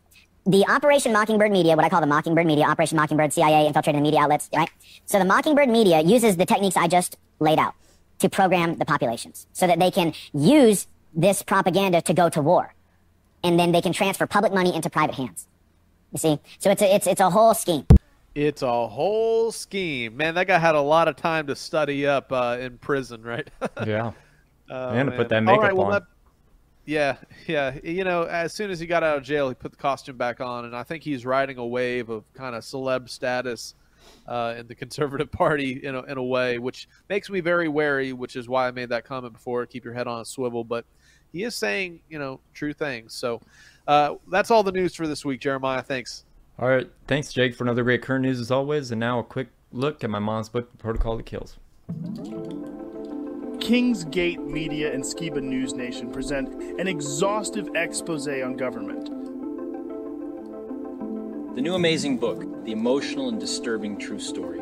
[0.47, 4.03] The Operation Mockingbird media, what I call the Mockingbird media, Operation Mockingbird, CIA, infiltrating the
[4.03, 4.69] media outlets, right?
[5.05, 7.73] So the Mockingbird media uses the techniques I just laid out
[8.19, 12.73] to program the populations so that they can use this propaganda to go to war.
[13.43, 15.47] And then they can transfer public money into private hands.
[16.13, 16.39] You see?
[16.59, 17.85] So it's a, it's, it's a whole scheme.
[18.33, 20.35] It's a whole scheme, man.
[20.35, 23.49] That guy had a lot of time to study up uh, in prison, right?
[23.85, 24.13] Yeah.
[24.69, 25.91] Oh, And to put that makeup right, well, on.
[25.93, 26.03] that-
[26.87, 27.17] yeah,
[27.47, 27.77] yeah.
[27.83, 30.39] You know, as soon as he got out of jail, he put the costume back
[30.39, 33.75] on, and I think he's riding a wave of kind of celeb status
[34.25, 38.13] uh, in the Conservative Party in a, in a way, which makes me very wary.
[38.13, 39.65] Which is why I made that comment before.
[39.65, 40.85] Keep your head on a swivel, but
[41.33, 43.13] he is saying, you know, true things.
[43.13, 43.41] So
[43.85, 45.83] uh, that's all the news for this week, Jeremiah.
[45.83, 46.23] Thanks.
[46.57, 46.89] All right.
[47.05, 48.91] Thanks, Jake, for another great current news as always.
[48.91, 51.57] And now a quick look at my mom's book, Protocol That Kills.
[53.59, 59.05] Kingsgate Media and Skiba News Nation present an exhaustive expose on government.
[61.55, 64.61] The new amazing book, The Emotional and Disturbing True Story.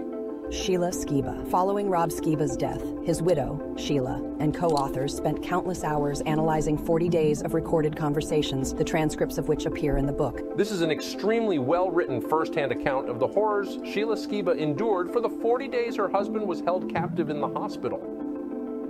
[0.50, 1.46] Sheila Skiba.
[1.50, 7.10] Following Rob Skiba's death, his widow, Sheila, and co authors spent countless hours analyzing 40
[7.10, 10.56] days of recorded conversations, the transcripts of which appear in the book.
[10.56, 15.12] This is an extremely well written first hand account of the horrors Sheila Skiba endured
[15.12, 18.15] for the 40 days her husband was held captive in the hospital.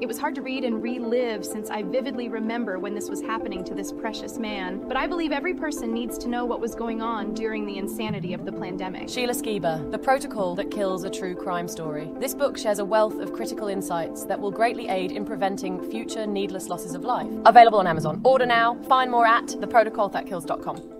[0.01, 3.63] It was hard to read and relive since I vividly remember when this was happening
[3.63, 4.85] to this precious man.
[4.87, 8.33] But I believe every person needs to know what was going on during the insanity
[8.33, 9.07] of the pandemic.
[9.07, 12.11] Sheila Skiba, The Protocol That Kills a True Crime Story.
[12.19, 16.27] This book shares a wealth of critical insights that will greatly aid in preventing future
[16.27, 17.31] needless losses of life.
[17.45, 18.19] Available on Amazon.
[18.25, 18.75] Order now.
[18.89, 20.91] Find more at theprotocolthatkills.com.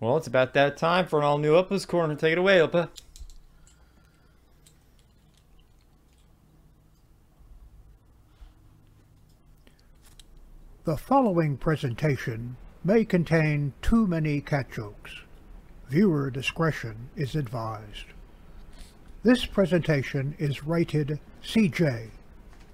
[0.00, 2.14] Well, it's about that time for an all new Opa's Corner.
[2.14, 2.88] Take it away, Opa.
[10.84, 15.12] The following presentation may contain too many cat jokes.
[15.88, 18.04] Viewer discretion is advised.
[19.22, 22.10] This presentation is rated CJ,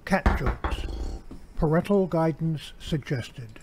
[0.03, 0.87] Cat Jokes.
[1.55, 3.61] Parental guidance suggested.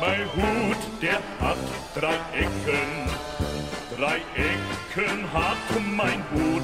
[0.00, 3.10] My Hut, der hat Drei Ecken,
[3.96, 5.56] drei Ecken hat
[5.96, 6.62] mein Hut.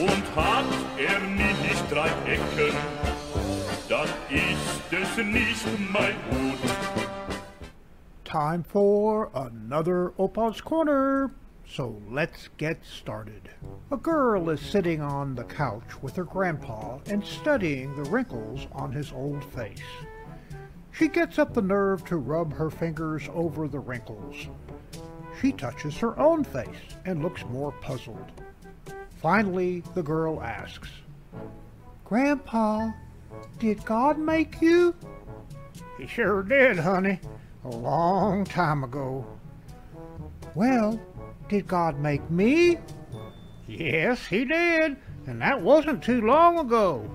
[0.00, 0.64] Und hat
[0.96, 2.74] er nicht drei Ecken,
[3.90, 6.58] dann ist es nicht mein Hut.
[8.24, 11.30] Time for another Opa's Corner.
[11.66, 13.50] So let's get started.
[13.90, 18.92] A girl is sitting on the couch with her grandpa and studying the wrinkles on
[18.92, 19.82] his old face.
[20.92, 24.36] She gets up the nerve to rub her fingers over the wrinkles.
[25.40, 26.68] She touches her own face
[27.04, 28.32] and looks more puzzled.
[29.22, 30.90] Finally, the girl asks,
[32.04, 32.90] Grandpa,
[33.58, 34.94] did God make you?
[35.98, 37.20] He sure did, honey.
[37.64, 39.26] A long time ago.
[40.54, 41.00] Well,
[41.48, 42.78] did God make me?
[43.68, 47.08] Yes, he did, and that wasn't too long ago.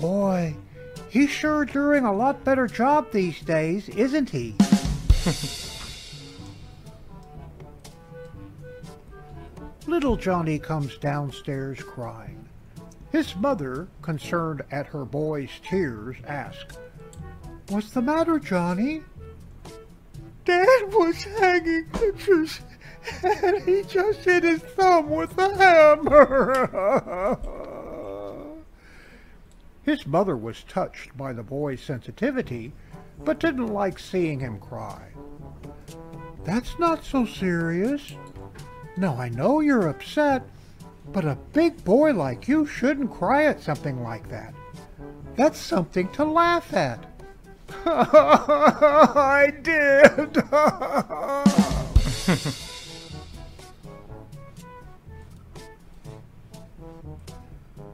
[0.00, 0.56] Boy,
[1.14, 4.56] he's sure doing a lot better job these days, isn't he?
[9.86, 12.48] Little Johnny comes downstairs crying.
[13.12, 16.78] His mother, concerned at her boy's tears, asks,
[17.68, 19.02] What's the matter, Johnny?
[20.44, 22.58] Dad was hanging pictures
[23.22, 27.38] and he just hit his thumb with a hammer.
[29.84, 32.72] his mother was touched by the boy's sensitivity,
[33.24, 35.08] but didn't like seeing him cry.
[36.44, 38.14] That's not so serious.
[38.96, 40.42] Now I know you're upset,
[41.12, 44.54] but a big boy like you shouldn't cry at something like that.
[45.36, 47.04] That's something to laugh at.
[47.86, 50.42] I did.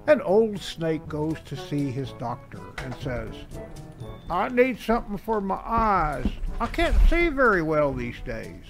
[0.06, 3.34] An old snake goes to see his doctor and says,
[4.28, 6.26] I need something for my eyes.
[6.60, 8.64] I can't see very well these days.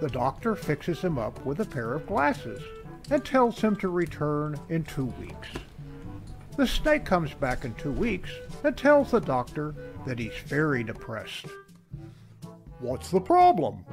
[0.00, 2.62] The doctor fixes him up with a pair of glasses
[3.10, 5.48] and tells him to return in two weeks.
[6.56, 8.30] The snake comes back in two weeks
[8.62, 9.74] and tells the doctor
[10.06, 11.46] that he's very depressed.
[12.78, 13.84] What's the problem?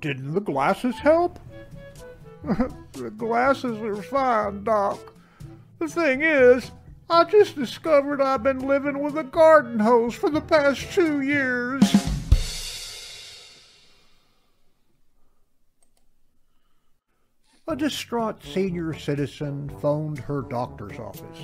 [0.00, 1.38] Didn't the glasses help?
[2.92, 5.11] the glasses are fine, Doc.
[5.82, 6.70] The thing is,
[7.10, 11.82] I just discovered I've been living with a garden hose for the past two years.
[17.66, 21.40] A distraught senior citizen phoned her doctor's office.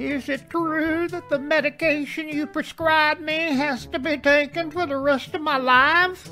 [0.00, 4.98] Is it true that the medication you prescribed me has to be taken for the
[4.98, 6.28] rest of my life?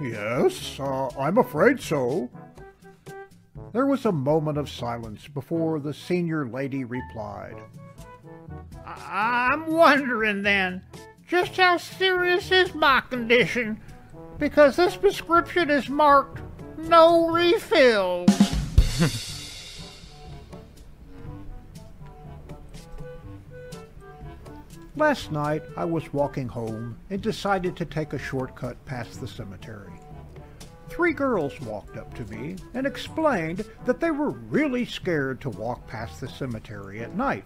[0.00, 2.28] Yes, uh, I'm afraid so.
[3.74, 7.56] There was a moment of silence before the senior lady replied.
[8.86, 10.84] I'm wondering then,
[11.26, 13.80] just how serious is my condition?
[14.38, 16.40] Because this prescription is marked
[16.78, 18.30] no refills.
[24.94, 29.90] Last night I was walking home and decided to take a shortcut past the cemetery.
[30.94, 35.88] Three girls walked up to me and explained that they were really scared to walk
[35.88, 37.44] past the cemetery at night.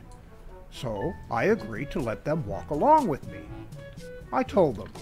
[0.70, 3.40] So I agreed to let them walk along with me.
[4.34, 4.92] I told them,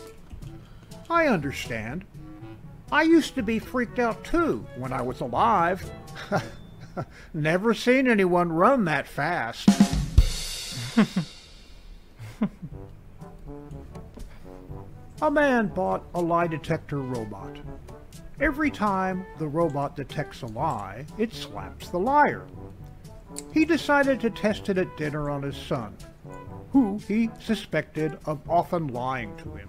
[1.10, 2.04] I understand.
[2.92, 5.90] I used to be freaked out too when I was alive.
[7.34, 9.68] Never seen anyone run that fast.
[15.20, 17.56] a man bought a lie detector robot.
[18.38, 22.46] Every time the robot detects a lie, it slaps the liar.
[23.52, 25.96] He decided to test it at dinner on his son,
[26.72, 29.68] who he suspected of often lying to him.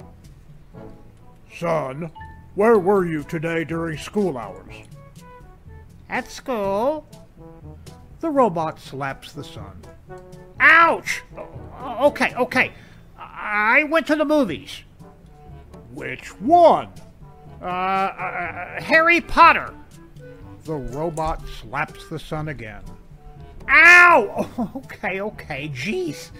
[1.58, 2.12] Son,
[2.56, 4.74] where were you today during school hours?
[6.10, 7.08] At school.
[8.20, 9.82] The robot slaps the son.
[10.60, 11.24] Ouch!
[12.02, 12.74] Okay, okay.
[13.18, 14.82] I went to the movies.
[15.94, 16.90] Which one?
[17.62, 19.74] Uh, uh, Harry Potter.
[20.66, 22.84] The robot slaps the son again.
[23.70, 24.50] Ow!
[24.76, 26.32] Okay, okay, jeez.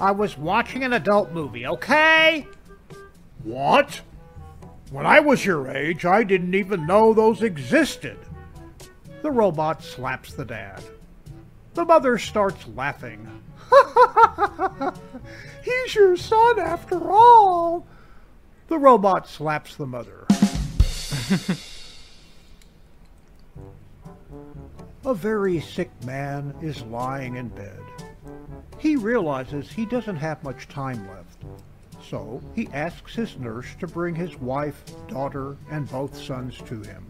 [0.00, 2.46] I was watching an adult movie, okay?
[3.44, 4.00] What?
[4.90, 8.18] When I was your age, I didn't even know those existed.
[9.22, 10.82] The robot slaps the dad.
[11.74, 13.26] The mother starts laughing.
[15.64, 17.86] He's your son after all.
[18.68, 20.21] The robot slaps the mother.
[25.04, 27.80] A very sick man is lying in bed.
[28.78, 31.42] He realizes he doesn't have much time left,
[32.08, 37.04] so he asks his nurse to bring his wife, daughter, and both sons to him.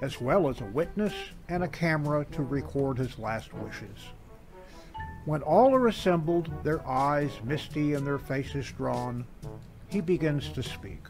[0.00, 1.12] as well as a witness
[1.48, 3.98] and a camera to record his last wishes.
[5.24, 9.26] When all are assembled, their eyes misty and their faces drawn,
[9.88, 11.02] he begins to speak.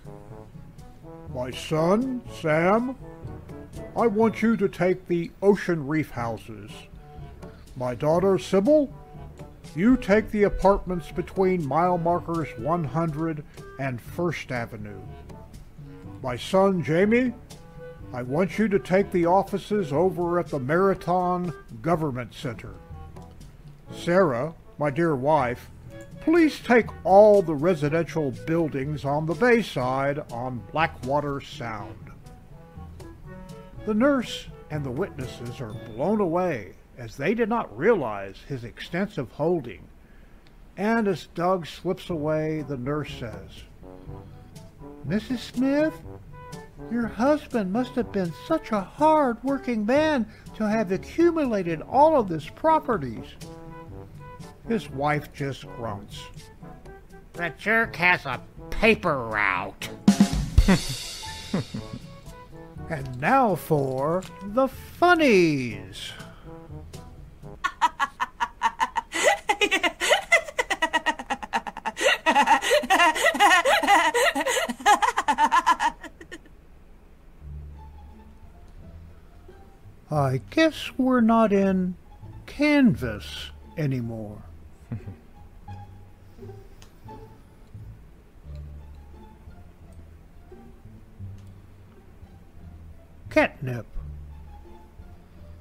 [1.35, 2.97] My son, Sam,
[3.97, 6.71] I want you to take the Ocean Reef houses.
[7.77, 8.93] My daughter, Sybil,
[9.77, 13.45] you take the apartments between mile markers 100
[13.79, 15.01] and First Avenue.
[16.23, 17.35] My son, Jamie,
[18.13, 21.53] I want you to take the offices over at the Marathon
[21.83, 22.73] Government Center.
[23.93, 25.71] Sarah, my dear wife,
[26.21, 32.11] please take all the residential buildings on the bayside on Blackwater Sound.
[33.87, 39.31] The nurse and the witnesses are blown away as they did not realize his extensive
[39.33, 39.83] holding.
[40.77, 43.51] And as Doug slips away, the nurse says,
[45.07, 45.39] Mrs.
[45.39, 45.95] Smith,
[46.91, 52.49] your husband must have been such a hard-working man to have accumulated all of this
[52.49, 53.27] properties.
[54.69, 56.23] His wife just grunts.
[57.33, 59.89] The jerk has a paper route.
[62.91, 66.13] and now for the funnies.
[80.11, 81.95] I guess we're not in
[82.47, 84.43] Kansas anymore.
[93.31, 93.87] Catnip.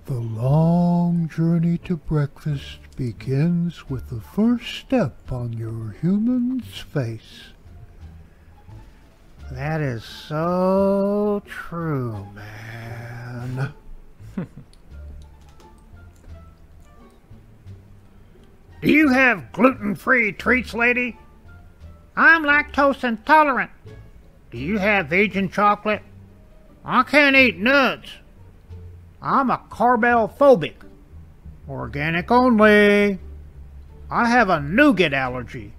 [0.05, 7.49] The long journey to breakfast begins with the first step on your human's face.
[9.51, 13.73] That is so true, man.
[18.81, 21.17] Do you have gluten-free treats, lady?
[22.15, 23.71] I'm lactose intolerant.
[24.51, 26.01] Do you have vegan chocolate?
[26.89, 28.11] I can't eat nuts.
[29.21, 30.75] I'm a carbell phobic.
[31.67, 33.19] Organic only.
[34.09, 35.73] I have a nougat allergy.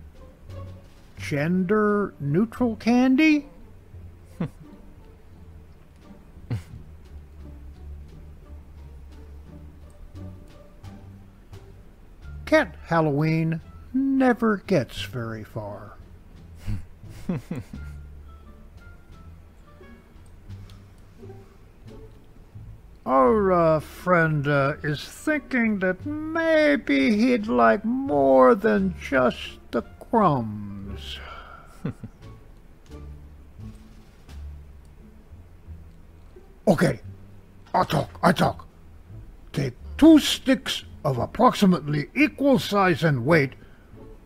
[1.17, 3.47] Gender neutral candy?
[12.45, 13.63] Cat Halloween
[13.95, 15.97] never gets very far.
[23.09, 29.81] Our uh, friend uh, is thinking that maybe he'd like more than just the
[30.11, 31.19] crumbs.
[36.69, 37.01] okay,
[37.73, 38.67] I talk, I talk.
[39.55, 43.55] Take two sticks of approximately equal size and weight,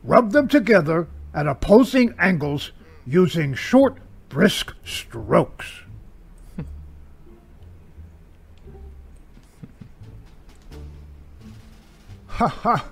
[0.02, 2.72] rub them together at opposing angles
[3.06, 3.98] using short,
[4.28, 5.82] brisk strokes.
[12.42, 12.84] Ha ha!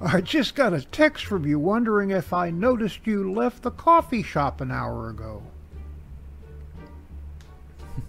[0.00, 4.22] I just got a text from you wondering if I noticed you left the coffee
[4.22, 5.42] shop an hour ago.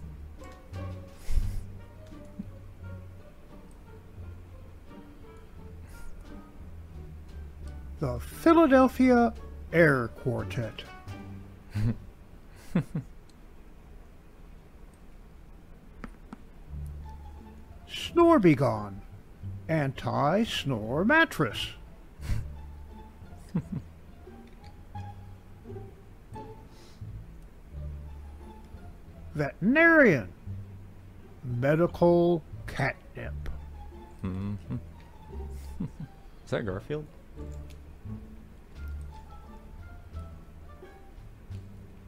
[8.00, 9.34] the Philadelphia
[9.74, 10.86] Air Quartet.
[17.90, 19.02] Snore Be Gone,
[19.72, 21.70] anti-snore mattress.
[29.34, 30.28] Veterinarian,
[31.46, 33.34] medical catnip.
[34.22, 34.78] Mm -hmm.
[36.46, 37.06] Is that Garfield?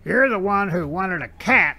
[0.04, 1.78] You're the one who wanted a cat.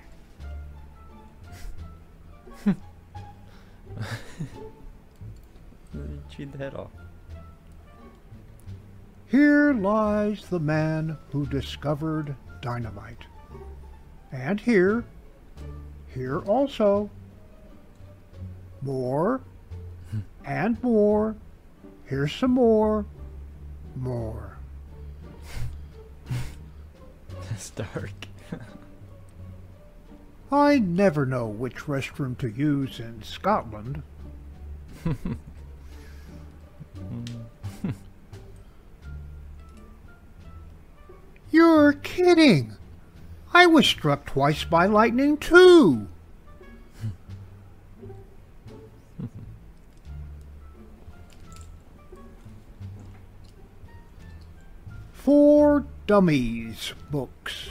[6.36, 6.90] Chewed the head off.
[9.28, 13.24] Here lies the man who discovered dynamite.
[14.32, 15.04] And here,
[16.12, 17.08] here also,
[18.82, 19.42] more,
[20.10, 20.20] hmm.
[20.44, 21.36] and more,
[22.04, 23.06] here's some more,
[23.94, 24.58] more.
[27.48, 28.10] That's dark.
[30.50, 34.02] I never know which restroom to use in Scotland.
[41.50, 42.76] You're kidding.
[43.52, 46.06] I was struck twice by lightning, too.
[55.12, 57.70] For Dummies books.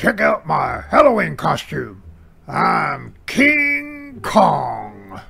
[0.00, 2.02] Check out my Halloween costume.
[2.48, 5.20] I'm King Kong.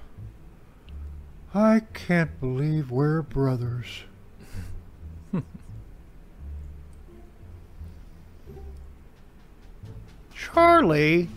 [1.52, 4.04] I can't believe we're brothers.
[10.36, 11.28] Charlie,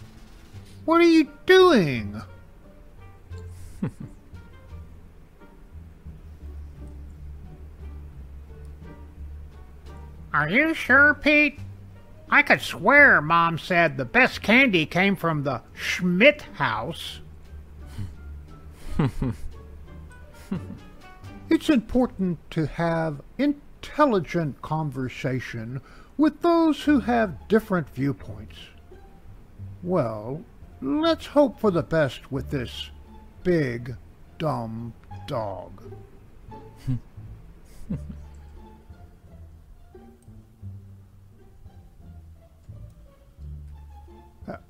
[0.86, 2.22] what are you doing?
[10.32, 11.58] Are you sure, Pete?
[12.34, 17.20] I could swear Mom said the best candy came from the Schmidt house.
[21.48, 25.80] it's important to have intelligent conversation
[26.18, 28.58] with those who have different viewpoints.
[29.84, 30.44] Well,
[30.82, 32.90] let's hope for the best with this
[33.44, 33.96] big,
[34.40, 34.96] dumb
[35.28, 35.84] dog.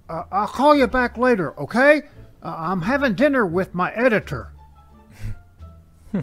[0.10, 2.04] Uh, I'll call you back later, okay?
[2.42, 4.52] Uh, I'm having dinner with my editor.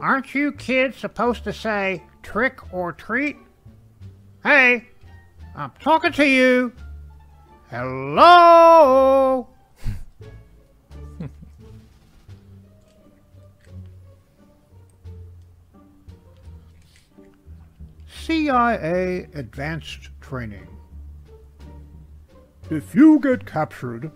[0.00, 3.36] Aren't you kids supposed to say trick or treat?
[4.42, 4.88] Hey,
[5.56, 6.72] I'm talking to you.
[7.70, 9.48] Hello?
[18.54, 20.68] CIA Advanced Training.
[22.70, 24.12] If you get captured,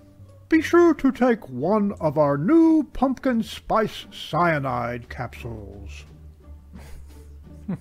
[0.49, 6.05] be sure to take one of our new pumpkin spice cyanide capsules.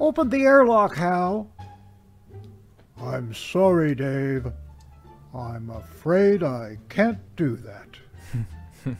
[0.00, 1.48] Open the airlock, Hal.
[3.00, 4.52] I'm sorry, Dave.
[5.32, 7.99] I'm afraid I can't do that.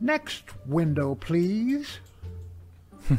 [0.00, 1.98] Next window, please.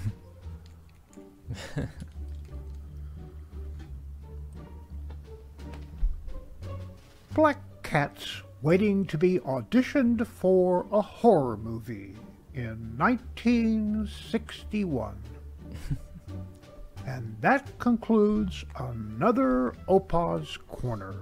[7.33, 12.15] Black cats waiting to be auditioned for a horror movie
[12.53, 15.17] in 1961.
[17.15, 21.15] And that concludes another Opa's Corner.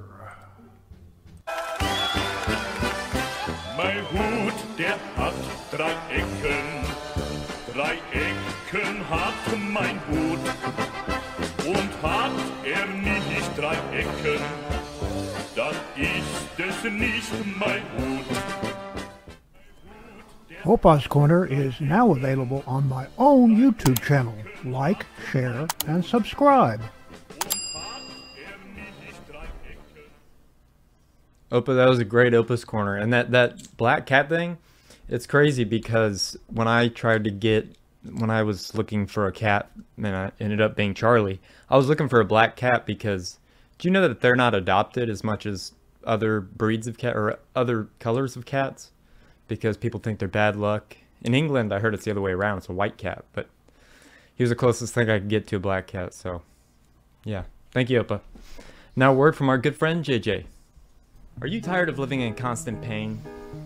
[3.77, 5.33] Mein Hut, der hat
[5.71, 6.67] drei Ecken.
[7.73, 9.33] Drei Ecken hat
[9.71, 10.43] mein Hut.
[11.65, 12.31] Und hat
[12.65, 14.43] er nicht drei Ecken,
[15.55, 18.25] dann ist es nicht mein Hut.
[20.65, 24.33] Opa's Corner is now available on my own YouTube channel.
[24.71, 26.81] Like, share, and subscribe.
[31.51, 32.97] Opa, that was a great Opa's Corner.
[32.97, 34.57] And that, that black cat thing,
[35.07, 37.73] it's crazy because when I tried to get
[38.13, 41.39] when I was looking for a cat and I ended up being Charlie.
[41.69, 43.37] I was looking for a black cat because
[43.77, 45.73] do you know that they're not adopted as much as
[46.03, 48.91] other breeds of cat or other colors of cats
[49.47, 50.97] because people think they're bad luck.
[51.21, 52.59] In England, I heard it's the other way around.
[52.59, 53.49] It's a white cat, but
[54.37, 56.13] he was the closest thing I could get to a black cat.
[56.13, 56.43] So,
[57.23, 57.43] yeah.
[57.71, 58.21] Thank you, Opa.
[58.95, 60.45] Now, word from our good friend JJ.
[61.41, 63.19] Are you tired of living in constant pain?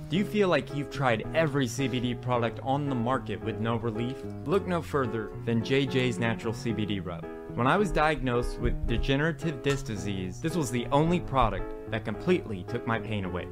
[0.09, 4.15] Do you feel like you've tried every CBD product on the market with no relief?
[4.45, 7.25] Look no further than JJ's Natural CBD Rub.
[7.55, 12.63] When I was diagnosed with degenerative disc disease, this was the only product that completely
[12.69, 13.47] took my pain away.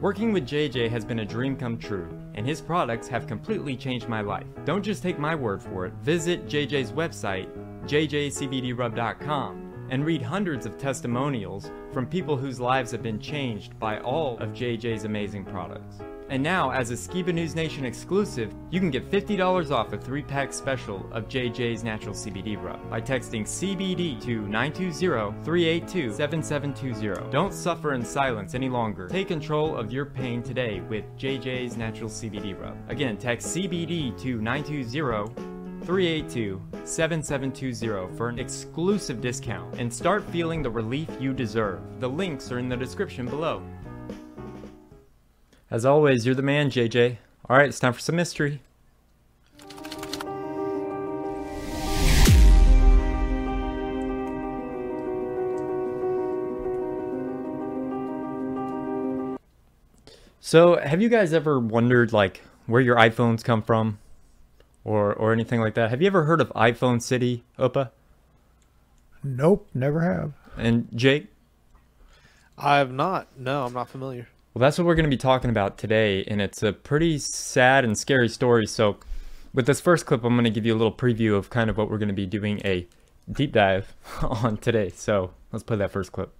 [0.00, 4.08] Working with JJ has been a dream come true, and his products have completely changed
[4.08, 4.46] my life.
[4.64, 5.92] Don't just take my word for it.
[6.04, 7.48] Visit JJ's website,
[7.84, 14.38] jjcbdrub.com, and read hundreds of testimonials from people whose lives have been changed by all
[14.38, 15.96] of JJ's amazing products.
[16.30, 20.52] And now, as a Skiba News Nation exclusive, you can get $50 off a 3-pack
[20.52, 27.30] special of JJ's Natural CBD Rub by texting CBD to 920-382-7720.
[27.30, 29.08] Don't suffer in silence any longer.
[29.08, 32.76] Take control of your pain today with JJ's Natural CBD Rub.
[32.90, 35.48] Again, text CBD to 920
[35.84, 41.80] 382 7720 for an exclusive discount and start feeling the relief you deserve.
[42.00, 43.62] The links are in the description below.
[45.70, 47.18] As always, you're the man, JJ.
[47.48, 48.62] Alright, it's time for some mystery.
[60.40, 63.98] So, have you guys ever wondered, like, where your iPhones come from?
[64.84, 65.90] Or, or anything like that?
[65.90, 67.90] Have you ever heard of iPhone City, Opa?
[69.22, 70.32] Nope, never have.
[70.56, 71.26] And Jake?
[72.56, 73.28] I have not.
[73.36, 74.28] No, I'm not familiar.
[74.58, 77.84] Well, that's what we're going to be talking about today, and it's a pretty sad
[77.84, 78.66] and scary story.
[78.66, 78.96] So,
[79.54, 81.76] with this first clip, I'm going to give you a little preview of kind of
[81.76, 82.88] what we're going to be doing a
[83.30, 84.88] deep dive on today.
[84.88, 86.34] So, let's play that first clip.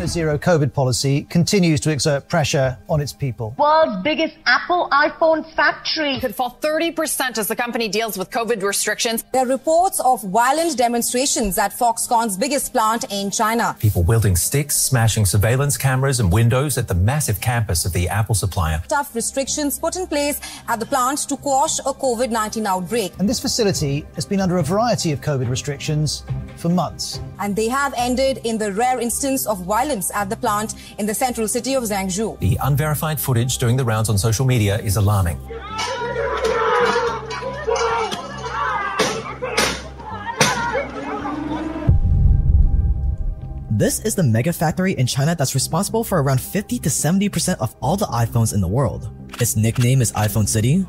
[0.00, 3.54] China's zero COVID policy continues to exert pressure on its people.
[3.58, 9.22] World's biggest Apple iPhone factory could fall 30% as the company deals with COVID restrictions.
[9.34, 13.76] There are reports of violent demonstrations at Foxconn's biggest plant in China.
[13.78, 18.34] People wielding sticks, smashing surveillance cameras and windows at the massive campus of the Apple
[18.34, 18.82] supplier.
[18.88, 23.12] Tough restrictions put in place at the plant to quash a COVID 19 outbreak.
[23.18, 26.24] And this facility has been under a variety of COVID restrictions
[26.56, 27.20] for months.
[27.38, 31.14] And they have ended in the rare instance of violence at the plant in the
[31.14, 32.38] central city of Zhengzhou.
[32.38, 35.40] The unverified footage doing the rounds on social media is alarming.
[43.70, 47.74] This is the mega factory in China that's responsible for around 50 to 70% of
[47.80, 49.10] all the iPhones in the world.
[49.40, 50.86] Its nickname is iPhone City.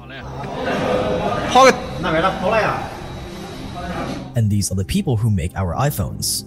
[4.36, 6.46] And these are the people who make our iPhones.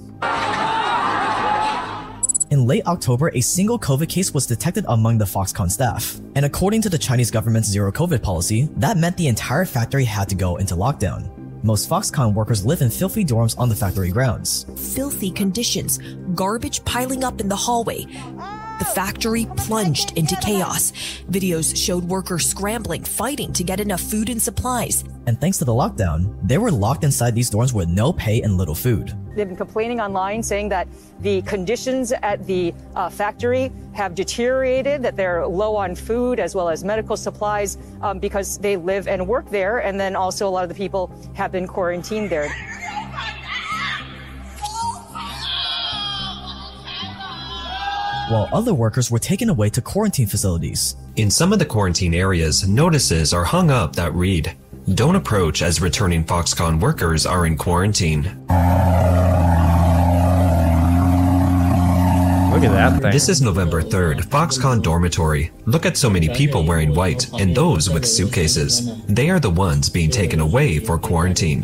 [2.51, 6.21] In late October, a single COVID case was detected among the Foxconn staff.
[6.35, 10.29] And according to the Chinese government's zero COVID policy, that meant the entire factory had
[10.29, 11.31] to go into lockdown.
[11.65, 14.67] Most Foxconn workers live in filthy dorms on the factory grounds.
[14.95, 15.99] Filthy conditions,
[16.35, 18.07] garbage piling up in the hallway.
[18.81, 20.93] The factory plunged into chaos.
[21.31, 25.05] Videos showed workers scrambling, fighting to get enough food and supplies.
[25.27, 28.57] And thanks to the lockdown, they were locked inside these dorms with no pay and
[28.57, 29.17] little food.
[29.37, 30.89] They've been complaining online saying that
[31.21, 36.69] the conditions at the uh, factory have deteriorated, that they're low on food as well
[36.69, 39.79] as medical supplies um, because they live and work there.
[39.79, 42.53] And then also a lot of the people have been quarantined there.
[48.29, 50.97] While other workers were taken away to quarantine facilities.
[51.17, 54.57] In some of the quarantine areas, notices are hung up that read,
[54.95, 58.25] Don't approach as returning Foxconn workers are in quarantine.
[62.55, 63.11] Look at that thing.
[63.11, 65.51] This is November 3rd, Foxconn dormitory.
[65.67, 69.05] Look at so many people wearing white, and those with suitcases.
[69.07, 71.63] They are the ones being taken away for quarantine.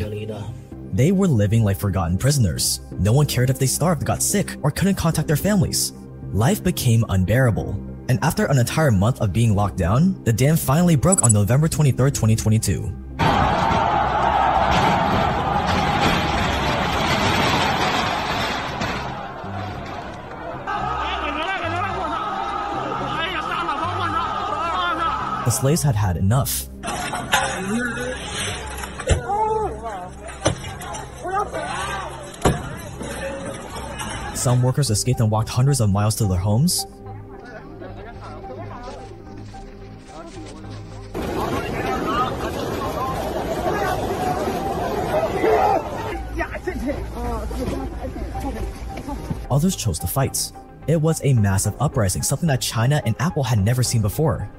[0.93, 2.81] They were living like forgotten prisoners.
[2.91, 5.93] No one cared if they starved, got sick, or couldn't contact their families.
[6.33, 7.75] Life became unbearable.
[8.07, 11.67] And after an entire month of being locked down, the dam finally broke on November
[11.67, 12.89] 23, 2022.
[25.43, 26.69] The slaves had had enough.
[34.41, 36.87] Some workers escaped and walked hundreds of miles to their homes.
[49.51, 50.51] Others chose to fight.
[50.87, 54.49] It was a massive uprising, something that China and Apple had never seen before.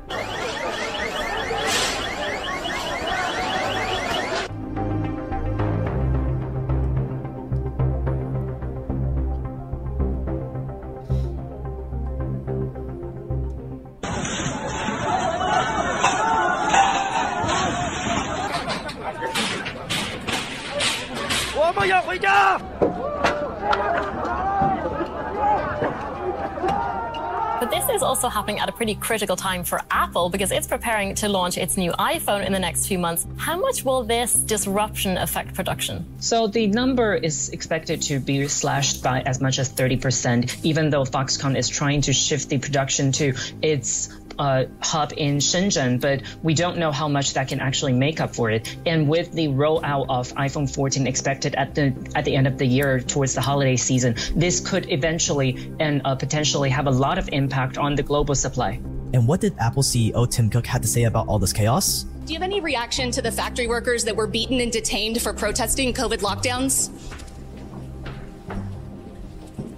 [28.82, 32.58] Pretty critical time for Apple because it's preparing to launch its new iPhone in the
[32.58, 33.24] next few months.
[33.36, 36.04] How much will this disruption affect production?
[36.18, 41.04] So the number is expected to be slashed by as much as 30%, even though
[41.04, 46.54] Foxconn is trying to shift the production to its uh, hub in Shenzhen, but we
[46.54, 48.76] don't know how much that can actually make up for it.
[48.86, 52.66] And with the rollout of iPhone 14 expected at the at the end of the
[52.66, 57.28] year towards the holiday season, this could eventually and uh, potentially have a lot of
[57.32, 58.80] impact on the global supply.
[59.14, 62.04] And what did Apple CEO Tim Cook have to say about all this chaos?
[62.24, 65.32] Do you have any reaction to the factory workers that were beaten and detained for
[65.32, 66.90] protesting COVID lockdowns?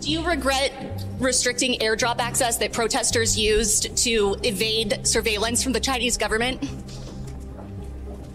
[0.05, 6.18] Do you regret restricting airdrop access that protesters used to evade surveillance from the Chinese
[6.18, 6.62] government?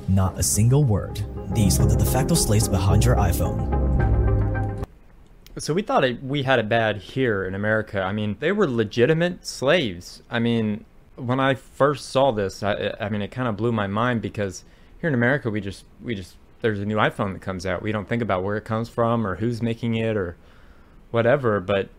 [0.07, 1.23] Not a single word.
[1.53, 4.83] These are the de facto slaves behind your iPhone.
[5.59, 8.01] So we thought it, we had it bad here in America.
[8.01, 10.23] I mean, they were legitimate slaves.
[10.27, 10.85] I mean,
[11.17, 14.63] when I first saw this, I, I mean, it kind of blew my mind because
[14.99, 17.83] here in America, we just we just there's a new iPhone that comes out.
[17.83, 20.35] We don't think about where it comes from or who's making it or
[21.11, 21.59] whatever.
[21.59, 21.89] But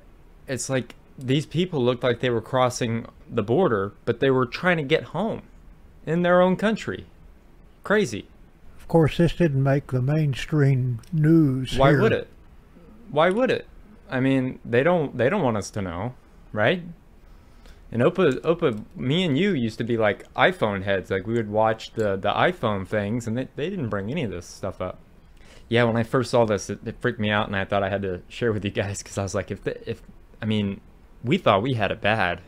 [0.47, 4.77] it's like these people looked like they were crossing the border, but they were trying
[4.79, 5.43] to get home
[6.07, 7.07] in their own country.
[7.85, 8.27] Crazy.
[8.79, 11.77] Of course, this didn't make the mainstream news.
[11.77, 12.01] Why here.
[12.01, 12.29] would it?
[13.11, 13.67] Why would it?
[14.09, 16.15] I mean, they don't they don't want us to know,
[16.53, 16.83] right?
[17.93, 21.11] And Opa, Opa, me and you used to be like iPhone heads.
[21.11, 24.31] Like we would watch the the iPhone things, and they, they didn't bring any of
[24.31, 24.99] this stuff up.
[25.71, 27.89] Yeah, when I first saw this, it, it freaked me out, and I thought I
[27.89, 30.03] had to share with you guys because I was like, if the, if
[30.43, 30.81] I mean,
[31.23, 32.41] we thought we had it bad,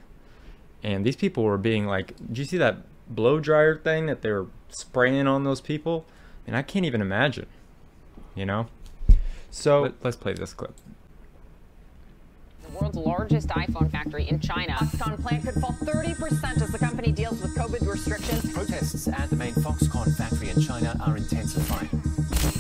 [0.83, 2.79] and these people were being like, "Do you see that
[3.09, 6.05] blow dryer thing that they were spraying on those people?
[6.49, 7.47] And I can't even imagine,
[8.35, 8.67] you know.
[9.53, 10.75] So let, let's play this clip.
[12.65, 14.73] The world's largest iPhone factory in China.
[14.73, 18.53] Foxconn plant could fall 30% as the company deals with COVID restrictions.
[18.53, 22.52] Protests at the main Foxconn factory in China are intensifying.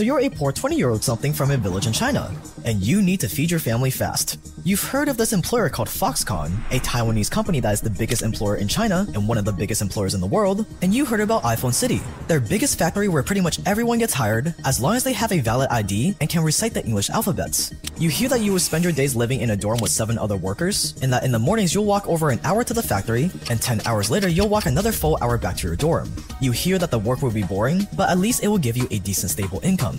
[0.00, 3.02] So you're a poor 20 year old something from a village in China, and you
[3.02, 4.38] need to feed your family fast.
[4.62, 8.56] You've heard of this employer called Foxconn, a Taiwanese company that is the biggest employer
[8.56, 11.44] in China and one of the biggest employers in the world, and you heard about
[11.44, 15.14] iPhone City, their biggest factory where pretty much everyone gets hired as long as they
[15.14, 17.72] have a valid ID and can recite the English alphabets.
[17.96, 20.36] You hear that you would spend your days living in a dorm with seven other
[20.36, 23.62] workers, and that in the mornings you'll walk over an hour to the factory, and
[23.62, 26.12] 10 hours later you'll walk another full hour back to your dorm.
[26.38, 28.86] You hear that the work will be boring, but at least it will give you
[28.90, 29.98] a decent stable income.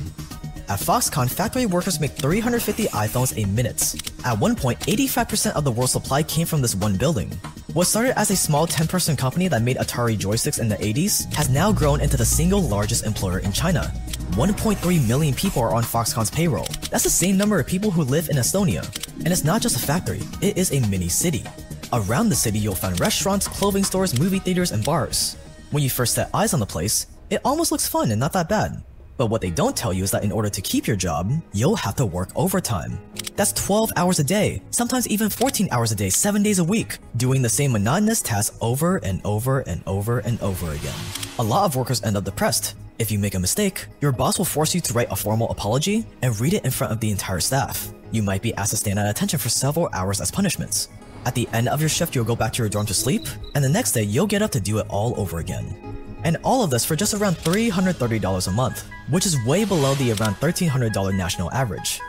[0.72, 3.94] At Foxconn, factory workers make 350 iPhones a minute.
[4.24, 7.30] At one point, 85% of the world's supply came from this one building.
[7.74, 11.26] What started as a small 10 person company that made Atari joysticks in the 80s
[11.34, 13.92] has now grown into the single largest employer in China.
[14.40, 16.68] 1.3 million people are on Foxconn's payroll.
[16.90, 18.86] That's the same number of people who live in Estonia.
[19.26, 21.44] And it's not just a factory, it is a mini city.
[21.92, 25.36] Around the city, you'll find restaurants, clothing stores, movie theaters, and bars.
[25.72, 28.48] When you first set eyes on the place, it almost looks fun and not that
[28.48, 28.82] bad.
[29.22, 31.76] But what they don't tell you is that in order to keep your job, you'll
[31.76, 33.00] have to work overtime.
[33.36, 36.98] That's 12 hours a day, sometimes even 14 hours a day, 7 days a week,
[37.18, 40.98] doing the same monotonous tasks over and over and over and over again.
[41.38, 42.74] A lot of workers end up depressed.
[42.98, 46.04] If you make a mistake, your boss will force you to write a formal apology
[46.24, 47.94] and read it in front of the entire staff.
[48.12, 50.90] You might be asked to stand at attention for several hours as punishments.
[51.28, 53.64] At the end of your shift, you'll go back to your dorm to sleep, and
[53.64, 55.91] the next day, you'll get up to do it all over again.
[56.24, 60.12] And all of this for just around $330 a month, which is way below the
[60.12, 62.00] around $1,300 national average.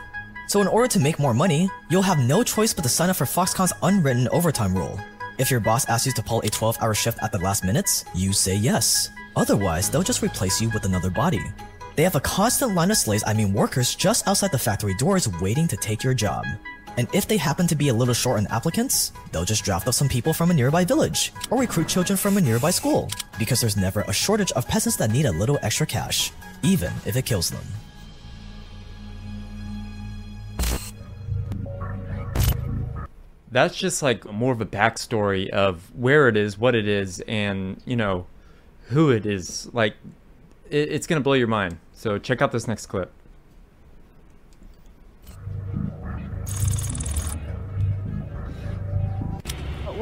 [0.47, 3.15] So in order to make more money, you'll have no choice but to sign up
[3.15, 4.99] for Foxconn's unwritten overtime rule.
[5.37, 8.05] If your boss asks you to pull a 12 hour shift at the last minutes,
[8.13, 9.09] you say yes.
[9.35, 11.43] Otherwise, they'll just replace you with another body.
[11.95, 15.27] They have a constant line of slaves, I mean workers, just outside the factory doors
[15.41, 16.45] waiting to take your job.
[16.97, 19.93] And if they happen to be a little short on applicants, they'll just draft up
[19.93, 23.09] some people from a nearby village, or recruit children from a nearby school,
[23.39, 27.15] because there's never a shortage of peasants that need a little extra cash, even if
[27.15, 27.63] it kills them.
[33.53, 37.79] that's just like more of a backstory of where it is, what it is, and
[37.85, 38.25] you know
[38.87, 39.69] who it is.
[39.73, 39.95] Like
[40.69, 41.77] it, it's gonna blow your mind.
[41.93, 43.11] So check out this next clip.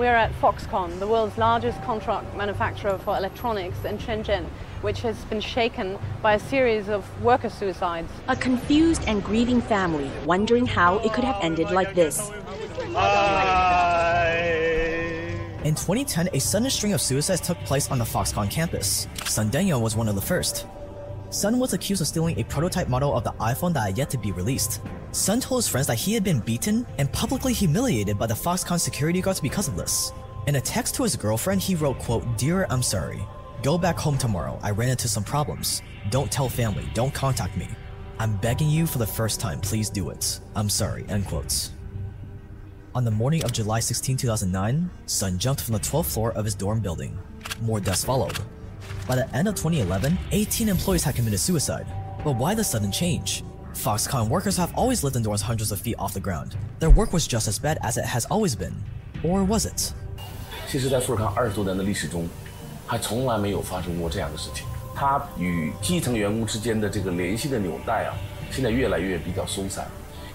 [0.01, 4.45] We're at Foxconn, the world's largest contract manufacturer for electronics in Shenzhen,
[4.81, 8.11] which has been shaken by a series of worker suicides.
[8.27, 12.31] A confused and grieving family wondering how it could have ended like this.
[15.63, 19.07] In 2010, a sudden string of suicides took place on the Foxconn campus.
[19.25, 20.65] Sun Danyong was one of the first.
[21.31, 24.17] Sun was accused of stealing a prototype model of the iPhone that had yet to
[24.17, 24.81] be released.
[25.13, 28.77] Sun told his friends that he had been beaten and publicly humiliated by the Foxconn
[28.77, 30.11] security guards because of this.
[30.47, 33.25] In a text to his girlfriend, he wrote, quote, Dear, I'm sorry.
[33.63, 34.59] Go back home tomorrow.
[34.61, 35.81] I ran into some problems.
[36.09, 36.89] Don't tell family.
[36.93, 37.69] Don't contact me.
[38.19, 39.61] I'm begging you for the first time.
[39.61, 40.41] Please do it.
[40.53, 41.05] I'm sorry.
[41.07, 41.71] End quotes.
[42.93, 46.55] On the morning of July 16, 2009, Sun jumped from the 12th floor of his
[46.55, 47.17] dorm building.
[47.61, 48.37] More deaths followed.
[49.08, 51.86] By the end of 2011, 18 employees had committed suicide.
[52.24, 53.44] But why the sudden change?
[53.74, 56.56] Foxconn workers have always lived in dorms hundreds of feet off the ground.
[56.80, 58.74] Their work was just as bad as it has always been.
[59.22, 59.92] Or was it?
[60.66, 62.26] 其实，在富士康二十多年的历史中，
[62.86, 64.66] 还从来没有发生过这样的事情。
[64.94, 68.14] 它与基层员工之间的这个联系的纽带啊，
[68.50, 69.86] 现在越来越比较松散。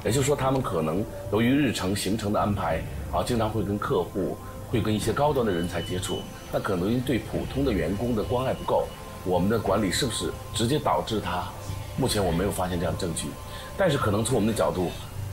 [0.06, 4.38] 也就是说，他们可能由于日程行程的安排啊，经常会跟客户、
[4.70, 6.20] 会跟一些高端的人才接触，
[6.52, 8.88] 那可能对普通的员工的关爱不够。
[9.24, 11.48] 我们的管理是不是直接导致他？
[11.98, 13.28] 目前我没有发现这样的证据，
[13.78, 14.90] 但是可能从我们的角度，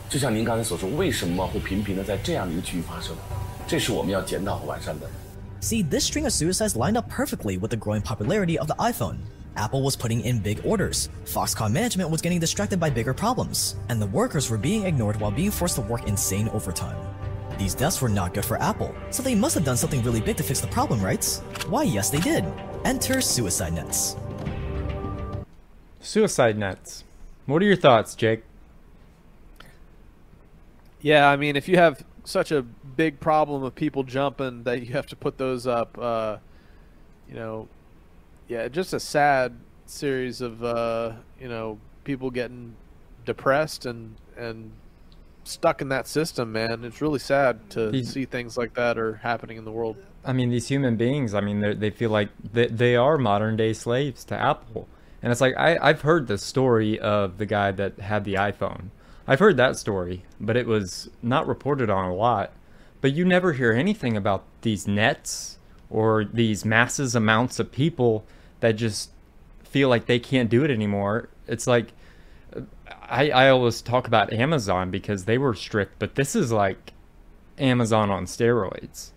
[0.09, 3.15] 就像您刚才所说，为什么会频频的在这样的一个区域发生？
[3.67, 5.07] 这是我们要检讨和完善的。
[5.61, 9.17] See, this string of suicides lined up perfectly with the growing popularity of the iPhone.
[9.57, 14.01] Apple was putting in big orders, Foxconn management was getting distracted by bigger problems, and
[14.01, 16.97] the workers were being ignored while being forced to work insane overtime.
[17.58, 20.38] These deaths were not good for Apple, so they must have done something really big
[20.38, 21.24] to fix the problem, right?
[21.70, 22.46] Why, yes, they did.
[22.86, 24.16] Enter suicide nets.
[26.00, 27.04] Suicide nets.
[27.46, 28.44] What are your thoughts, Jake?
[31.02, 34.94] Yeah, I mean, if you have such a big problem of people jumping that you
[34.94, 36.38] have to put those up, uh,
[37.28, 37.68] you know,
[38.48, 42.76] yeah, just a sad series of uh, you know people getting
[43.26, 44.72] depressed and and
[45.44, 46.84] stuck in that system, man.
[46.84, 49.98] It's really sad to see things like that are happening in the world.
[50.26, 51.34] I mean, these human beings.
[51.34, 54.88] I mean, they feel like they they are modern day slaves to Apple,
[55.22, 58.90] and it's like I I've heard the story of the guy that had the iPhone.
[59.28, 62.52] I've heard that story, but it was not reported on a lot.
[63.02, 65.58] But you never hear anything about these nets
[65.90, 68.26] or these masses amounts of people
[68.62, 69.12] that just
[69.64, 71.30] feel like they can't do it anymore.
[71.48, 71.94] It's like
[73.14, 76.94] I, I always talk about Amazon because they were strict, but this is like
[77.60, 79.12] Amazon on steroids.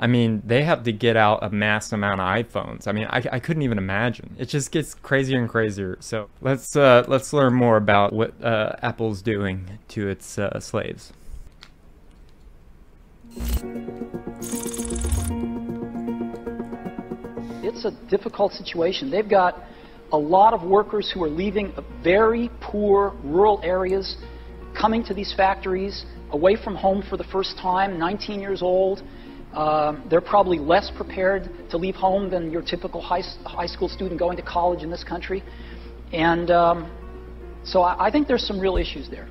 [0.00, 2.88] I mean, they have to get out a mass amount of iPhones.
[2.88, 4.34] I mean, I, I couldn't even imagine.
[4.38, 5.98] It just gets crazier and crazier.
[6.00, 11.12] So let's uh, let's learn more about what uh, Apple's doing to its uh, slaves.
[17.62, 19.10] It's a difficult situation.
[19.10, 19.62] They've got
[20.12, 21.72] a lot of workers who are leaving
[22.04, 24.16] very poor rural areas,
[24.78, 29.02] coming to these factories, away from home for the first time, 19 years old.
[29.54, 34.18] Uh, they're probably less prepared to leave home than your typical high, high school student
[34.18, 35.42] going to college in this country.
[36.12, 36.90] And um,
[37.64, 39.28] so I, I, think there's some real issues there.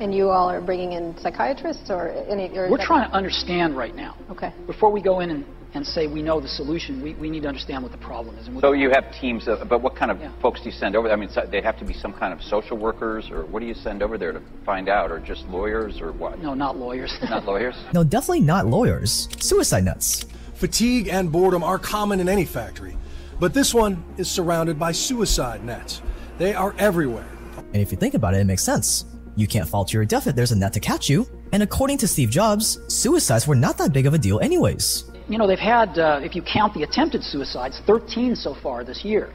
[0.00, 2.56] And you all are bringing in psychiatrists or any?
[2.56, 4.16] Or We're trying to understand right now.
[4.30, 4.52] Okay.
[4.66, 5.44] Before we go in and
[5.76, 7.02] and say we know the solution.
[7.02, 8.48] We, we need to understand what the problem is.
[8.60, 10.32] so you have teams of, but what kind of yeah.
[10.40, 11.10] folks do you send over?
[11.10, 13.74] I mean, they have to be some kind of social workers, or what do you
[13.74, 16.38] send over there to find out, or just lawyers, or what?
[16.40, 17.14] No, not lawyers.
[17.30, 17.76] not lawyers.
[17.92, 19.28] No, definitely not lawyers.
[19.38, 20.24] Suicide nets.
[20.54, 22.96] Fatigue and boredom are common in any factory,
[23.38, 26.00] but this one is surrounded by suicide nets.
[26.38, 27.28] They are everywhere.
[27.56, 29.04] And if you think about it, it makes sense.
[29.36, 31.28] You can't fall to your death if there's a net to catch you.
[31.52, 35.38] And according to Steve Jobs, suicides were not that big of a deal, anyways you
[35.38, 39.32] know, they've had, uh, if you count the attempted suicides, 13 so far this year.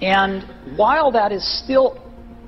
[0.00, 0.44] And
[0.76, 1.98] while that is still,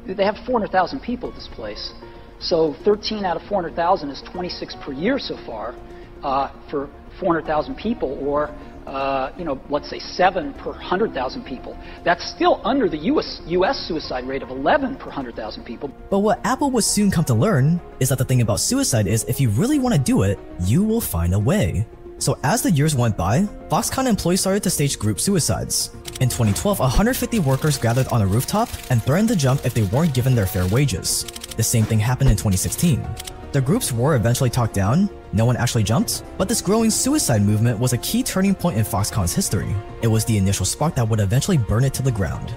[0.06, 1.92] they have 400,000 people at this place.
[2.40, 5.74] So 13 out of 400,000 is 26 per year so far
[6.22, 8.48] uh, for 400,000 people, or
[8.86, 11.78] uh, you know, let's say seven per 100,000 people.
[12.04, 15.90] That's still under the US, US suicide rate of 11 per 100,000 people.
[16.10, 19.24] But what Apple would soon come to learn is that the thing about suicide is
[19.24, 21.86] if you really want to do it, you will find a way.
[22.24, 25.90] So as the years went by, Foxconn employees started to stage group suicides.
[26.22, 30.14] In 2012, 150 workers gathered on a rooftop and threatened to jump if they weren't
[30.14, 31.24] given their fair wages.
[31.58, 33.06] The same thing happened in 2016.
[33.52, 37.78] The groups were eventually talked down, no one actually jumped, but this growing suicide movement
[37.78, 39.76] was a key turning point in Foxconn's history.
[40.00, 42.54] It was the initial spark that would eventually burn it to the ground.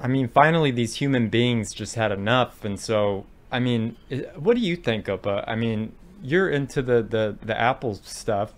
[0.00, 3.94] I mean, finally, these human beings just had enough, and so I mean,
[4.34, 5.38] what do you think, Opa?
[5.38, 8.52] Uh, I mean, you're into the the the Apple stuff.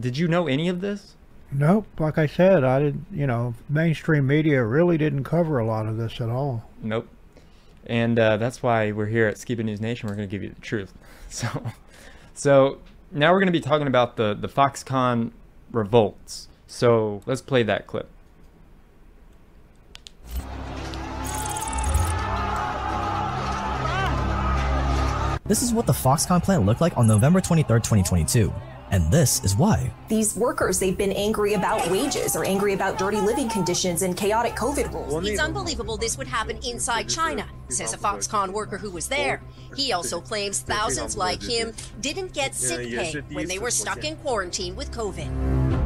[0.00, 1.16] Did you know any of this?
[1.52, 1.86] Nope.
[1.98, 3.06] Like I said, I didn't.
[3.12, 6.68] You know, mainstream media really didn't cover a lot of this at all.
[6.82, 7.08] Nope.
[7.86, 10.08] And uh, that's why we're here at Skiba News Nation.
[10.08, 10.92] We're going to give you the truth.
[11.28, 11.48] So,
[12.34, 12.78] so
[13.10, 15.32] now we're going to be talking about the the Foxconn
[15.72, 16.46] revolts.
[16.68, 18.08] So let's play that clip.
[25.48, 28.52] This is what the Foxconn plant looked like on November 23, 2022.
[28.90, 29.92] And this is why.
[30.08, 34.54] These workers, they've been angry about wages or angry about dirty living conditions and chaotic
[34.54, 35.24] COVID rules.
[35.24, 39.40] It's unbelievable this would happen inside China, says a Foxconn worker who was there.
[39.76, 44.16] He also claims thousands like him didn't get sick pay when they were stuck in
[44.16, 45.76] quarantine with COVID.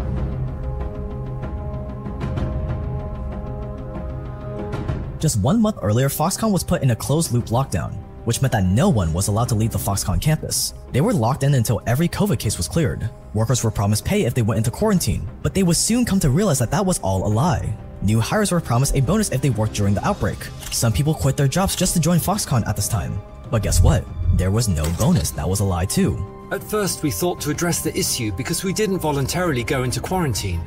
[5.20, 8.64] Just one month earlier, Foxconn was put in a closed loop lockdown, which meant that
[8.64, 10.74] no one was allowed to leave the Foxconn campus.
[10.92, 13.10] They were locked in until every COVID case was cleared.
[13.34, 16.30] Workers were promised pay if they went into quarantine, but they would soon come to
[16.30, 17.76] realize that that was all a lie.
[18.02, 20.38] New hires were promised a bonus if they worked during the outbreak.
[20.70, 23.20] Some people quit their jobs just to join Foxconn at this time.
[23.51, 24.05] But guess what?
[24.34, 26.24] There was no bonus, that was a lie too.
[26.52, 30.60] At first, we thought to address the issue because we didn't voluntarily go into quarantine.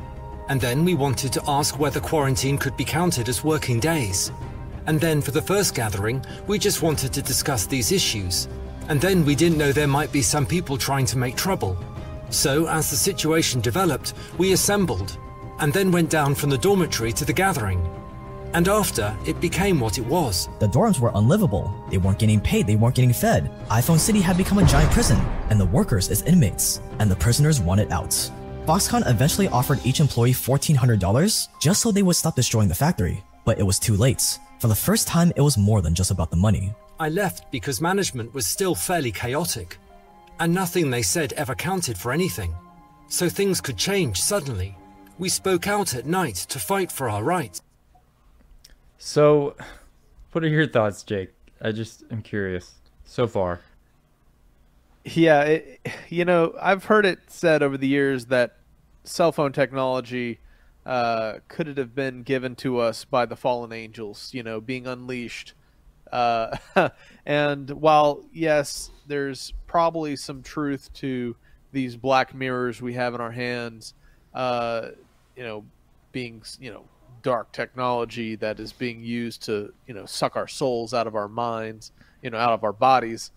[0.48, 4.32] And then we wanted to ask whether quarantine could be counted as working days.
[4.88, 8.48] And then for the first gathering, we just wanted to discuss these issues.
[8.90, 11.78] And then we didn't know there might be some people trying to make trouble.
[12.30, 15.18] So, as the situation developed, we assembled,
[15.60, 17.88] and then went down from the dormitory to the gathering.
[18.54, 20.48] And after, it became what it was.
[20.60, 21.74] The dorms were unlivable.
[21.90, 23.52] They weren't getting paid, they weren't getting fed.
[23.70, 25.20] iPhone City had become a giant prison,
[25.50, 28.12] and the workers as inmates, and the prisoners wanted out.
[28.66, 33.60] Foxconn eventually offered each employee $1,400 just so they would stop destroying the factory, but
[33.60, 34.40] it was too late.
[34.64, 36.74] For the first time, it was more than just about the money.
[36.98, 39.78] I left because management was still fairly chaotic,
[40.40, 42.56] and nothing they said ever counted for anything.
[43.10, 44.78] So things could change suddenly.
[45.20, 47.62] We spoke out at night to fight for our rights.
[48.98, 49.58] So,
[50.32, 51.34] what are your thoughts, Jake?
[51.62, 53.60] I just am curious so far.
[55.04, 58.56] Yeah, it, you know, I've heard it said over the years that
[59.04, 60.40] cell phone technology
[60.86, 64.86] uh, could it have been given to us by the fallen angels, you know, being
[64.88, 65.54] unleashed.
[66.12, 66.56] Uh,
[67.26, 71.36] and while, yes, there's probably some truth to
[71.72, 73.94] these black mirrors we have in our hands,
[74.34, 74.90] uh,
[75.36, 75.66] you know,
[76.12, 76.84] being, you know,
[77.24, 81.30] dark technology that is being used to, you know, suck our souls out of our
[81.30, 81.92] minds,
[82.22, 83.32] you know, out of our bodies.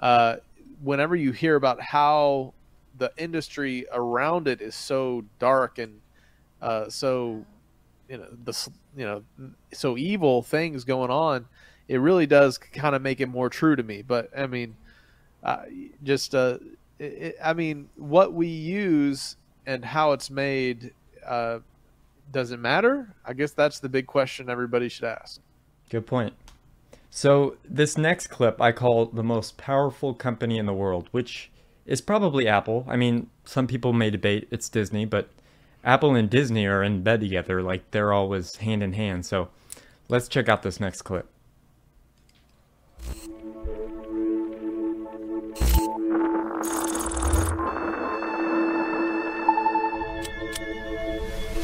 [0.00, 0.36] Uh,
[0.82, 2.52] whenever you hear about how
[2.98, 6.00] the industry around it is so dark and
[6.62, 7.44] uh, so
[8.08, 9.22] you know the you know
[9.72, 11.46] so evil things going on
[11.88, 14.02] it really does kind of make it more true to me.
[14.02, 14.76] But i mean
[15.42, 15.64] uh,
[16.02, 16.58] just uh,
[16.98, 20.92] it, i mean what we use and how it's made
[21.26, 21.58] uh,
[22.30, 23.14] does it matter?
[23.24, 25.40] I guess that's the big question everybody should ask.
[25.90, 26.34] Good point.
[27.10, 31.50] So this next clip i call the most powerful company in the world which
[31.84, 32.84] is probably apple.
[32.88, 35.30] I mean some people may debate it's disney but
[35.86, 39.24] Apple and Disney are in bed together, like they're always hand in hand.
[39.24, 39.48] So
[40.08, 41.30] let's check out this next clip.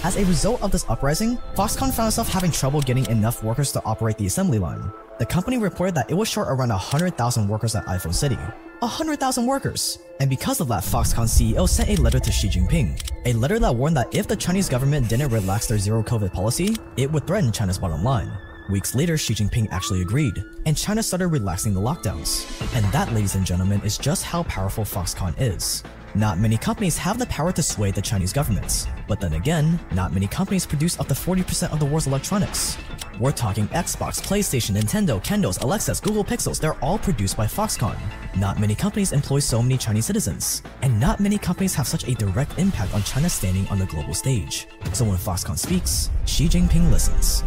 [0.05, 3.85] As a result of this uprising, Foxconn found itself having trouble getting enough workers to
[3.85, 4.91] operate the assembly line.
[5.21, 8.35] The company reported that it was short around 100,000 workers at iPhone City.
[8.81, 10.01] 100,000 workers!
[10.19, 13.01] And because of that, Foxconn CEO sent a letter to Xi Jinping.
[13.27, 16.75] A letter that warned that if the Chinese government didn't relax their zero COVID policy,
[16.97, 18.33] it would threaten China's bottom line.
[18.71, 20.35] Weeks later, Xi Jinping actually agreed,
[20.67, 22.45] and China started relaxing the lockdowns.
[22.75, 25.85] And that, ladies and gentlemen, is just how powerful Foxconn is.
[26.15, 28.87] Not many companies have the power to sway the Chinese government.
[29.09, 32.77] But then again, not many companies produce up to 40% of the world's electronics.
[33.19, 37.99] We're talking Xbox, PlayStation, Nintendo, Kindles, Alexas, Google Pixels, they're all produced by Foxconn.
[38.37, 42.15] Not many companies employ so many Chinese citizens, and not many companies have such a
[42.15, 44.67] direct impact on China's standing on the global stage.
[44.93, 47.43] So when Foxconn speaks, Xi Jinping listens.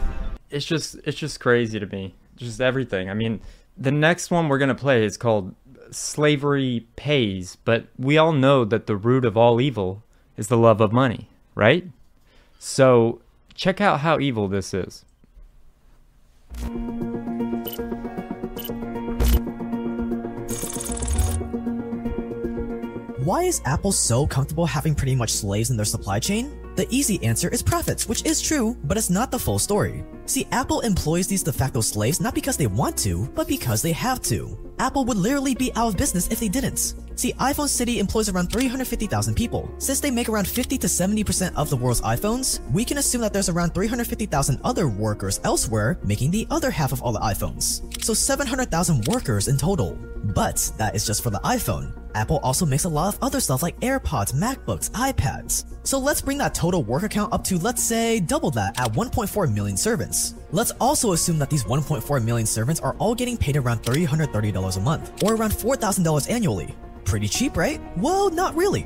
[0.50, 2.16] It's just it's just crazy to me.
[2.36, 3.12] Just everything.
[3.12, 3.42] I mean,
[3.78, 5.54] the next one we're going to play is called
[5.92, 10.04] slavery pays, but we all know that the root of all evil
[10.38, 11.86] is the love of money, right?
[12.60, 13.22] So
[13.54, 15.06] check out how evil this is.
[23.26, 26.56] Why is Apple so comfortable having pretty much slaves in their supply chain?
[26.76, 30.04] The easy answer is profits, which is true, but it's not the full story.
[30.26, 33.92] See, Apple employs these de facto slaves not because they want to, but because they
[33.92, 34.58] have to.
[34.80, 36.96] Apple would literally be out of business if they didn't.
[37.16, 39.74] See, iPhone City employs around 350,000 people.
[39.78, 43.32] Since they make around 50 to 70% of the world's iPhones, we can assume that
[43.32, 47.82] there's around 350,000 other workers elsewhere making the other half of all the iPhones.
[48.04, 49.98] So 700,000 workers in total.
[50.34, 51.94] But that is just for the iPhone.
[52.16, 55.66] Apple also makes a lot of other stuff like AirPods, MacBooks, iPads.
[55.84, 59.54] So let's bring that total worker count up to, let's say, double that at 1.4
[59.54, 60.15] million servants.
[60.52, 64.80] Let's also assume that these 1.4 million servants are all getting paid around $330 a
[64.82, 66.76] month, or around $4,000 annually.
[67.04, 67.82] Pretty cheap, right?
[67.98, 68.86] Well, not really.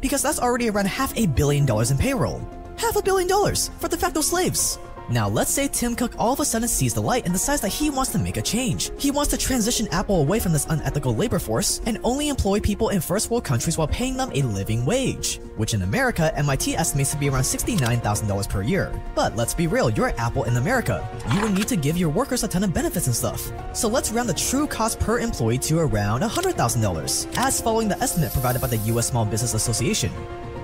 [0.00, 2.40] Because that's already around half a billion dollars in payroll.
[2.76, 4.78] Half a billion dollars for de facto slaves.
[5.10, 7.68] Now, let's say Tim Cook all of a sudden sees the light and decides that
[7.70, 8.92] he wants to make a change.
[8.96, 12.90] He wants to transition Apple away from this unethical labor force and only employ people
[12.90, 17.10] in first world countries while paying them a living wage, which in America, MIT estimates
[17.10, 18.92] to be around $69,000 per year.
[19.16, 21.04] But let's be real, you're Apple in America.
[21.34, 23.50] You would need to give your workers a ton of benefits and stuff.
[23.72, 28.32] So let's round the true cost per employee to around $100,000, as following the estimate
[28.32, 30.12] provided by the US Small Business Association.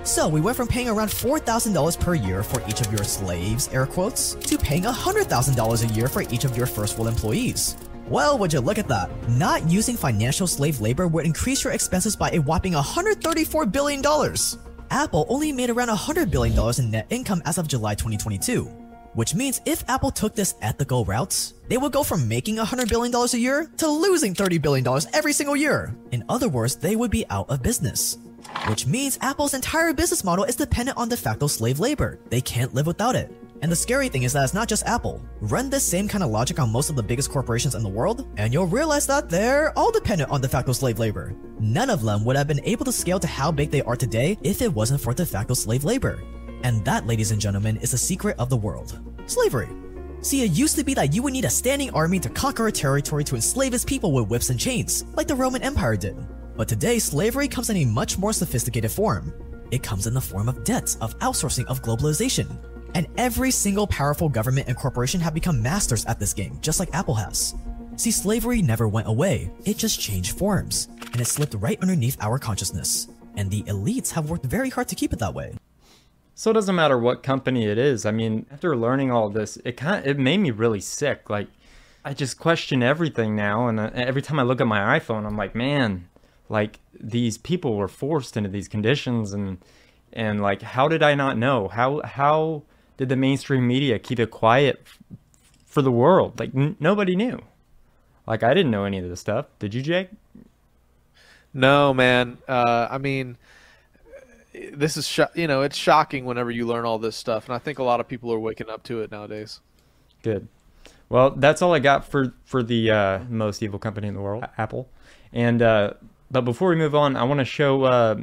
[0.07, 3.87] So we went from paying around $4,000 per year for each of your slaves, air
[3.87, 7.77] quotes, to paying $100,000 a year for each of your first world employees.
[8.09, 9.11] Well, would you look at that?
[9.29, 14.01] Not using financial slave labor would increase your expenses by a whopping $134 billion.
[14.93, 18.63] Apple only made around $100 billion in net income as of July 2022.
[19.15, 23.13] Which means if Apple took this ethical route, they would go from making $100 billion
[23.13, 25.93] a year to losing $30 billion every single year.
[26.13, 28.19] In other words, they would be out of business.
[28.67, 32.19] Which means Apple's entire business model is dependent on de facto slave labor.
[32.31, 33.31] They can't live without it.
[33.63, 35.23] And the scary thing is that it's not just Apple.
[35.41, 38.29] Run this same kind of logic on most of the biggest corporations in the world,
[38.37, 41.35] and you'll realize that they're all dependent on de facto slave labor.
[41.59, 44.39] None of them would have been able to scale to how big they are today
[44.43, 46.23] if it wasn't for de facto slave labor.
[46.65, 49.01] And that, ladies and gentlemen, is the secret of the world.
[49.27, 49.69] Slavery.
[50.21, 52.73] See, it used to be that you would need a standing army to conquer a
[52.73, 56.17] territory to enslave its people with whips and chains, like the Roman Empire did.
[56.57, 59.33] But today, slavery comes in a much more sophisticated form.
[59.71, 62.47] It comes in the form of debt, of outsourcing, of globalization.
[62.95, 66.95] And every single powerful government and corporation have become masters at this game, just like
[66.95, 67.55] Apple has.
[67.97, 72.39] See, slavery never went away, it just changed forms, and it slipped right underneath our
[72.39, 73.09] consciousness.
[73.37, 75.55] And the elites have worked very hard to keep it that way.
[76.35, 78.07] So it doesn't matter what company it is.
[78.07, 81.29] I mean, after learning all this, it kind of, it made me really sick.
[81.29, 81.49] Like,
[82.05, 85.37] I just question everything now, and uh, every time I look at my iPhone, I'm
[85.37, 86.09] like, man,
[86.49, 89.59] like these people were forced into these conditions and
[90.13, 91.69] and like how did i not know?
[91.69, 92.63] How how
[92.97, 94.99] did the mainstream media keep it quiet f-
[95.67, 96.39] for the world?
[96.39, 97.41] Like n- nobody knew.
[98.27, 99.47] Like i didn't know any of this stuff.
[99.59, 100.11] Did you jake?
[101.53, 102.39] No man.
[102.49, 103.37] Uh, i mean
[104.73, 107.79] this is you know it's shocking whenever you learn all this stuff and i think
[107.79, 109.61] a lot of people are waking up to it nowadays.
[110.23, 110.49] Good.
[111.09, 114.45] Well that's all i got for for the uh, most evil company in the world
[114.57, 114.89] apple.
[115.33, 115.95] And uh,
[116.31, 118.17] but before we move on, I want to show uh,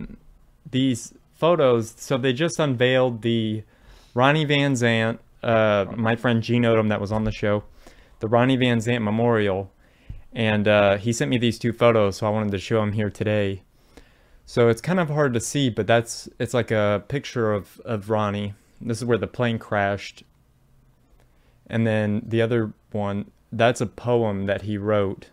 [0.70, 1.94] these photos.
[1.98, 3.64] So they just unveiled the
[4.14, 7.64] Ronnie Van Zant, uh, my friend Gene Odom that was on the show,
[8.20, 9.72] the Ronnie Van Zant Memorial.
[10.34, 13.10] And uh, he sent me these two photos, so I wanted to show them here
[13.10, 13.62] today.
[14.46, 18.10] So it's kind of hard to see, but that's it's like a picture of, of
[18.10, 18.54] Ronnie.
[18.82, 20.24] This is where the plane crashed.
[21.68, 25.30] And then the other one, that's a poem that he wrote,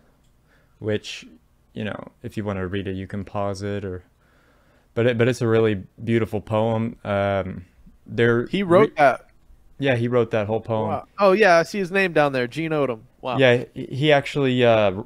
[0.79, 1.25] which
[1.73, 4.03] you know, if you want to read it, you can pause it or.
[4.93, 6.97] But it, but it's a really beautiful poem.
[7.05, 7.65] Um,
[8.05, 9.27] there he wrote that.
[9.79, 10.89] Yeah, he wrote that whole poem.
[10.89, 11.07] Wow.
[11.17, 12.99] Oh yeah, I see his name down there, Gene Odom.
[13.21, 13.37] Wow.
[13.37, 15.01] Yeah, he actually uh,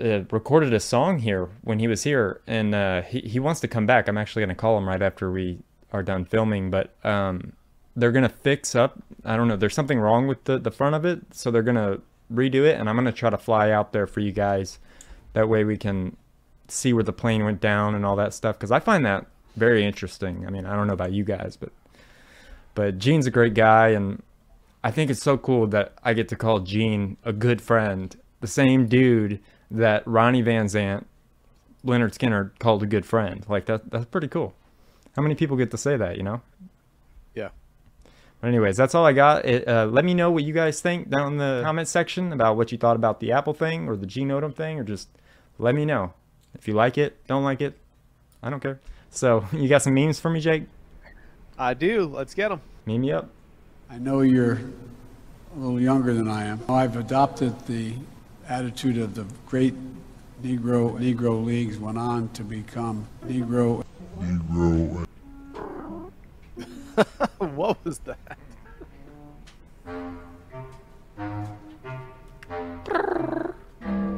[0.00, 3.68] uh, recorded a song here when he was here, and uh, he he wants to
[3.68, 4.08] come back.
[4.08, 5.58] I'm actually going to call him right after we
[5.92, 7.52] are done filming, but um,
[7.94, 9.02] they're going to fix up.
[9.24, 9.56] I don't know.
[9.56, 12.00] There's something wrong with the the front of it, so they're going to
[12.32, 14.78] redo it, and I'm going to try to fly out there for you guys
[15.32, 16.16] that way we can
[16.68, 19.26] see where the plane went down and all that stuff because I find that
[19.56, 20.46] very interesting.
[20.46, 21.70] I mean, I don't know about you guys, but
[22.74, 24.22] but Gene's a great guy, and
[24.84, 28.46] I think it's so cool that I get to call Gene a good friend, the
[28.46, 29.40] same dude
[29.70, 31.04] that Ronnie Van Zant,
[31.84, 33.44] Lynyrd Skynyrd called a good friend.
[33.48, 34.54] Like that, that's pretty cool.
[35.16, 36.16] How many people get to say that?
[36.16, 36.40] You know?
[38.38, 38.42] Yeah.
[38.42, 39.44] But anyways, that's all I got.
[39.44, 42.56] It, uh, let me know what you guys think down in the comment section about
[42.56, 45.08] what you thought about the Apple thing or the Gene Odom thing, or just
[45.58, 46.12] let me know.
[46.54, 47.76] If you like it, don't like it,
[48.42, 48.80] I don't care.
[49.10, 50.64] So, you got some memes for me, Jake?
[51.58, 52.06] I do.
[52.06, 52.60] Let's get them.
[52.86, 53.28] Meme me up.
[53.90, 54.60] I know you're
[55.54, 56.60] a little younger than I am.
[56.68, 57.94] I've adopted the
[58.48, 59.74] attitude of the great
[60.42, 63.84] Negro Negro leagues went on to become Negro
[64.20, 65.07] go.
[67.38, 68.38] what was that?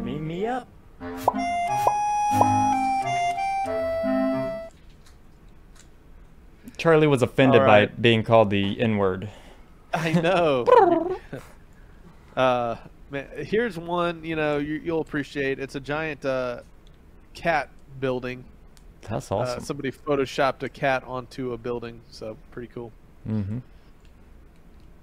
[0.03, 0.69] Meet me up.
[6.79, 9.29] Charlie was offended All by being called the N word.
[9.93, 11.19] I know.
[12.37, 12.77] uh,
[13.11, 14.25] man, here's one.
[14.25, 15.59] You know, you, you'll appreciate.
[15.59, 16.63] It's a giant uh,
[17.35, 18.45] cat building.
[19.03, 19.65] That's Uh, awesome.
[19.65, 22.93] somebody photoshopped a cat onto a building, so pretty cool.
[23.29, 23.59] mm-hmm.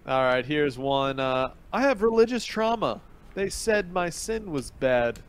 [0.07, 1.19] All right, here's one.
[1.19, 3.01] Uh, I have religious trauma.
[3.33, 5.19] They said my sin was bad.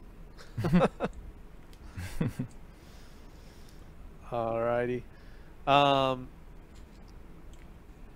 [4.30, 5.02] Alrighty.
[5.66, 6.28] Um,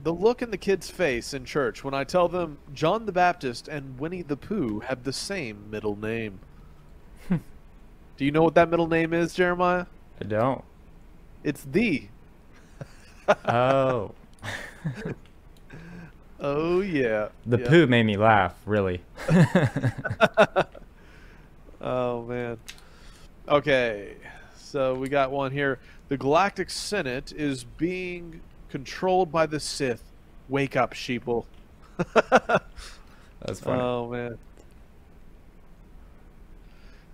[0.03, 3.69] the look in the kid's face in church when I tell them John the Baptist
[3.69, 6.41] and Winnie the Pooh have the same middle name.
[7.31, 7.41] Do
[8.25, 9.87] you know what that middle name is, Jeremiah?
[10.23, 10.63] I don't.
[11.43, 12.07] It's the.
[13.45, 14.13] Oh.
[16.45, 17.29] Oh yeah.
[17.47, 17.69] The yeah.
[17.69, 19.01] poo made me laugh, really.
[21.81, 22.59] Oh man.
[23.49, 24.15] Okay,
[24.57, 25.81] so we got one here.
[26.09, 28.41] The Galactic Senate is being
[28.71, 30.03] controlled by the Sith.
[30.49, 31.47] Wake up, sheeple.
[32.15, 33.81] That's funny.
[33.81, 34.39] Oh man.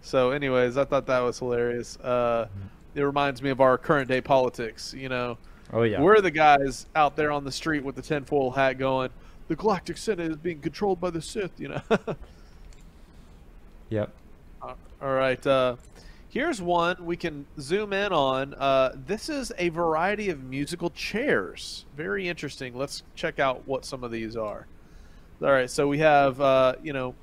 [0.03, 1.99] So, anyways, I thought that was hilarious.
[1.99, 2.49] Uh,
[2.95, 4.95] it reminds me of our current day politics.
[4.95, 5.39] You know,
[5.73, 6.01] Oh, yeah.
[6.01, 9.11] we're the guys out there on the street with the tinfoil hat going,
[9.49, 11.83] "The Galactic Senate is being controlled by the Sith." You know.
[13.91, 14.13] Yep.
[14.61, 15.47] Uh, All right.
[15.47, 15.77] Uh,
[16.29, 18.55] here's one we can zoom in on.
[18.55, 21.87] Uh, this is a variety of musical chairs.
[21.97, 22.77] Very interesting.
[22.77, 24.67] Let's check out what some of these are.
[25.43, 25.71] All right.
[25.71, 27.15] So we have, uh, you know,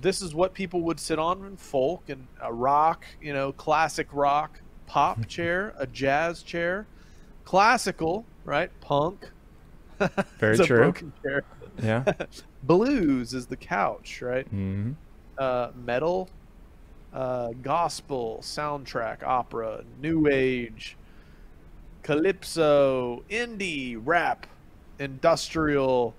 [0.00, 4.08] this is what people would sit on in folk and a rock, you know, classic
[4.12, 4.60] rock,
[4.90, 6.86] pop chair, a jazz chair,
[7.44, 8.70] classical, right?
[8.80, 9.30] Punk.
[10.38, 10.94] Very true.
[11.82, 12.04] Yeah.
[12.62, 14.46] Blues is the couch, right?
[14.48, 14.92] hmm
[15.40, 16.28] uh, metal,
[17.12, 20.96] uh, gospel, soundtrack, opera, new age,
[22.02, 24.46] calypso, indie, rap,
[24.98, 26.14] industrial,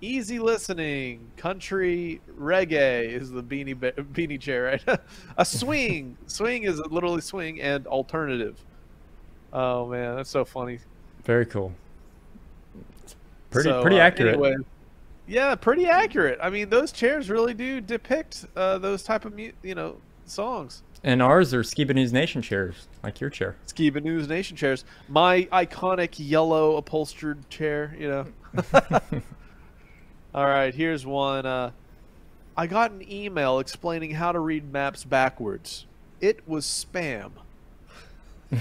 [0.00, 4.98] easy listening, country, reggae is the beanie ba- beanie chair, right?
[5.36, 8.64] a swing, swing is literally swing and alternative.
[9.52, 10.78] Oh man, that's so funny.
[11.24, 11.72] Very cool.
[13.50, 14.34] Pretty So, pretty uh, accurate.
[14.34, 14.54] anyway,
[15.26, 16.38] yeah, pretty accurate.
[16.42, 19.96] I mean, those chairs really do depict uh, those type of mu- you know
[20.26, 20.82] songs.
[21.02, 23.56] And ours are Skiba News Nation chairs, like your chair.
[23.66, 24.84] Skiba News Nation chairs.
[25.08, 27.96] My iconic yellow upholstered chair.
[27.98, 28.26] You know.
[30.34, 31.44] All right, here's one.
[31.46, 31.70] Uh,
[32.56, 35.86] I got an email explaining how to read maps backwards.
[36.20, 37.32] It was spam.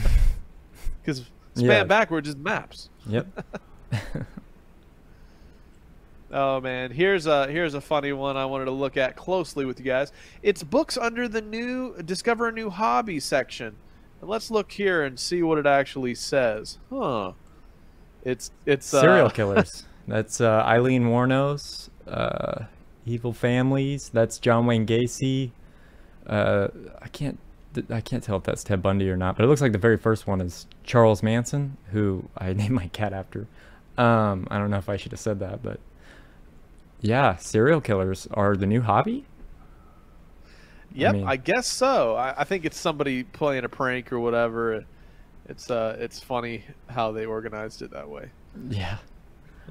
[1.02, 1.22] Because
[1.56, 1.84] spam Yeah.
[1.86, 2.90] backwards is maps.
[3.08, 3.28] Yep.
[6.32, 9.80] Oh man, here's a here's a funny one I wanted to look at closely with
[9.80, 10.12] you guys.
[10.44, 13.76] It's books under the new discover a new hobby section.
[14.22, 16.78] And let's look here and see what it actually says.
[16.92, 17.32] Huh.
[18.24, 19.86] It's it's uh, Serial killers.
[20.10, 22.66] That's uh, Aileen Wuornos, uh,
[23.06, 24.10] Evil Families.
[24.10, 25.52] That's John Wayne Gacy.
[26.26, 26.68] Uh,
[27.02, 27.40] I can't
[27.92, 29.98] I can't tell if that's Ted Bundy or not, but it looks like the very
[29.98, 33.48] first one is Charles Manson, who I named my cat after.
[33.98, 35.80] Um, I don't know if I should have said that, but
[37.02, 39.26] yeah, serial killers are the new hobby.
[40.96, 42.16] Yep, I, mean- guess so.
[42.16, 44.84] I, I think it's somebody playing a prank or whatever.
[45.48, 48.30] It's uh it's funny how they organized it that way.
[48.70, 48.98] Yeah.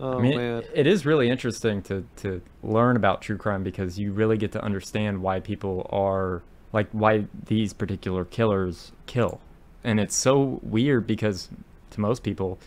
[0.01, 0.63] Oh I mean, man.
[0.75, 4.63] it is really interesting to to learn about true crime because you really get to
[4.63, 6.43] understand why people are
[6.73, 9.41] like why these particular killers kill.
[9.85, 11.49] And it's so weird because
[11.91, 12.59] to most people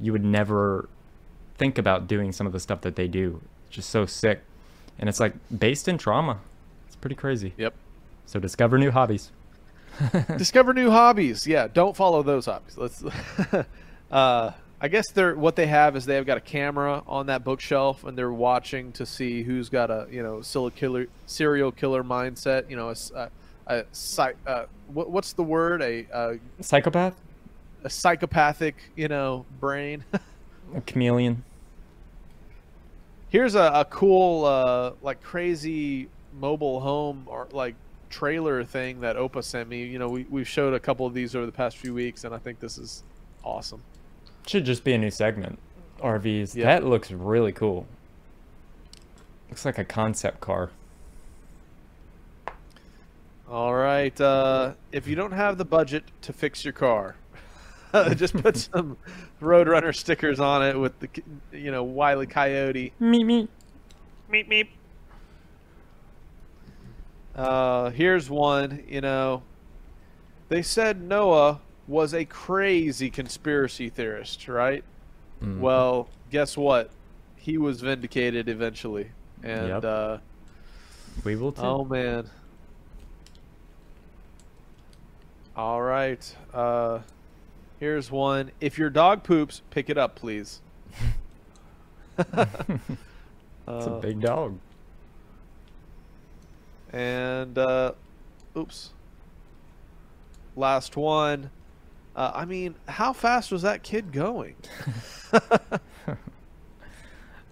[0.00, 0.88] you would never
[1.56, 3.40] think about doing some of the stuff that they do.
[3.66, 4.42] It's just so sick.
[4.98, 6.38] And it's like based in trauma.
[6.86, 7.54] It's pretty crazy.
[7.56, 7.74] Yep.
[8.26, 9.30] So discover new hobbies.
[10.36, 11.46] Discover new hobbies.
[11.46, 12.76] Yeah, don't follow those hobbies.
[12.76, 13.04] Let's.
[14.10, 14.50] uh,
[14.84, 18.18] I guess they're what they have is they've got a camera on that bookshelf and
[18.18, 22.68] they're watching to see who's got a you know serial killer serial killer mindset.
[22.68, 23.30] You know, a, a,
[23.78, 24.36] a psych.
[24.46, 25.80] Uh, what, what's the word?
[25.80, 27.14] A, a Psychopath?
[27.82, 30.04] a psychopathic you know brain.
[30.74, 31.44] A chameleon.
[33.30, 36.08] Here's a, a cool, uh, like crazy
[36.38, 37.74] mobile home or like
[38.10, 39.84] trailer thing that Opa sent me.
[39.84, 42.34] You know, we we've showed a couple of these over the past few weeks, and
[42.34, 43.02] I think this is
[43.42, 43.82] awesome.
[44.46, 45.58] Should just be a new segment.
[46.00, 46.54] RVs.
[46.54, 46.66] Yeah.
[46.66, 47.86] That looks really cool.
[49.48, 50.70] Looks like a concept car.
[53.48, 57.14] All right, uh, if you don't have the budget to fix your car,
[58.14, 58.96] just put some
[59.40, 61.08] Roadrunner stickers on it with the
[61.52, 62.92] you know Wiley Coyote.
[63.00, 63.48] Meep meep.
[64.32, 64.68] Meep meep.
[67.36, 68.82] Uh, here's one.
[68.88, 69.42] You know,
[70.48, 74.84] they said Noah was a crazy conspiracy theorist, right?
[75.42, 75.60] Mm-hmm.
[75.60, 76.90] Well, guess what?
[77.36, 79.10] He was vindicated eventually,
[79.42, 79.84] and yep.
[79.84, 80.18] uh,
[81.24, 81.62] we will too.
[81.62, 82.28] Oh man.
[85.56, 86.34] All right.
[86.52, 87.00] Uh,
[87.78, 88.50] here's one.
[88.60, 90.60] If your dog poops, pick it up, please.
[93.66, 94.58] It's uh, a big dog.
[96.92, 97.92] And, uh,
[98.56, 98.90] oops.
[100.54, 101.50] Last one.
[102.16, 104.54] Uh, I mean, how fast was that kid going?
[105.32, 106.16] I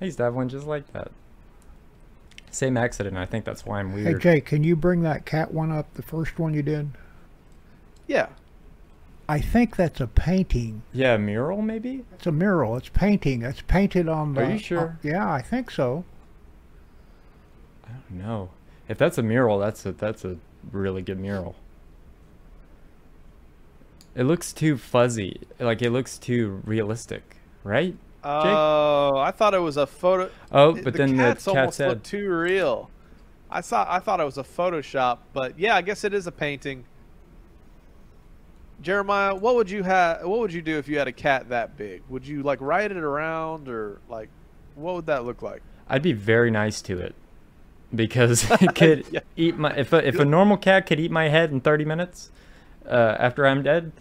[0.00, 1.10] used to have one just like that.
[2.50, 3.16] Same accident.
[3.16, 4.06] I think that's why I'm weird.
[4.06, 5.94] Hey, Jay, can you bring that cat one up?
[5.94, 6.90] The first one you did?
[8.06, 8.28] Yeah.
[9.28, 10.82] I think that's a painting.
[10.92, 12.04] Yeah, a mural maybe?
[12.12, 12.76] It's a mural.
[12.76, 13.42] It's painting.
[13.42, 14.42] It's painted on the.
[14.42, 14.98] Are you sure?
[15.02, 16.04] Uh, yeah, I think so.
[17.86, 18.50] I don't know.
[18.88, 20.36] If that's a mural, that's a that's a
[20.70, 21.54] really good mural.
[24.14, 25.40] It looks too fuzzy.
[25.58, 27.96] Like it looks too realistic, right?
[28.24, 30.30] Oh, I thought it was a photo.
[30.52, 32.90] Oh, but the then cats the cat almost too real.
[33.50, 36.32] I thought I thought it was a Photoshop, but yeah, I guess it is a
[36.32, 36.84] painting.
[38.80, 40.24] Jeremiah, what would you have?
[40.24, 42.02] What would you do if you had a cat that big?
[42.08, 44.28] Would you like ride it around, or like,
[44.74, 45.62] what would that look like?
[45.88, 47.14] I'd be very nice to it
[47.94, 49.20] because it could yeah.
[49.36, 49.72] eat my.
[49.76, 52.30] If a, if a normal cat could eat my head in 30 minutes
[52.86, 53.92] uh, after I'm dead,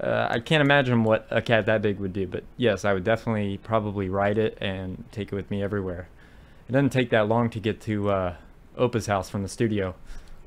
[0.00, 2.26] uh, I can't imagine what a cat that big would do.
[2.26, 6.08] But yes, I would definitely probably ride it and take it with me everywhere.
[6.68, 8.34] It doesn't take that long to get to uh,
[8.78, 9.94] Opa's house from the studio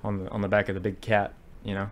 [0.03, 1.33] on the on the back of the big cat.
[1.63, 1.89] You know.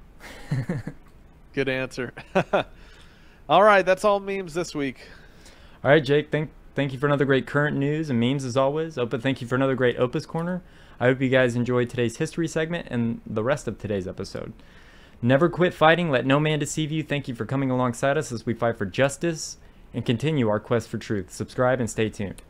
[1.54, 2.14] Good answer.
[3.50, 5.02] all right, that's all memes this week.
[5.84, 6.32] All right, Jake.
[6.32, 8.96] Thank thank you for another great current news and memes as always.
[8.96, 10.62] Opa, thank you for another great Opa's Corner.
[11.00, 14.54] I hope you guys enjoyed today's history segment and the rest of today's episode.
[15.22, 16.10] Never quit fighting.
[16.10, 17.04] Let no man deceive you.
[17.04, 19.58] Thank you for coming alongside us as we fight for justice
[19.94, 21.32] and continue our quest for truth.
[21.32, 22.42] Subscribe and stay tuned.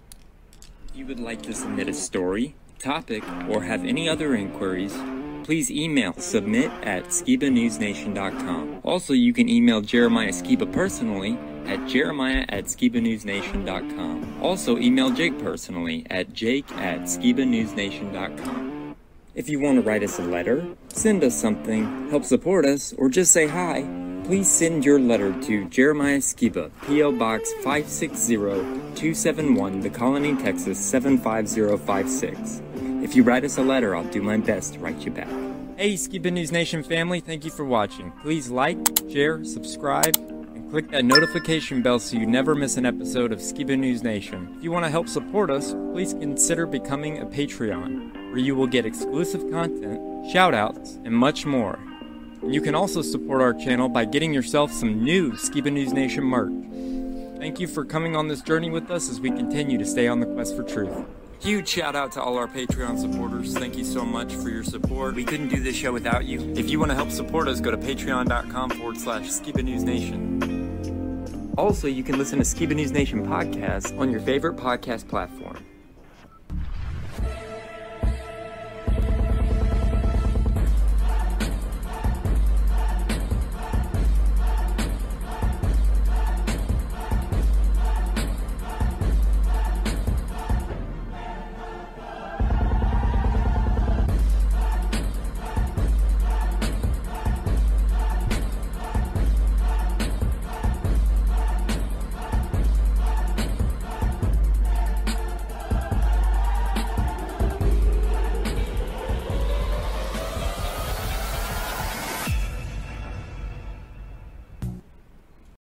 [0.90, 4.98] If you would like to submit a story, topic, or have any other inquiries,
[5.44, 8.82] please email submit at skibanewsnation.com.
[8.84, 14.42] Also, you can email Jeremiah Skiba personally at jeremiah at skibanewsnation.com.
[14.42, 18.81] Also, email Jake personally at jake at skibanewsnation.com.
[19.34, 23.08] If you want to write us a letter, send us something, help support us, or
[23.08, 23.88] just say hi,
[24.26, 27.14] please send your letter to Jeremiah Skiba, P.O.
[27.14, 32.62] Box 560-271, The Colony, Texas 75056.
[33.06, 35.30] If you write us a letter, I'll do my best to write you back.
[35.78, 38.12] Hey, Skiba News Nation family, thank you for watching.
[38.22, 38.78] Please like,
[39.10, 43.80] share, subscribe, and click that notification bell so you never miss an episode of Skiba
[43.80, 44.54] News Nation.
[44.58, 48.68] If you want to help support us, please consider becoming a Patreon, where you will
[48.68, 50.00] get exclusive content,
[50.34, 51.78] shoutouts, and much more.
[52.48, 56.52] You can also support our channel by getting yourself some new Skiba News Nation merch.
[57.38, 60.20] Thank you for coming on this journey with us as we continue to stay on
[60.20, 61.06] the quest for truth.
[61.42, 63.58] Huge shout out to all our Patreon supporters.
[63.58, 65.16] Thank you so much for your support.
[65.16, 66.54] We couldn't do this show without you.
[66.56, 71.54] If you want to help support us, go to patreon.com forward slash Skiba News Nation.
[71.58, 75.58] Also, you can listen to Skiba News Nation podcast on your favorite podcast platform.